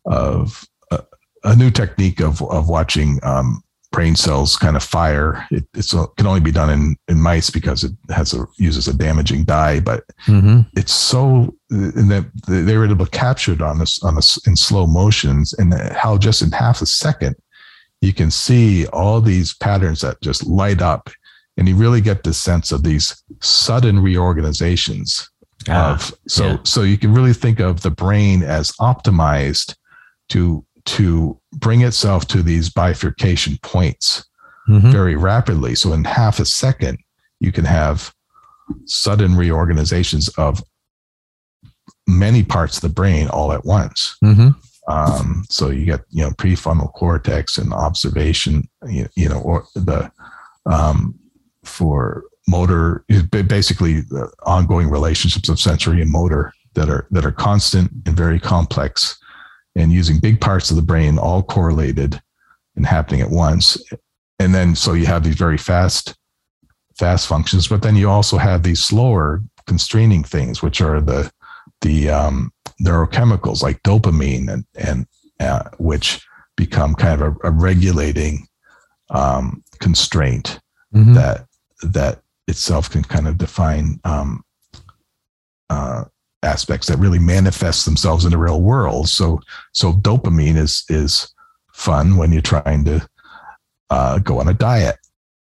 of 0.05 0.63
a, 0.91 1.03
a, 1.43 1.55
new 1.55 1.71
technique 1.71 2.19
of 2.19 2.41
of 2.43 2.69
watching 2.69 3.19
um, 3.23 3.63
brain 3.97 4.15
cells 4.15 4.55
kind 4.55 4.75
of 4.75 4.83
fire. 4.83 5.43
It 5.49 5.65
it's 5.73 5.91
a, 5.91 6.05
can 6.17 6.27
only 6.27 6.39
be 6.39 6.51
done 6.51 6.69
in, 6.69 6.95
in 7.07 7.19
mice 7.19 7.49
because 7.49 7.83
it 7.83 7.93
has 8.11 8.31
a 8.31 8.45
uses 8.59 8.87
a 8.87 8.93
damaging 8.93 9.43
dye, 9.43 9.79
but 9.79 10.03
mm-hmm. 10.27 10.59
it's 10.77 10.93
so 10.93 11.55
in 11.71 12.07
that 12.09 12.25
they 12.47 12.77
were 12.77 12.85
able 12.85 13.03
to 13.03 13.09
capture 13.09 13.53
it 13.53 13.61
on 13.61 13.79
this 13.79 14.03
on 14.03 14.13
this 14.13 14.37
in 14.45 14.55
slow 14.55 14.85
motions 14.85 15.53
and 15.53 15.73
how 15.93 16.15
just 16.15 16.43
in 16.43 16.51
half 16.51 16.79
a 16.83 16.85
second 16.85 17.35
you 18.01 18.13
can 18.13 18.29
see 18.29 18.85
all 18.89 19.19
these 19.19 19.55
patterns 19.55 20.01
that 20.01 20.21
just 20.21 20.45
light 20.45 20.79
up 20.79 21.09
and 21.57 21.67
you 21.67 21.75
really 21.75 21.99
get 21.99 22.23
the 22.23 22.35
sense 22.35 22.71
of 22.71 22.83
these 22.83 23.23
sudden 23.41 23.99
reorganizations 23.99 25.27
ah, 25.69 25.95
of 25.95 26.13
so 26.27 26.45
yeah. 26.45 26.57
so 26.63 26.83
you 26.83 26.99
can 26.99 27.15
really 27.15 27.33
think 27.33 27.59
of 27.59 27.81
the 27.81 27.89
brain 27.89 28.43
as 28.43 28.71
optimized 28.73 29.75
to 30.29 30.63
to 30.87 31.37
bring 31.53 31.81
itself 31.81 32.27
to 32.27 32.41
these 32.41 32.69
bifurcation 32.69 33.57
points 33.61 34.25
mm-hmm. 34.69 34.89
very 34.89 35.15
rapidly. 35.15 35.75
So 35.75 35.93
in 35.93 36.05
half 36.05 36.39
a 36.39 36.45
second, 36.45 36.97
you 37.39 37.51
can 37.51 37.65
have 37.65 38.13
sudden 38.85 39.35
reorganizations 39.35 40.29
of 40.37 40.63
many 42.07 42.43
parts 42.43 42.77
of 42.77 42.81
the 42.81 42.89
brain 42.89 43.27
all 43.27 43.51
at 43.51 43.65
once. 43.65 44.17
Mm-hmm. 44.23 44.49
Um, 44.89 45.43
so 45.49 45.69
you 45.69 45.85
get 45.85 46.01
you 46.09 46.23
know 46.23 46.31
prefrontal 46.31 46.93
cortex 46.93 47.57
and 47.57 47.73
observation, 47.73 48.69
you, 48.87 49.07
you 49.15 49.27
know, 49.27 49.41
or 49.41 49.65
the 49.75 50.09
um, 50.65 51.19
for 51.65 52.23
motor, 52.47 53.03
basically 53.29 53.99
the 53.99 54.31
ongoing 54.45 54.89
relationships 54.89 55.49
of 55.49 55.59
sensory 55.59 56.01
and 56.01 56.09
motor 56.09 56.53
that 56.75 56.89
are 56.89 57.05
that 57.11 57.25
are 57.25 57.33
constant 57.33 57.91
and 58.05 58.15
very 58.15 58.39
complex 58.39 59.19
and 59.77 59.93
using 59.93 60.19
big 60.19 60.41
parts 60.41 60.69
of 60.69 60.75
the 60.75 60.81
brain 60.81 61.17
all 61.17 61.43
correlated 61.43 62.19
and 62.75 62.85
happening 62.85 63.21
at 63.21 63.29
once. 63.29 63.77
And 64.39 64.53
then 64.53 64.75
so 64.75 64.93
you 64.93 65.05
have 65.05 65.23
these 65.23 65.35
very 65.35 65.57
fast, 65.57 66.15
fast 66.97 67.27
functions, 67.27 67.67
but 67.67 67.83
then 67.83 67.95
you 67.95 68.09
also 68.09 68.37
have 68.37 68.63
these 68.63 68.83
slower 68.83 69.41
constraining 69.67 70.23
things, 70.23 70.61
which 70.61 70.81
are 70.81 70.99
the 70.99 71.31
the 71.81 72.09
um, 72.09 72.51
neurochemicals 72.81 73.61
like 73.61 73.81
dopamine 73.83 74.51
and 74.51 74.65
and 74.75 75.07
uh, 75.39 75.63
which 75.77 76.25
become 76.55 76.95
kind 76.95 77.21
of 77.21 77.37
a, 77.43 77.47
a 77.47 77.51
regulating 77.51 78.47
um, 79.11 79.63
constraint 79.79 80.59
mm-hmm. 80.93 81.13
that 81.13 81.45
that 81.83 82.21
itself 82.47 82.89
can 82.89 83.03
kind 83.03 83.27
of 83.27 83.37
define 83.37 83.99
um, 84.03 84.43
uh, 85.69 86.05
aspects 86.47 86.87
that 86.87 86.97
really 86.97 87.19
manifest 87.19 87.85
themselves 87.85 88.25
in 88.25 88.31
the 88.31 88.37
real 88.37 88.61
world. 88.61 89.09
So 89.09 89.41
so 89.73 89.93
dopamine 89.93 90.55
is 90.55 90.83
is 90.89 91.33
fun 91.73 92.17
when 92.17 92.31
you're 92.31 92.41
trying 92.41 92.85
to 92.85 93.07
uh, 93.89 94.19
go 94.19 94.39
on 94.39 94.47
a 94.47 94.53
diet 94.53 94.97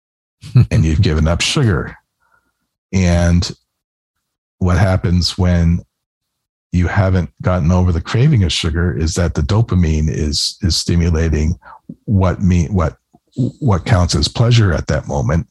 and 0.71 0.83
you've 0.83 1.01
given 1.01 1.27
up 1.27 1.41
sugar. 1.41 1.95
And 2.91 3.49
what 4.57 4.77
happens 4.77 5.37
when 5.37 5.81
you 6.71 6.87
haven't 6.87 7.31
gotten 7.41 7.71
over 7.71 7.91
the 7.91 8.01
craving 8.01 8.43
of 8.43 8.51
sugar 8.51 8.95
is 8.95 9.13
that 9.15 9.35
the 9.35 9.41
dopamine 9.41 10.09
is 10.09 10.57
is 10.61 10.75
stimulating 10.75 11.55
what 12.05 12.41
mean 12.41 12.73
what 12.73 12.97
what 13.59 13.85
counts 13.85 14.15
as 14.15 14.27
pleasure 14.27 14.73
at 14.73 14.87
that 14.87 15.07
moment 15.07 15.47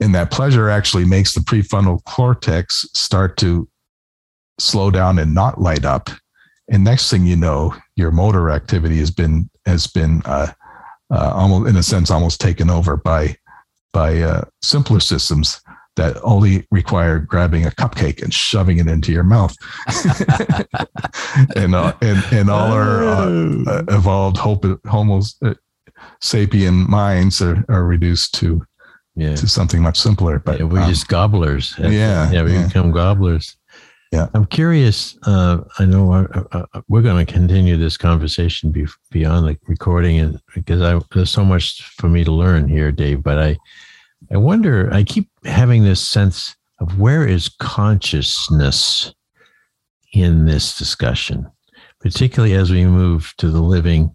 and 0.00 0.14
that 0.14 0.30
pleasure 0.30 0.68
actually 0.68 1.04
makes 1.04 1.34
the 1.34 1.40
prefrontal 1.40 2.02
cortex 2.04 2.86
start 2.94 3.36
to 3.38 3.68
slow 4.58 4.90
down 4.90 5.18
and 5.18 5.34
not 5.34 5.60
light 5.60 5.84
up. 5.84 6.10
And 6.70 6.84
next 6.84 7.10
thing 7.10 7.26
you 7.26 7.36
know, 7.36 7.74
your 7.96 8.10
motor 8.10 8.50
activity 8.50 8.98
has 8.98 9.10
been 9.10 9.48
has 9.66 9.86
been 9.86 10.22
uh, 10.24 10.52
uh, 11.10 11.32
almost 11.34 11.68
in 11.68 11.76
a 11.76 11.82
sense 11.82 12.10
almost 12.10 12.40
taken 12.40 12.70
over 12.70 12.96
by 12.96 13.36
by 13.92 14.18
uh, 14.18 14.44
simpler 14.62 15.00
systems 15.00 15.60
that 15.96 16.16
only 16.22 16.66
require 16.70 17.18
grabbing 17.18 17.66
a 17.66 17.70
cupcake 17.70 18.22
and 18.22 18.32
shoving 18.32 18.78
it 18.78 18.86
into 18.86 19.12
your 19.12 19.24
mouth. 19.24 19.54
and, 21.56 21.74
uh, 21.74 21.92
and 22.00 22.22
and 22.30 22.50
all 22.50 22.72
our 22.72 23.04
uh, 23.04 23.26
oh. 23.26 23.64
uh, 23.66 23.82
evolved 23.88 24.36
Homo 24.38 25.20
sapien 26.22 26.88
minds 26.88 27.42
are, 27.42 27.64
are 27.68 27.84
reduced 27.84 28.34
to 28.34 28.64
yeah. 29.16 29.34
to 29.34 29.48
something 29.48 29.82
much 29.82 29.98
simpler. 29.98 30.38
But 30.38 30.60
yeah, 30.60 30.66
we're 30.66 30.82
um, 30.82 30.88
just 30.88 31.08
gobblers. 31.08 31.76
Yeah, 31.78 32.30
yeah, 32.30 32.42
we 32.42 32.52
yeah. 32.52 32.66
become 32.66 32.92
gobblers. 32.92 33.57
Yeah. 34.12 34.28
I'm 34.32 34.46
curious. 34.46 35.18
Uh, 35.24 35.58
I 35.78 35.84
know 35.84 36.12
uh, 36.12 36.44
uh, 36.52 36.66
uh 36.72 36.80
we're 36.88 37.02
going 37.02 37.24
to 37.24 37.30
continue 37.30 37.76
this 37.76 37.96
conversation 37.98 38.70
be, 38.70 38.86
beyond 39.10 39.46
the 39.46 39.58
recording, 39.66 40.18
and 40.18 40.40
because 40.54 40.80
I, 40.80 40.98
there's 41.12 41.30
so 41.30 41.44
much 41.44 41.82
for 41.82 42.08
me 42.08 42.24
to 42.24 42.32
learn 42.32 42.68
here, 42.68 42.90
Dave. 42.90 43.22
But 43.22 43.38
I, 43.38 43.58
I 44.32 44.38
wonder. 44.38 44.92
I 44.92 45.02
keep 45.04 45.28
having 45.44 45.84
this 45.84 46.06
sense 46.06 46.56
of 46.80 46.98
where 46.98 47.26
is 47.26 47.50
consciousness 47.60 49.12
in 50.14 50.46
this 50.46 50.78
discussion, 50.78 51.46
particularly 52.00 52.54
as 52.54 52.70
we 52.70 52.86
move 52.86 53.34
to 53.38 53.50
the 53.50 53.60
living 53.60 54.14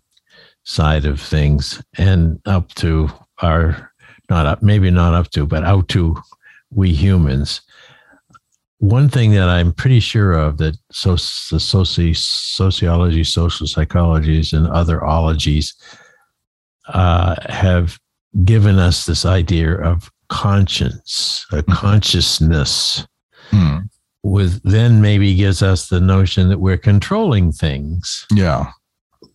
side 0.64 1.06
of 1.06 1.22
things 1.22 1.84
and 1.98 2.40
up 2.46 2.74
to 2.76 3.10
our 3.42 3.92
not 4.30 4.46
up, 4.48 4.64
maybe 4.64 4.90
not 4.90 5.14
up 5.14 5.30
to, 5.32 5.46
but 5.46 5.64
out 5.64 5.88
to 5.90 6.16
we 6.72 6.92
humans 6.94 7.62
one 8.80 9.08
thing 9.10 9.32
that 9.32 9.50
I'm 9.50 9.72
pretty 9.72 10.00
sure 10.00 10.34
of 10.34 10.58
that 10.58 10.76
so, 10.92 11.12
the 11.12 11.58
soci, 11.58 12.16
sociology, 12.16 13.24
social 13.24 13.68
psychologies, 13.68 14.54
and 14.54 14.68
other 14.68 15.04
ologies 15.04 15.74
uh, 16.88 17.36
have 17.52 17.98
given 18.44 18.80
us 18.80 19.06
this 19.06 19.26
idea 19.26 19.76
of 19.76 20.12
conscience, 20.30 21.46
a 21.52 21.58
mm-hmm. 21.58 21.72
consciousness, 21.72 23.08
hmm. 23.50 23.78
with 24.24 24.62
then 24.64 25.02
maybe 25.02 25.36
gives 25.36 25.62
us 25.62 25.88
the 25.88 26.02
notion 26.02 26.50
that 26.50 26.60
we're 26.60 26.78
controlling 26.78 27.52
things. 27.52 28.26
Yeah. 28.32 28.72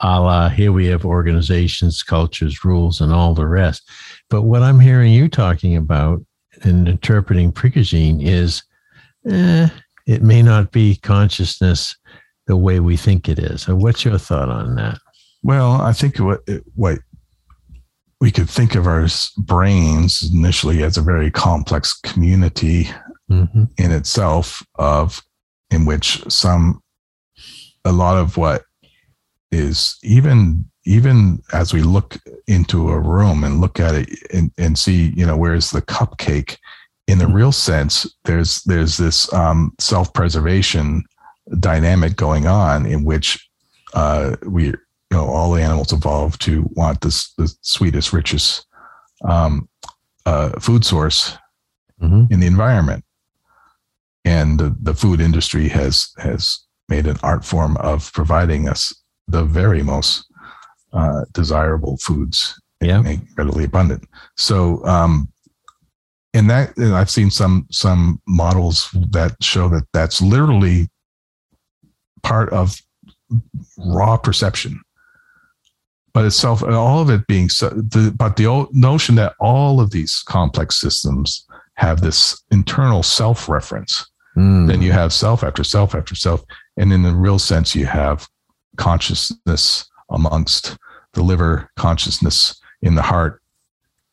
A 0.00 0.20
la 0.20 0.48
here 0.48 0.72
we 0.72 0.86
have 0.86 1.04
organizations, 1.04 2.02
cultures, 2.02 2.64
rules, 2.64 3.00
and 3.00 3.12
all 3.12 3.34
the 3.34 3.46
rest. 3.46 3.88
But 4.30 4.42
what 4.42 4.62
I'm 4.62 4.78
hearing 4.78 5.12
you 5.12 5.28
talking 5.28 5.76
about 5.76 6.24
in 6.64 6.86
interpreting 6.86 7.52
Prigogine 7.52 8.22
is 8.22 8.62
eh, 9.26 9.68
it 10.06 10.22
may 10.22 10.42
not 10.42 10.72
be 10.72 10.96
consciousness 10.96 11.96
the 12.46 12.56
way 12.56 12.80
we 12.80 12.96
think 12.96 13.28
it 13.28 13.38
is. 13.38 13.68
what's 13.68 14.04
your 14.04 14.18
thought 14.18 14.48
on 14.48 14.74
that? 14.76 14.98
Well, 15.42 15.72
I 15.80 15.92
think 15.92 16.18
what 16.18 16.40
what 16.74 16.98
we 18.20 18.30
could 18.30 18.50
think 18.50 18.74
of 18.74 18.86
our 18.86 19.06
brains 19.36 20.28
initially 20.32 20.82
as 20.82 20.96
a 20.96 21.02
very 21.02 21.30
complex 21.30 21.98
community 22.00 22.88
mm-hmm. 23.30 23.64
in 23.76 23.92
itself 23.92 24.66
of 24.76 25.22
in 25.70 25.84
which 25.84 26.22
some 26.28 26.82
a 27.84 27.92
lot 27.92 28.16
of 28.16 28.36
what 28.36 28.64
is 29.52 29.96
even 30.02 30.64
even 30.84 31.42
as 31.52 31.72
we 31.72 31.82
look 31.82 32.16
into 32.46 32.88
a 32.88 32.98
room 32.98 33.44
and 33.44 33.60
look 33.60 33.78
at 33.78 33.94
it 33.94 34.08
and, 34.32 34.50
and 34.58 34.78
see 34.78 35.12
you 35.16 35.24
know 35.24 35.36
where's 35.36 35.70
the 35.70 35.82
cupcake 35.82 36.56
in 37.08 37.18
the 37.18 37.26
real 37.26 37.52
sense, 37.52 38.06
there's 38.24 38.62
there's 38.64 38.98
this 38.98 39.32
um, 39.32 39.72
self-preservation 39.80 41.02
dynamic 41.58 42.16
going 42.16 42.46
on 42.46 42.84
in 42.84 43.02
which 43.02 43.48
uh, 43.94 44.36
we, 44.46 44.66
you 44.66 44.76
know, 45.10 45.24
all 45.24 45.50
the 45.50 45.62
animals 45.62 45.92
evolved 45.92 46.40
to 46.42 46.68
want 46.72 47.00
this 47.00 47.32
the 47.38 47.52
sweetest, 47.62 48.12
richest 48.12 48.66
um, 49.26 49.68
uh, 50.26 50.50
food 50.60 50.84
source 50.84 51.36
mm-hmm. 52.00 52.30
in 52.30 52.40
the 52.40 52.46
environment, 52.46 53.02
and 54.26 54.60
the, 54.60 54.76
the 54.82 54.94
food 54.94 55.20
industry 55.20 55.66
has 55.68 56.12
has 56.18 56.60
made 56.90 57.06
an 57.06 57.16
art 57.22 57.44
form 57.44 57.78
of 57.78 58.12
providing 58.12 58.68
us 58.68 58.94
the 59.26 59.44
very 59.44 59.82
most 59.82 60.26
uh, 60.92 61.24
desirable 61.32 61.96
foods 62.02 62.60
yeah. 62.80 63.02
readily 63.36 63.64
abundant. 63.64 64.06
So, 64.36 64.84
um, 64.84 65.28
and 66.34 66.50
that 66.50 66.76
and 66.76 66.94
I've 66.94 67.10
seen 67.10 67.30
some 67.30 67.66
some 67.70 68.20
models 68.26 68.90
that 69.10 69.36
show 69.42 69.68
that 69.70 69.86
that's 69.92 70.20
literally 70.20 70.88
part 72.22 72.50
of 72.50 72.80
raw 73.78 74.16
perception. 74.16 74.80
But 76.14 76.24
itself, 76.24 76.62
all 76.62 77.00
of 77.00 77.10
it 77.10 77.26
being 77.26 77.48
so, 77.48 77.68
the, 77.68 78.12
but 78.16 78.36
the 78.36 78.46
old 78.46 78.74
notion 78.74 79.14
that 79.16 79.34
all 79.38 79.80
of 79.80 79.90
these 79.90 80.22
complex 80.26 80.80
systems 80.80 81.46
have 81.74 82.00
this 82.00 82.42
internal 82.50 83.02
self 83.02 83.48
reference. 83.48 84.10
Mm. 84.36 84.68
Then 84.68 84.82
you 84.82 84.92
have 84.92 85.12
self 85.12 85.44
after 85.44 85.62
self 85.62 85.94
after 85.94 86.14
self. 86.14 86.44
And 86.76 86.92
in 86.92 87.02
the 87.02 87.14
real 87.14 87.38
sense, 87.38 87.74
you 87.74 87.86
have 87.86 88.26
consciousness 88.76 89.88
amongst 90.10 90.76
the 91.12 91.22
liver, 91.22 91.70
consciousness 91.76 92.60
in 92.82 92.94
the 92.94 93.02
heart, 93.02 93.42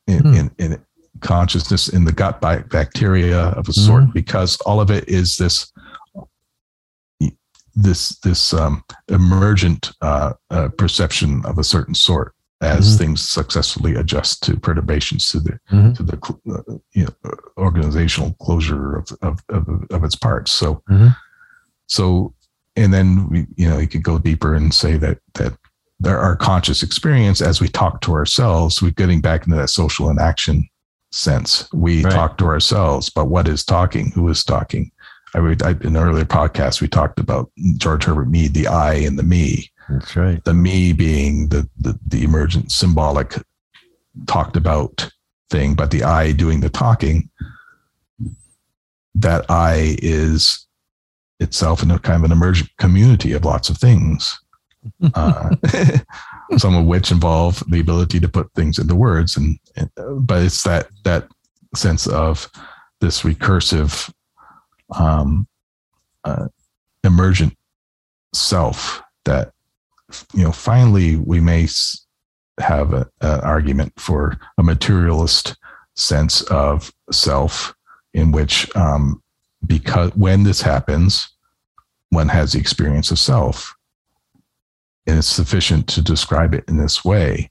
in, 0.07 0.20
mm. 0.20 0.39
in, 0.39 0.51
in, 0.59 0.86
consciousness 1.26 1.89
in 1.89 2.05
the 2.05 2.11
gut 2.11 2.39
by 2.39 2.59
bacteria 2.59 3.47
of 3.49 3.67
a 3.67 3.73
sort, 3.73 4.03
mm. 4.03 4.13
because 4.13 4.57
all 4.61 4.80
of 4.80 4.91
it 4.91 5.07
is 5.09 5.38
this 5.38 5.71
this 7.76 8.17
this 8.19 8.53
um, 8.53 8.84
emergent 9.09 9.91
uh, 10.01 10.34
uh, 10.49 10.69
perception 10.78 11.45
of 11.45 11.57
a 11.57 11.63
certain 11.63 11.93
sort 11.93 12.34
as 12.61 12.88
mm-hmm. 12.88 12.97
things 12.97 13.30
successfully 13.30 13.95
adjust 13.95 14.41
to 14.43 14.57
perturbations 14.57 15.30
to 15.30 15.39
the 15.39 15.59
mm-hmm. 15.71 15.93
to 15.93 16.03
the 16.03 16.17
uh, 16.49 16.78
you 16.93 17.03
know, 17.03 17.34
organizational 17.57 18.34
closure 18.41 18.95
of, 18.95 19.09
of, 19.21 19.39
of, 19.49 19.67
of 19.91 20.03
its 20.03 20.15
parts. 20.15 20.51
So 20.51 20.82
mm-hmm. 20.89 21.09
so 21.88 22.34
and 22.76 22.93
then 22.93 23.30
we 23.30 23.45
you 23.57 23.69
know 23.69 23.78
you 23.78 23.88
could 23.88 24.03
go 24.03 24.17
deeper 24.17 24.55
and 24.55 24.73
say 24.73 24.95
that 24.97 25.19
that 25.34 25.57
there 25.99 26.19
our 26.19 26.36
conscious 26.36 26.82
experience 26.82 27.41
as 27.41 27.59
we 27.59 27.67
talk 27.67 28.01
to 28.01 28.13
ourselves, 28.13 28.82
we're 28.82 28.91
getting 28.91 29.21
back 29.21 29.45
into 29.45 29.57
that 29.57 29.69
social 29.69 30.09
inaction 30.09 30.67
sense. 31.16 31.72
We 31.74 32.03
right. 32.03 32.13
talk 32.13 32.38
to 32.38 32.45
ourselves, 32.45 33.09
but 33.09 33.26
what 33.26 33.47
is 33.47 33.63
talking? 33.63 34.11
Who 34.11 34.28
is 34.30 34.43
talking? 34.43 34.91
I, 35.34 35.39
I 35.39 35.72
in 35.72 35.88
an 35.88 35.97
earlier 35.97 36.26
podcast 36.26 36.82
we 36.82 36.88
talked 36.88 37.20
about 37.20 37.51
George 37.78 38.03
Herbert 38.05 38.30
Mead, 38.30 38.53
the 38.53 38.68
I 38.68 38.95
and 38.95 39.18
the 39.18 39.24
me. 39.24 39.72
That's 39.89 40.16
right. 40.16 40.43
The 40.43 40.53
me 40.53 40.93
being 40.93 41.49
the 41.49 41.70
the, 41.80 41.99
the 42.07 42.24
emergent 42.24 42.72
symbolic 42.72 43.36
talked 44.28 44.55
about 44.55 45.09
thing, 45.49 45.74
but 45.74 45.91
the 45.91 46.03
I 46.03 46.32
doing 46.32 46.61
the 46.61 46.70
talking. 46.70 47.30
That 49.18 49.45
I 49.49 49.95
is 50.01 50.68
itself 51.39 51.82
in 51.82 51.91
a 51.91 51.99
kind 51.99 52.18
of 52.18 52.26
an 52.26 52.32
emergent 52.32 52.70
community 52.78 53.32
of 53.32 53.45
lots 53.45 53.70
of 53.70 53.78
things. 53.78 54.39
uh, 55.13 55.55
some 56.57 56.75
of 56.75 56.85
which 56.85 57.11
involve 57.11 57.63
the 57.69 57.79
ability 57.79 58.19
to 58.19 58.29
put 58.29 58.51
things 58.53 58.79
into 58.79 58.95
words. 58.95 59.37
And, 59.37 59.57
and 59.75 59.89
but 60.25 60.43
it's 60.43 60.63
that 60.63 60.87
that 61.03 61.27
sense 61.75 62.07
of 62.07 62.49
this 63.01 63.21
recursive 63.21 64.11
um, 64.97 65.47
uh, 66.23 66.47
emergent 67.03 67.55
self 68.33 69.01
that 69.25 69.51
you 70.33 70.43
know 70.43 70.51
finally 70.51 71.15
we 71.17 71.39
may 71.39 71.67
have 72.59 72.93
an 72.93 73.05
argument 73.21 73.93
for 73.97 74.37
a 74.57 74.63
materialist 74.63 75.55
sense 75.95 76.41
of 76.43 76.91
self 77.11 77.73
in 78.13 78.31
which 78.31 78.73
um, 78.75 79.21
because 79.65 80.11
when 80.15 80.43
this 80.43 80.61
happens 80.61 81.29
one 82.09 82.29
has 82.29 82.53
the 82.53 82.59
experience 82.59 83.11
of 83.11 83.19
self 83.19 83.74
and 85.07 85.17
it's 85.17 85.27
sufficient 85.27 85.87
to 85.87 86.01
describe 86.01 86.53
it 86.53 86.63
in 86.67 86.77
this 86.77 87.03
way 87.05 87.49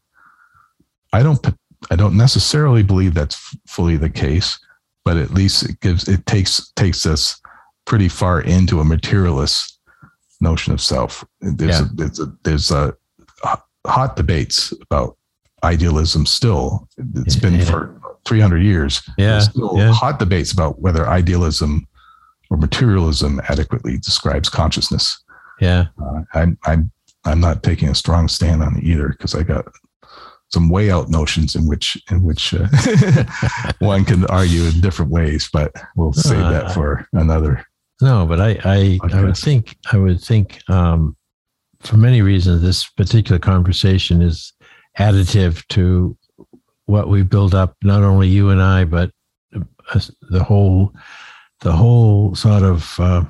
i 1.13 1.23
don't 1.23 1.47
i 1.91 1.97
don't 1.97 2.17
necessarily 2.17 2.83
believe 2.83 3.15
that's 3.15 3.57
fully 3.67 3.97
the 3.97 4.11
case 4.11 4.59
but 5.05 5.17
at 5.17 5.31
least 5.31 5.63
it 5.63 5.81
gives 5.81 6.09
it 6.09 6.25
takes 6.27 6.73
takes 6.77 7.07
us 7.07 7.41
pretty 7.85 8.09
far 8.09 8.41
into 8.41 8.81
a 8.81 8.85
materialist 8.85 9.79
notion 10.41 10.73
of 10.73 10.81
self. 10.81 11.25
There's 11.41 11.81
yeah. 11.81 11.87
a, 11.87 11.95
there's 11.95 12.21
a, 12.21 12.33
there's 12.45 12.71
a 12.71 12.97
hot 13.87 14.17
debates 14.17 14.73
about 14.83 15.17
idealism 15.63 16.27
still. 16.27 16.89
It's 17.17 17.37
been 17.37 17.55
yeah. 17.55 17.65
for 17.65 18.01
300 18.27 18.59
years. 18.59 19.03
Yeah. 19.19 19.41
still 19.41 19.75
yeah. 19.77 19.93
hot 19.93 20.19
debates 20.19 20.53
about 20.53 20.81
whether 20.81 21.07
idealism 21.07 21.87
or 22.51 22.57
materialism 22.57 23.41
adequately 23.49 23.99
describes 23.99 24.49
consciousness. 24.49 25.23
Yeah. 25.61 25.87
Uh, 26.03 26.23
I'm 26.35 26.59
I'm 26.65 26.93
I'm 27.25 27.41
not 27.41 27.63
taking 27.63 27.89
a 27.89 27.95
strong 27.95 28.29
stand 28.29 28.63
on 28.63 28.77
it 28.77 28.85
either 28.85 29.09
because 29.09 29.35
I 29.35 29.43
got 29.43 29.67
some 30.53 30.69
way 30.69 30.91
out 30.91 31.09
notions 31.09 31.55
in 31.55 31.67
which 31.67 32.01
in 32.11 32.23
which 32.23 32.55
uh, 32.55 32.69
one 33.79 34.05
can 34.05 34.25
argue 34.27 34.65
in 34.65 34.81
different 34.81 35.11
ways, 35.11 35.49
but 35.53 35.75
we'll 35.97 36.13
save 36.13 36.45
uh, 36.45 36.53
that 36.53 36.73
for 36.73 37.07
another. 37.13 37.65
No, 38.01 38.27
but 38.27 38.41
I 38.41 38.59
I, 38.65 38.99
I 39.13 39.23
would 39.23 39.37
think 39.37 39.77
I 39.93 39.97
would 39.97 40.21
think 40.21 40.61
um, 40.69 41.17
for 41.81 41.97
many 41.97 42.23
reasons 42.23 42.63
this 42.63 42.89
particular 42.89 43.39
conversation 43.39 44.23
is 44.23 44.53
additive 44.99 45.67
to 45.69 46.17
what 46.87 47.09
we 47.09 47.23
build 47.23 47.55
up. 47.55 47.77
Not 47.83 48.03
only 48.03 48.29
you 48.29 48.51
and 48.51 48.63
I, 48.63 48.85
but 48.85 49.11
uh, 49.55 50.01
the 50.31 50.43
whole 50.43 50.93
the 51.61 51.73
whole 51.73 52.35
sort 52.35 52.63
of 52.63 52.95
uh, 52.99 53.25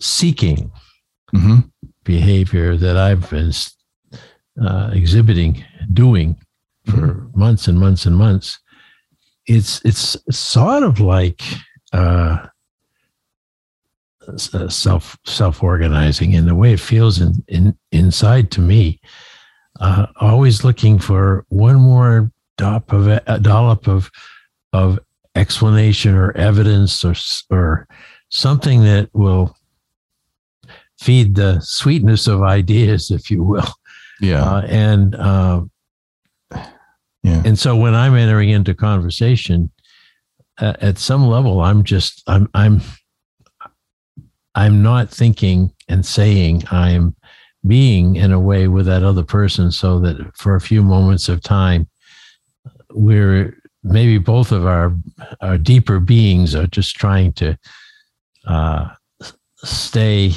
seeking 0.00 0.70
mm-hmm. 1.34 1.60
Behavior 2.04 2.76
that 2.76 2.96
I've 2.96 3.28
been 3.30 3.52
uh, 4.60 4.90
exhibiting, 4.92 5.64
doing 5.92 6.36
for 6.84 6.92
mm-hmm. 6.92 7.38
months 7.38 7.68
and 7.68 7.78
months 7.78 8.06
and 8.06 8.16
months, 8.16 8.58
it's 9.46 9.80
it's 9.84 10.16
sort 10.30 10.82
of 10.82 11.00
like 11.00 11.42
uh, 11.92 12.46
uh 14.28 14.68
self 14.68 15.18
self 15.24 15.62
organizing 15.62 16.32
in 16.32 16.46
the 16.46 16.54
way 16.54 16.72
it 16.72 16.80
feels 16.80 17.20
in, 17.20 17.32
in 17.48 17.76
inside 17.90 18.50
to 18.52 18.60
me. 18.60 19.00
Uh, 19.80 20.06
always 20.20 20.64
looking 20.64 20.98
for 20.98 21.44
one 21.48 21.76
more 21.76 22.30
dollop 22.56 22.92
of 22.92 23.08
a 23.08 23.38
dollop 23.40 23.88
of 23.88 24.10
of 24.72 24.98
explanation 25.34 26.14
or 26.14 26.36
evidence 26.36 27.04
or 27.04 27.14
or 27.50 27.88
something 28.28 28.82
that 28.82 29.08
will 29.12 29.56
feed 31.02 31.34
the 31.34 31.60
sweetness 31.60 32.28
of 32.28 32.42
ideas, 32.42 33.10
if 33.10 33.30
you 33.30 33.42
will. 33.42 33.68
Yeah. 34.20 34.44
Uh, 34.44 34.62
and 34.68 35.14
uh, 35.16 35.62
yeah. 37.22 37.42
And 37.44 37.58
so 37.58 37.76
when 37.76 37.94
I'm 37.94 38.14
entering 38.14 38.50
into 38.50 38.74
conversation, 38.74 39.70
uh, 40.58 40.74
at 40.80 40.98
some 40.98 41.26
level, 41.26 41.60
I'm 41.60 41.82
just 41.82 42.22
I'm 42.28 42.48
I'm 42.54 42.80
I'm 44.54 44.82
not 44.82 45.10
thinking 45.10 45.72
and 45.88 46.06
saying 46.06 46.62
I'm 46.70 47.16
being 47.66 48.16
in 48.16 48.32
a 48.32 48.40
way 48.40 48.68
with 48.68 48.86
that 48.86 49.02
other 49.02 49.24
person, 49.24 49.72
so 49.72 49.98
that 50.00 50.36
for 50.36 50.54
a 50.54 50.60
few 50.60 50.82
moments 50.82 51.28
of 51.28 51.42
time, 51.42 51.88
we're 52.90 53.56
maybe 53.82 54.18
both 54.18 54.52
of 54.52 54.66
our 54.66 54.96
our 55.40 55.58
deeper 55.58 55.98
beings 55.98 56.54
are 56.54 56.68
just 56.68 56.94
trying 56.96 57.32
to 57.32 57.58
uh, 58.46 58.88
stay 59.64 60.32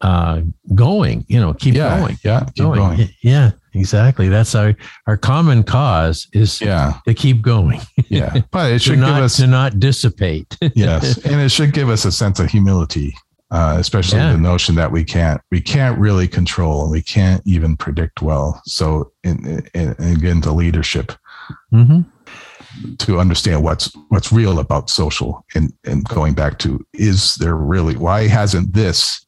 uh, 0.00 0.42
going, 0.74 1.24
you 1.28 1.40
know, 1.40 1.54
keep 1.54 1.74
yeah, 1.74 1.98
going. 1.98 2.18
Yeah. 2.22 2.44
Keep 2.54 2.64
going. 2.64 2.78
going. 2.78 3.08
Yeah, 3.22 3.52
exactly. 3.72 4.28
That's 4.28 4.54
our, 4.54 4.74
our 5.06 5.16
common 5.16 5.62
cause 5.62 6.28
is 6.32 6.60
yeah. 6.60 6.98
to 7.06 7.14
keep 7.14 7.42
going. 7.42 7.80
yeah. 8.08 8.40
But 8.50 8.72
it 8.72 8.78
should 8.82 8.98
not, 8.98 9.14
give 9.14 9.24
us 9.24 9.36
to 9.38 9.46
not 9.46 9.80
dissipate. 9.80 10.56
yes. 10.74 11.18
And 11.24 11.40
it 11.40 11.50
should 11.50 11.72
give 11.72 11.88
us 11.88 12.04
a 12.04 12.12
sense 12.12 12.38
of 12.40 12.50
humility. 12.50 13.14
Uh, 13.50 13.76
especially 13.78 14.18
yeah. 14.18 14.32
the 14.32 14.38
notion 14.38 14.74
that 14.74 14.90
we 14.90 15.04
can't 15.04 15.40
we 15.52 15.60
can't 15.60 15.96
really 15.96 16.26
control 16.26 16.82
and 16.82 16.90
we 16.90 17.00
can't 17.00 17.40
even 17.46 17.76
predict 17.76 18.20
well. 18.20 18.60
So, 18.64 19.12
in, 19.22 19.62
in, 19.74 19.94
in 20.00 20.16
again, 20.16 20.40
the 20.40 20.50
leadership 20.50 21.12
mm-hmm. 21.72 22.00
to 22.96 23.20
understand 23.20 23.62
what's 23.62 23.92
what's 24.08 24.32
real 24.32 24.58
about 24.58 24.90
social 24.90 25.44
and 25.54 25.72
and 25.84 26.02
going 26.08 26.34
back 26.34 26.58
to 26.60 26.84
is 26.94 27.36
there 27.36 27.54
really 27.54 27.96
why 27.96 28.26
hasn't 28.26 28.72
this 28.72 29.24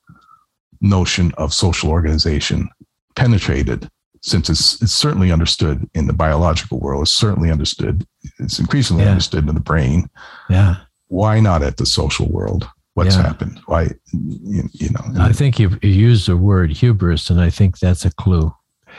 notion 0.89 1.33
of 1.37 1.53
social 1.53 1.91
organization 1.91 2.69
penetrated 3.15 3.89
since 4.23 4.51
it's, 4.51 4.83
it's 4.83 4.93
certainly 4.93 5.31
understood 5.31 5.89
in 5.95 6.07
the 6.07 6.13
biological 6.13 6.79
world 6.81 7.03
it's 7.03 7.11
certainly 7.13 7.51
understood 7.51 8.05
it's 8.39 8.59
increasingly 8.59 9.05
yeah. 9.05 9.11
understood 9.11 9.49
in 9.49 9.55
the 9.55 9.61
brain 9.61 10.09
yeah 10.51 10.77
why 11.09 11.39
not 11.41 11.63
at 11.63 11.77
the 11.77 11.87
social 11.87 12.27
world 12.29 12.69
what's 12.97 13.15
Yeah. 13.15 13.23
happened, 13.25 13.61
why 13.67 13.91
you, 14.13 14.63
you 14.73 14.89
know. 14.89 15.23
I 15.23 15.33
think 15.33 15.59
you've 15.59 15.79
you 15.85 15.91
used 15.91 16.27
the 16.27 16.37
word 16.37 16.71
hubris, 16.71 17.29
and 17.29 17.41
I 17.41 17.51
think 17.51 17.79
that's 17.79 18.07
a 18.07 18.11
clue. 18.11 18.53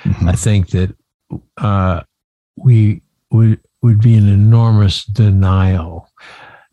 Mhm. 0.03 0.29
I 0.29 0.33
think 0.33 0.69
that 0.69 0.95
uh, 1.57 2.01
we 2.55 3.01
would 3.31 3.59
would 3.81 3.99
be 3.99 4.15
an 4.15 4.29
enormous 4.29 5.03
denial 5.03 6.09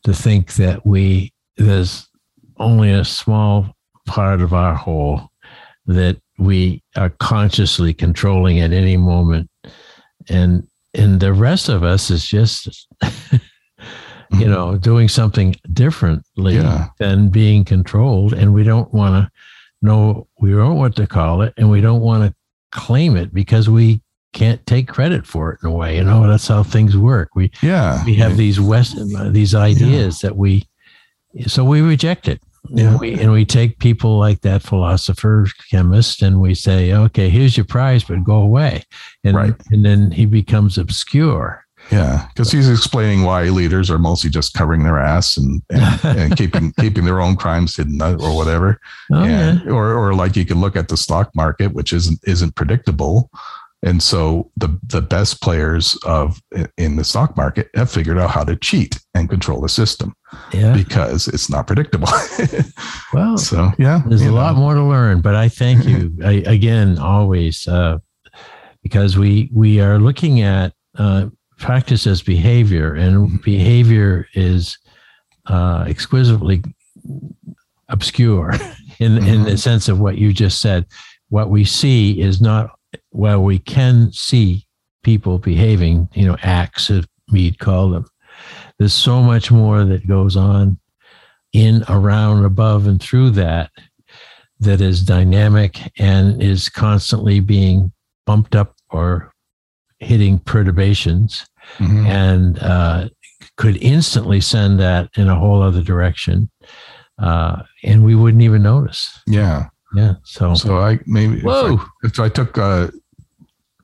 to 0.05 0.12
think 0.12 0.55
that 0.57 0.85
we 0.85 1.33
there's 1.57 2.07
only 2.59 2.91
a 2.93 3.05
small 3.05 3.75
part 4.07 4.41
of 4.41 4.53
our 4.53 4.75
whole 4.75 5.31
that 5.87 6.17
we 6.39 6.83
are 6.97 7.11
consciously 7.11 7.95
controlling 7.95 8.61
at 8.61 8.73
any 8.73 8.97
moment, 8.97 9.51
and 10.29 10.67
and 10.95 11.21
the 11.21 11.33
rest 11.33 11.69
of 11.69 11.83
us 11.83 12.11
is 12.11 12.27
just 12.27 12.67
you 13.03 13.09
mm-hmm. 14.31 14.51
know 14.51 14.77
doing 14.77 15.09
something 15.09 15.55
differently 15.73 16.55
Yeah. 16.55 16.89
than 16.99 17.29
being 17.29 17.65
controlled, 17.65 18.33
and 18.33 18.55
we 18.55 18.65
don't 18.65 18.93
want 18.93 19.15
to 19.15 19.31
know 19.83 20.27
we 20.41 20.53
don't 20.53 20.77
want 20.77 20.97
to 20.97 21.07
call 21.07 21.43
it, 21.43 21.55
and 21.57 21.71
we 21.71 21.81
don't 21.81 22.01
want 22.01 22.25
to 22.25 22.35
claim 22.73 23.17
it 23.17 23.33
because 23.33 23.69
we 23.69 24.01
can't 24.33 24.67
take 24.67 24.89
credit 24.89 25.27
for 25.27 25.53
it 25.53 25.61
in 25.63 25.69
a 25.69 25.73
way. 25.73 25.97
You 25.97 26.05
know, 26.05 26.27
that's 26.27 26.49
how 26.49 26.63
things 26.63 26.97
work. 26.97 27.31
We 27.35 27.51
yeah, 27.63 28.05
we 28.05 28.15
have 28.17 28.37
these 28.37 28.61
West 28.61 28.99
uh, 28.99 29.31
these 29.31 29.55
ideas 29.55 30.21
that 30.21 30.37
we 30.37 30.67
so 31.47 31.65
we 31.65 31.81
reject 31.81 32.29
it. 32.29 32.41
Yeah. 32.71 32.91
And 32.93 33.01
we 33.01 33.21
and 33.21 33.33
we 33.33 33.45
take 33.45 33.79
people 33.79 34.19
like 34.19 34.41
that 34.41 34.62
philosopher, 34.62 35.47
chemist, 35.71 36.23
and 36.23 36.41
we 36.41 36.55
say, 36.55 36.93
okay, 36.93 37.29
here's 37.29 37.57
your 37.57 37.67
prize, 37.67 38.05
but 38.05 38.25
go 38.25 38.37
away. 38.37 38.85
And 39.23 39.37
Right. 39.37 39.55
and 39.71 39.85
then 39.85 40.11
he 40.11 40.27
becomes 40.27 40.79
obscure. 40.79 41.61
Yeah, 41.93 42.27
because 42.29 42.51
he's 42.51 42.71
explaining 42.71 43.25
why 43.25 43.43
leaders 43.51 43.91
are 43.91 43.99
mostly 43.99 44.31
just 44.31 44.55
covering 44.55 44.85
their 44.85 44.99
ass 44.99 45.37
and 45.37 45.61
and, 45.69 46.05
and 46.19 46.37
keeping 46.37 46.73
keeping 46.81 47.05
their 47.05 47.21
own 47.21 47.37
crimes 47.37 47.77
hidden 47.77 48.01
uh, 48.01 48.17
or 48.19 48.35
whatever. 48.35 48.81
Oh, 49.12 49.23
yeah. 49.25 49.51
and, 49.51 49.69
or 49.71 49.93
or 49.93 50.15
like 50.15 50.35
you 50.35 50.47
can 50.47 50.62
look 50.62 50.77
at 50.77 50.89
the 50.89 50.97
stock 50.97 51.31
market, 51.35 51.75
which 51.75 51.93
isn't 51.93 52.19
isn't 52.27 52.55
predictable, 52.55 53.31
and 53.85 54.03
so 54.03 54.51
the 54.57 54.68
the 54.89 55.01
best 55.03 55.41
players 55.43 55.97
of 56.05 56.41
in 56.76 56.97
the 56.97 57.05
stock 57.05 57.37
market 57.37 57.68
have 57.74 57.91
figured 57.91 58.18
out 58.18 58.30
how 58.30 58.43
to 58.45 58.57
cheat 58.57 58.99
and 59.14 59.28
control 59.30 59.61
the 59.61 59.68
system 59.68 60.14
Yeah. 60.53 60.74
because 60.74 61.28
it's 61.28 61.49
not 61.51 61.66
predictable. 61.66 62.09
Well, 63.12 63.39
so 63.39 63.70
yeah, 63.78 64.03
There's 64.09 64.22
a 64.22 64.24
you 64.24 64.32
lot 64.32 64.57
more 64.57 64.74
to 64.74 64.82
learn, 64.82 65.20
but 65.20 65.37
I 65.37 65.49
thank 65.49 65.85
you 65.87 66.12
I, 66.24 66.43
again 66.47 66.99
always 66.99 67.66
uh, 67.68 67.99
because 68.82 69.16
we 69.16 69.49
we 69.53 69.80
are 69.80 69.99
looking 70.01 70.41
at 70.41 70.72
uh, 70.99 71.26
practice 71.59 72.07
as 72.09 72.22
behavior, 72.22 72.95
and 72.95 73.41
behavior 73.43 74.26
is 74.35 74.76
uh, 75.47 75.85
exquisitely 75.87 76.62
obscure 77.89 78.53
in 78.99 79.18
in 79.18 79.45
the 79.45 79.53
Mhm. 79.53 79.59
sense 79.59 79.89
of 79.89 80.01
what 80.01 80.18
you 80.18 80.32
just 80.32 80.61
said. 80.61 80.87
What 81.28 81.51
we 81.51 81.64
see 81.64 82.20
is 82.20 82.41
not 82.41 82.70
well. 83.15 83.43
We 83.43 83.59
can 83.59 84.12
see 84.12 84.67
people 85.03 85.39
behaving, 85.39 86.09
you 86.12 86.27
know, 86.27 86.37
acts 86.43 86.91
as 86.91 87.07
Mead 87.31 87.59
called 87.59 87.95
them. 87.95 88.05
There's 88.79 88.93
so 88.93 89.23
much 89.23 89.51
more 89.51 89.85
that 89.85 90.07
goes 90.07 90.37
on 90.37 90.79
in, 91.53 91.85
around, 91.89 92.45
above, 92.45 92.87
and 92.87 93.01
through 93.01 93.31
that 93.31 93.71
that 94.61 94.81
is 94.81 95.03
dynamic 95.03 95.79
and 95.99 96.43
is 96.43 96.69
constantly 96.69 97.41
being 97.41 97.93
bumped 98.27 98.55
up 98.55 98.75
or 98.91 99.33
hitting 99.99 100.39
perturbations 100.39 101.47
Mhm. 101.79 102.07
and 102.07 102.59
uh, 102.61 103.09
could 103.57 103.77
instantly 103.79 104.41
send 104.41 104.79
that 104.81 105.09
in 105.17 105.29
a 105.29 105.39
whole 105.39 105.62
other 105.62 105.83
direction. 105.83 106.51
Uh, 107.19 107.62
and 107.85 108.05
we 108.05 108.15
wouldn't 108.15 108.43
even 108.43 108.62
notice. 108.62 109.19
yeah. 109.27 109.69
Yeah. 109.95 110.15
So, 110.25 110.55
So 110.57 110.79
I 110.79 110.99
maybe 111.07 111.39
if 111.39 111.45
I, 111.47 111.47
whoa. 111.47 111.81
if 112.03 112.19
I 112.19 112.29
took 112.29 112.59
uh, 112.59 112.89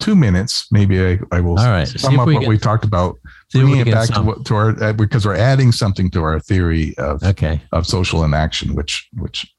two 0.01 0.17
minutes, 0.17 0.67
maybe 0.73 1.05
I, 1.05 1.19
I 1.31 1.41
will 1.41 1.59
All 1.59 1.67
right. 1.71 1.87
Sum 1.87 2.19
up 2.19 2.27
we 2.27 2.35
what 2.35 2.41
can- 2.41 2.49
we 2.49 2.59
talked 2.59 2.85
about, 2.85 3.17
bringing 3.53 3.77
it 3.81 3.91
back 3.91 4.09
to, 4.15 4.23
what, 4.23 4.45
to 4.47 4.55
our 4.57 4.83
uh, 4.83 4.93
because 4.93 5.25
we're 5.27 5.37
adding 5.37 5.71
something 5.73 6.11
to 6.11 6.23
our 6.23 6.41
theory 6.41 6.97
of 6.99 7.23
Okay. 7.23 7.61
of 7.73 7.87
social 7.87 8.25
inaction, 8.25 8.75
which 8.75 9.09
which 9.15 9.55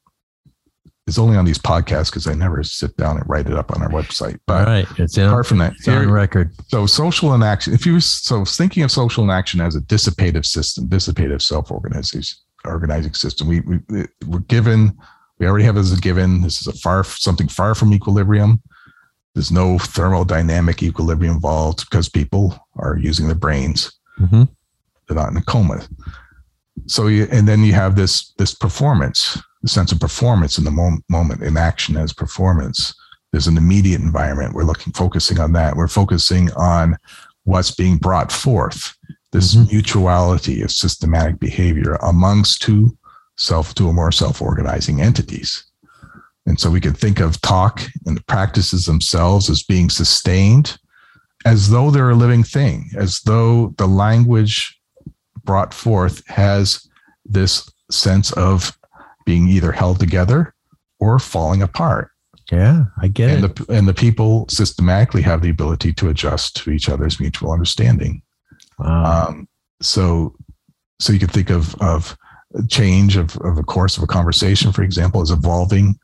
is 1.06 1.18
only 1.18 1.36
on 1.36 1.44
these 1.44 1.58
podcasts 1.58 2.10
because 2.10 2.26
I 2.26 2.34
never 2.34 2.62
sit 2.62 2.96
down 2.96 3.16
and 3.16 3.28
write 3.28 3.46
it 3.46 3.54
up 3.54 3.72
on 3.74 3.82
our 3.82 3.88
website. 3.88 4.38
But 4.46 4.66
right. 4.66 4.86
It's, 4.98 5.18
in, 5.18 5.26
apart 5.26 5.46
from 5.46 5.58
that, 5.58 5.72
it's 5.72 5.88
on 5.88 6.10
record. 6.10 6.52
so 6.68 6.86
social 6.86 7.34
inaction. 7.34 7.72
If 7.74 7.86
you 7.86 7.98
so 8.00 8.44
thinking 8.44 8.82
of 8.82 8.90
social 8.90 9.24
inaction 9.24 9.60
as 9.60 9.74
a 9.74 9.80
dissipative 9.80 10.46
system, 10.46 10.88
dissipative 10.88 11.42
self-organizing 11.42 12.22
organizing 12.64 13.14
system, 13.14 13.48
we, 13.48 13.60
we 13.60 14.06
we're 14.26 14.40
given. 14.40 14.96
We 15.38 15.48
already 15.48 15.64
have 15.64 15.76
as 15.76 15.92
a 15.92 16.00
given. 16.00 16.40
This 16.40 16.60
is 16.60 16.68
a 16.68 16.72
far 16.78 17.02
something 17.02 17.48
far 17.48 17.74
from 17.74 17.92
equilibrium. 17.92 18.62
There's 19.34 19.50
no 19.52 19.76
thermodynamic 19.76 20.82
equilibrium 20.82 21.34
involved 21.36 21.86
because 21.88 22.08
people 22.08 22.58
are 22.76 22.98
using 22.98 23.26
their 23.26 23.34
brains 23.36 23.90
Mhm. 24.20 24.48
they're 25.08 25.16
not 25.16 25.30
in 25.30 25.36
a 25.38 25.42
coma. 25.42 25.80
So 26.86 27.06
you, 27.06 27.26
and 27.30 27.46
then 27.48 27.62
you 27.64 27.72
have 27.72 27.96
this 27.96 28.32
this 28.38 28.54
performance, 28.54 29.38
the 29.62 29.68
sense 29.68 29.90
of 29.92 30.00
performance 30.00 30.58
in 30.58 30.64
the 30.64 30.70
mom- 30.70 31.02
moment, 31.08 31.42
in 31.42 31.56
action 31.56 31.96
as 31.96 32.12
performance. 32.12 32.94
There's 33.30 33.46
an 33.46 33.56
immediate 33.56 34.00
environment. 34.02 34.54
We're 34.54 34.64
looking, 34.64 34.92
focusing 34.92 35.40
on 35.40 35.52
that. 35.54 35.76
We're 35.76 35.88
focusing 35.88 36.52
on 36.52 36.96
what's 37.44 37.70
being 37.70 37.96
brought 37.96 38.30
forth. 38.30 38.94
This 39.32 39.54
Mhm. 39.54 39.72
mutuality 39.72 40.60
of 40.62 40.70
systematic 40.70 41.40
behavior 41.40 41.94
amongst 42.02 42.60
two 42.62 42.96
self, 43.38 43.74
two 43.74 43.88
or 43.88 43.94
more 43.94 44.12
self-organizing 44.12 45.00
entities. 45.00 45.64
And 46.46 46.58
so 46.58 46.70
we 46.70 46.80
could 46.80 46.96
think 46.96 47.20
of 47.20 47.40
talk 47.40 47.82
and 48.06 48.16
the 48.16 48.22
practices 48.24 48.86
themselves 48.86 49.48
as 49.48 49.62
being 49.62 49.90
sustained 49.90 50.76
as 51.44 51.70
though 51.70 51.90
they're 51.90 52.10
a 52.10 52.14
living 52.14 52.42
thing, 52.44 52.90
as 52.96 53.20
though 53.24 53.74
the 53.78 53.86
language 53.86 54.78
brought 55.44 55.74
forth 55.74 56.22
has 56.28 56.88
this 57.24 57.68
sense 57.90 58.32
of 58.32 58.76
being 59.24 59.48
either 59.48 59.72
held 59.72 59.98
together 60.00 60.54
or 61.00 61.18
falling 61.18 61.62
apart. 61.62 62.10
Yeah. 62.50 62.84
I 63.00 63.08
get 63.08 63.30
And 63.30 63.44
it. 63.44 63.56
the 63.56 63.72
and 63.72 63.88
the 63.88 63.94
people 63.94 64.46
systematically 64.48 65.22
have 65.22 65.42
the 65.42 65.50
ability 65.50 65.92
to 65.94 66.08
adjust 66.08 66.56
to 66.56 66.70
each 66.70 66.88
other's 66.88 67.18
mutual 67.18 67.52
understanding. 67.52 68.22
wow. 68.78 69.28
Um, 69.28 69.48
so 69.80 70.34
so 71.00 71.12
you 71.12 71.18
could 71.18 71.30
think 71.32 71.50
of 71.50 71.74
of 71.80 72.16
change 72.68 73.16
of, 73.16 73.36
of 73.38 73.58
a 73.58 73.62
course 73.62 73.96
of 73.96 74.02
a 74.02 74.06
conversation, 74.06 74.70
for 74.72 74.82
example, 74.82 75.22
as 75.22 75.30
evolving, 75.30 75.98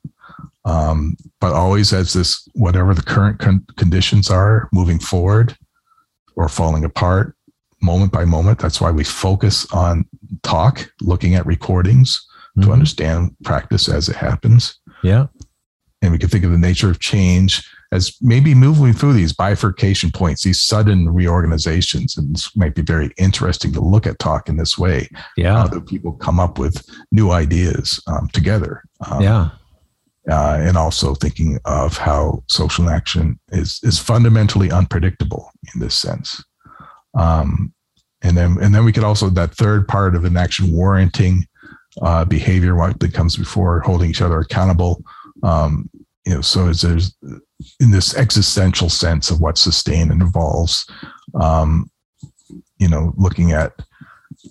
um, 0.65 1.17
but 1.41 1.53
always 1.53 1.93
as 1.93 2.13
this 2.13 2.47
whatever 2.55 2.95
the 2.95 3.03
current 3.03 3.39
con- 3.39 3.65
conditions 3.77 4.31
are 4.31 4.69
moving 4.73 4.99
forward 4.99 5.57
or 6.37 6.49
falling 6.49 6.85
apart 6.85 7.35
moment 7.81 8.11
by 8.13 8.25
moment. 8.25 8.59
That's 8.59 8.81
why 8.81 8.91
we 8.91 9.05
focus 9.05 9.67
on 9.73 10.05
talk, 10.43 10.91
looking 11.01 11.35
at 11.35 11.47
recordings 11.47 12.25
to 12.61 12.67
Mhm. 12.67 12.73
understand 12.73 13.37
practice 13.45 13.89
as 13.89 14.09
it 14.09 14.17
happens 14.17 14.79
Yeah. 15.05 15.27
and 16.03 16.11
we 16.11 16.19
can 16.19 16.29
think 16.29 16.45
of 16.45 16.51
the 16.51 16.59
nature 16.59 16.91
of 16.91 16.99
change 16.99 17.63
as 17.93 18.13
maybe 18.21 18.53
moving 18.55 18.93
through 18.93 19.15
these 19.15 19.33
bifurcation 19.33 20.11
points, 20.11 20.43
these 20.43 20.61
sudden 20.61 21.09
reorganizations. 21.09 22.19
And 22.19 22.35
this 22.35 22.55
might 22.57 22.75
be 22.75 22.83
very 22.83 23.11
interesting 23.17 23.73
to 23.73 23.81
look 23.81 24.07
at 24.07 24.19
talk 24.19 24.49
in 24.49 24.57
this 24.59 24.77
way. 24.77 25.09
Yeah. 25.39 25.57
How 25.59 25.69
do 25.69 25.81
people 25.81 26.13
come 26.13 26.39
up 26.41 26.59
with 26.59 26.85
new 27.13 27.31
ideas 27.31 27.99
um, 28.09 28.29
together? 28.33 28.83
Um, 29.09 29.23
yeah. 29.23 29.51
Uh, 30.31 30.59
and 30.61 30.76
also 30.76 31.14
thinking 31.14 31.59
of 31.64 31.97
how 31.97 32.43
social 32.49 32.91
action 32.91 33.39
is 33.51 33.81
is 33.83 33.99
fundamentally 33.99 34.70
unpredictable 34.70 35.51
in 35.72 35.81
this 35.81 35.95
sense. 35.95 36.45
Um, 37.14 37.72
and 38.22 38.37
then 38.37 38.59
and 38.61 38.74
then 38.74 38.85
we 38.85 38.93
could 38.93 39.05
also 39.05 39.31
that 39.31 39.55
third 39.55 39.89
part 39.89 40.14
of 40.14 40.24
an 40.24 40.37
action 40.37 40.72
warranting 40.72 41.47
uh, 42.03 42.24
behavior 42.24 42.74
what 42.74 43.01
that 43.01 43.14
comes 43.14 43.37
before 43.37 43.81
holding 43.81 44.11
each 44.11 44.20
other 44.20 44.41
accountable. 44.41 45.03
Um, 45.43 45.89
you 46.26 46.35
know, 46.35 46.41
so 46.43 46.68
as 46.68 46.83
there's 46.83 47.16
in 47.81 47.91
this 47.91 48.16
existential 48.16 48.89
sense 48.89 49.31
of 49.31 49.41
what 49.41 49.59
sustain 49.59 50.11
and 50.11 50.22
evolves. 50.22 50.87
Um, 51.41 51.91
you 52.79 52.89
know, 52.89 53.12
looking 53.16 53.53
at 53.53 53.72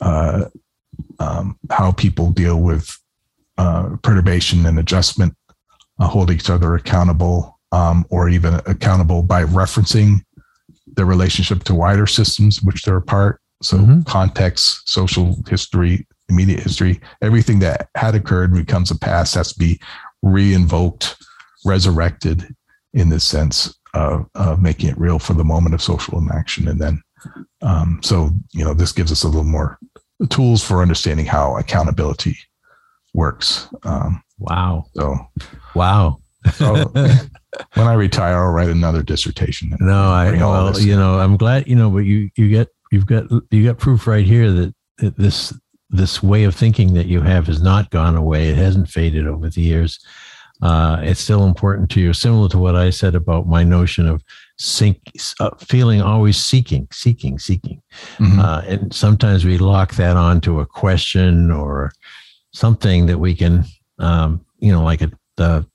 uh, 0.01 0.45
um, 1.19 1.57
how 1.69 1.91
people 1.91 2.31
deal 2.31 2.59
with 2.59 2.95
uh, 3.57 3.95
perturbation 4.03 4.65
and 4.65 4.79
adjustment 4.79 5.35
uh, 5.99 6.07
hold 6.07 6.31
each 6.31 6.49
other 6.49 6.75
accountable 6.75 7.59
um, 7.71 8.05
or 8.09 8.29
even 8.29 8.55
accountable 8.65 9.21
by 9.23 9.43
referencing 9.43 10.21
their 10.85 11.05
relationship 11.05 11.63
to 11.63 11.75
wider 11.75 12.07
systems 12.07 12.61
which 12.61 12.83
they're 12.83 12.97
a 12.97 13.01
part 13.01 13.41
so 13.61 13.77
Mhm. 13.77 14.05
context 14.05 14.87
social 14.87 15.35
history 15.47 16.07
immediate 16.29 16.61
history 16.61 16.99
everything 17.21 17.59
that 17.59 17.89
had 17.95 18.15
occurred 18.15 18.53
becomes 18.53 18.91
a 18.91 18.97
past 18.97 19.35
has 19.35 19.53
to 19.53 19.59
be 19.59 19.79
re-invoked 20.21 21.15
resurrected 21.65 22.55
in 22.93 23.09
this 23.09 23.23
sense 23.23 23.75
of, 23.93 24.25
of 24.35 24.61
making 24.61 24.89
it 24.89 24.97
real 24.97 25.19
for 25.19 25.33
the 25.33 25.43
moment 25.43 25.73
of 25.75 25.81
social 25.81 26.19
inaction 26.19 26.67
and 26.67 26.79
then 26.79 27.01
um, 27.61 27.99
so 28.03 28.29
you 28.53 28.63
know 28.63 28.73
this 28.73 28.91
gives 28.91 29.11
us 29.11 29.23
a 29.23 29.27
little 29.27 29.43
more 29.43 29.77
tools 30.29 30.63
for 30.63 30.81
understanding 30.81 31.25
how 31.25 31.57
accountability 31.57 32.37
works. 33.13 33.67
Um, 33.83 34.21
wow. 34.39 34.85
So, 34.95 35.15
wow. 35.75 36.17
so 36.53 36.85
when 36.93 37.87
I 37.87 37.93
retire, 37.93 38.37
I'll 38.37 38.51
write 38.51 38.69
another 38.69 39.03
dissertation. 39.03 39.75
No, 39.79 40.11
I 40.11 40.31
well, 40.31 40.79
you 40.79 40.95
know, 40.95 41.19
I'm 41.19 41.37
glad 41.37 41.67
you 41.67 41.75
know, 41.75 41.89
but 41.89 41.99
you 41.99 42.29
you 42.35 42.49
get 42.49 42.67
you've 42.91 43.05
got 43.05 43.25
you 43.51 43.65
got 43.65 43.77
proof 43.77 44.07
right 44.07 44.25
here 44.25 44.51
that, 44.51 44.73
that 44.99 45.17
this 45.17 45.53
this 45.89 46.21
way 46.21 46.43
of 46.43 46.55
thinking 46.55 46.93
that 46.93 47.07
you 47.07 47.21
have 47.21 47.47
has 47.47 47.61
not 47.61 47.89
gone 47.89 48.15
away. 48.15 48.49
It 48.49 48.57
hasn't 48.57 48.89
faded 48.89 49.27
over 49.27 49.49
the 49.49 49.61
years. 49.61 49.99
Uh, 50.61 50.99
it's 51.01 51.21
still 51.21 51.45
important 51.45 51.89
to 51.91 52.01
you, 52.01 52.13
similar 52.13 52.49
to 52.49 52.57
what 52.57 52.75
I 52.75 52.89
said 52.89 53.13
about 53.13 53.47
my 53.47 53.63
notion 53.63 54.07
of 54.07 54.23
sink, 54.57 54.99
uh, 55.39 55.51
feeling 55.59 56.01
always 56.01 56.37
seeking, 56.37 56.87
seeking, 56.91 57.37
seeking. 57.37 57.81
Mm-hmm. 58.17 58.39
Uh, 58.39 58.61
and 58.67 58.93
sometimes 58.93 59.45
we 59.45 59.57
lock 59.59 59.93
that 59.95 60.17
onto 60.17 60.59
a 60.59 60.65
question 60.65 61.51
or 61.51 61.91
something 62.53 63.05
that 63.05 63.19
we 63.19 63.35
can, 63.35 63.65
um, 63.99 64.45
you 64.59 64.71
know, 64.71 64.83
like 64.83 65.01
a, 65.01 65.11
the 65.35 65.65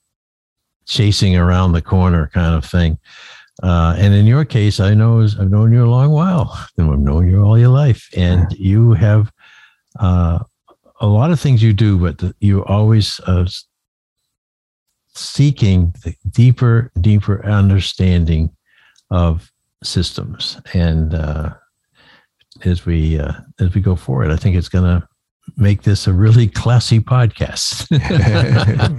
chasing 0.87 1.37
around 1.37 1.73
the 1.73 1.83
corner 1.83 2.31
kind 2.33 2.55
of 2.55 2.65
thing. 2.65 2.99
Uh, 3.63 3.95
and 3.99 4.15
in 4.15 4.27
your 4.27 4.45
case, 4.45 4.81
I 4.81 4.95
know 4.95 5.21
I've 5.21 5.51
known 5.51 5.73
you 5.73 5.85
a 5.85 5.87
long 5.87 6.11
while, 6.11 6.59
and 6.79 6.91
I've 6.91 6.99
known 6.99 7.29
you 7.29 7.43
all 7.43 7.59
your 7.59 7.69
life, 7.69 8.09
and 8.17 8.51
you 8.53 8.93
have 8.95 9.33
uh, 10.01 10.41
a 11.01 11.07
lot 11.07 11.31
of 11.31 11.41
things 11.41 11.63
you 11.63 11.73
do, 11.73 11.99
but 11.99 12.19
the, 12.19 12.35
you 12.41 12.65
always 12.65 13.21
uh, 13.27 13.47
seeking 15.15 15.95
the 16.05 16.15
deeper, 16.31 16.91
deeper 17.01 17.45
understanding 17.45 18.51
of 19.11 19.53
systems. 19.83 20.61
And 20.73 21.15
uh, 21.15 21.55
as 22.65 22.87
we 22.87 23.19
uh, 23.19 23.33
as 23.61 23.75
we 23.75 23.81
go 23.81 23.97
forward, 23.97 24.31
I 24.31 24.37
think 24.37 24.57
it's 24.57 24.69
going 24.69 24.85
to 24.85 25.07
make 25.57 25.83
this 25.83 26.07
a 26.07 26.13
really 26.13 26.49
classy 26.49 27.01
podcast. 27.01 27.89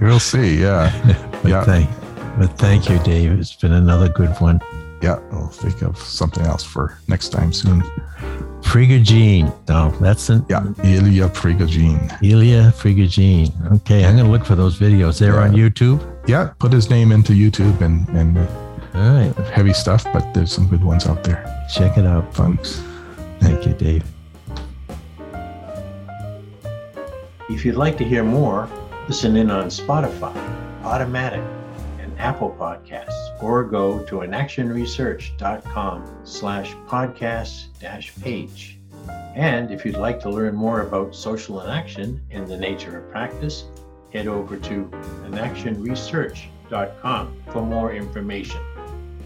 we'll 0.00 0.20
see. 0.20 0.60
Yeah. 0.60 0.90
but 1.42 1.50
yeah. 1.50 1.64
Thank, 1.64 1.90
but 2.38 2.58
thank 2.58 2.88
you, 2.88 2.98
Dave. 3.00 3.32
It's 3.38 3.54
been 3.54 3.72
another 3.72 4.08
good 4.08 4.30
one. 4.40 4.60
Yeah. 5.02 5.20
I'll 5.32 5.48
think 5.48 5.82
of 5.82 5.98
something 5.98 6.44
else 6.46 6.64
for 6.64 6.98
next 7.08 7.30
time 7.30 7.52
soon. 7.52 7.82
Prigogine. 8.62 9.52
No, 9.68 9.90
that's 10.00 10.30
an 10.30 10.44
yeah, 10.48 10.64
Ilya 10.82 11.28
Prigogine. 11.28 12.10
Ilya 12.22 12.72
Prigogine. 12.76 13.52
Okay, 13.76 14.04
I'm 14.04 14.16
going 14.16 14.26
to 14.26 14.32
look 14.32 14.44
for 14.44 14.54
those 14.54 14.78
videos. 14.78 15.18
They're 15.18 15.34
yeah. 15.34 15.42
on 15.42 15.52
YouTube. 15.52 16.28
Yeah, 16.28 16.52
put 16.58 16.72
his 16.72 16.90
name 16.90 17.12
into 17.12 17.34
YouTube 17.34 17.80
and 17.82 18.08
and 18.08 18.38
all 18.94 19.14
right, 19.14 19.34
heavy 19.48 19.74
stuff, 19.74 20.04
but 20.12 20.32
there's 20.32 20.52
some 20.52 20.66
good 20.68 20.82
ones 20.82 21.06
out 21.06 21.22
there. 21.24 21.44
Check 21.72 21.98
it 21.98 22.06
out, 22.06 22.34
folks. 22.34 22.82
Thank 23.40 23.66
you, 23.66 23.74
Dave. 23.74 24.13
If 27.50 27.62
you'd 27.62 27.76
like 27.76 27.98
to 27.98 28.04
hear 28.04 28.24
more, 28.24 28.70
listen 29.06 29.36
in 29.36 29.50
on 29.50 29.66
Spotify, 29.66 30.34
Automatic, 30.82 31.42
and 31.98 32.18
Apple 32.18 32.56
Podcasts, 32.58 33.42
or 33.42 33.64
go 33.64 34.02
to 34.04 34.20
inactionresearch.com 34.20 36.20
slash 36.24 36.72
podcast 36.86 37.66
dash 37.78 38.16
page. 38.16 38.78
And 39.34 39.70
if 39.70 39.84
you'd 39.84 39.98
like 39.98 40.20
to 40.20 40.30
learn 40.30 40.54
more 40.54 40.80
about 40.80 41.14
social 41.14 41.60
inaction 41.60 42.22
and 42.30 42.48
the 42.48 42.56
nature 42.56 42.96
of 42.96 43.10
practice, 43.10 43.64
head 44.10 44.26
over 44.26 44.56
to 44.56 44.90
inactionresearch.com 45.26 47.42
for 47.52 47.60
more 47.60 47.92
information. 47.92 48.62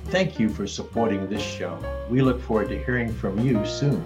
Thank 0.07 0.41
you 0.41 0.49
for 0.49 0.67
supporting 0.67 1.29
this 1.29 1.43
show. 1.43 1.79
We 2.11 2.23
look 2.23 2.43
forward 2.43 2.71
to 2.71 2.83
hearing 2.83 3.15
from 3.15 3.39
you 3.39 3.65
soon. 3.65 4.05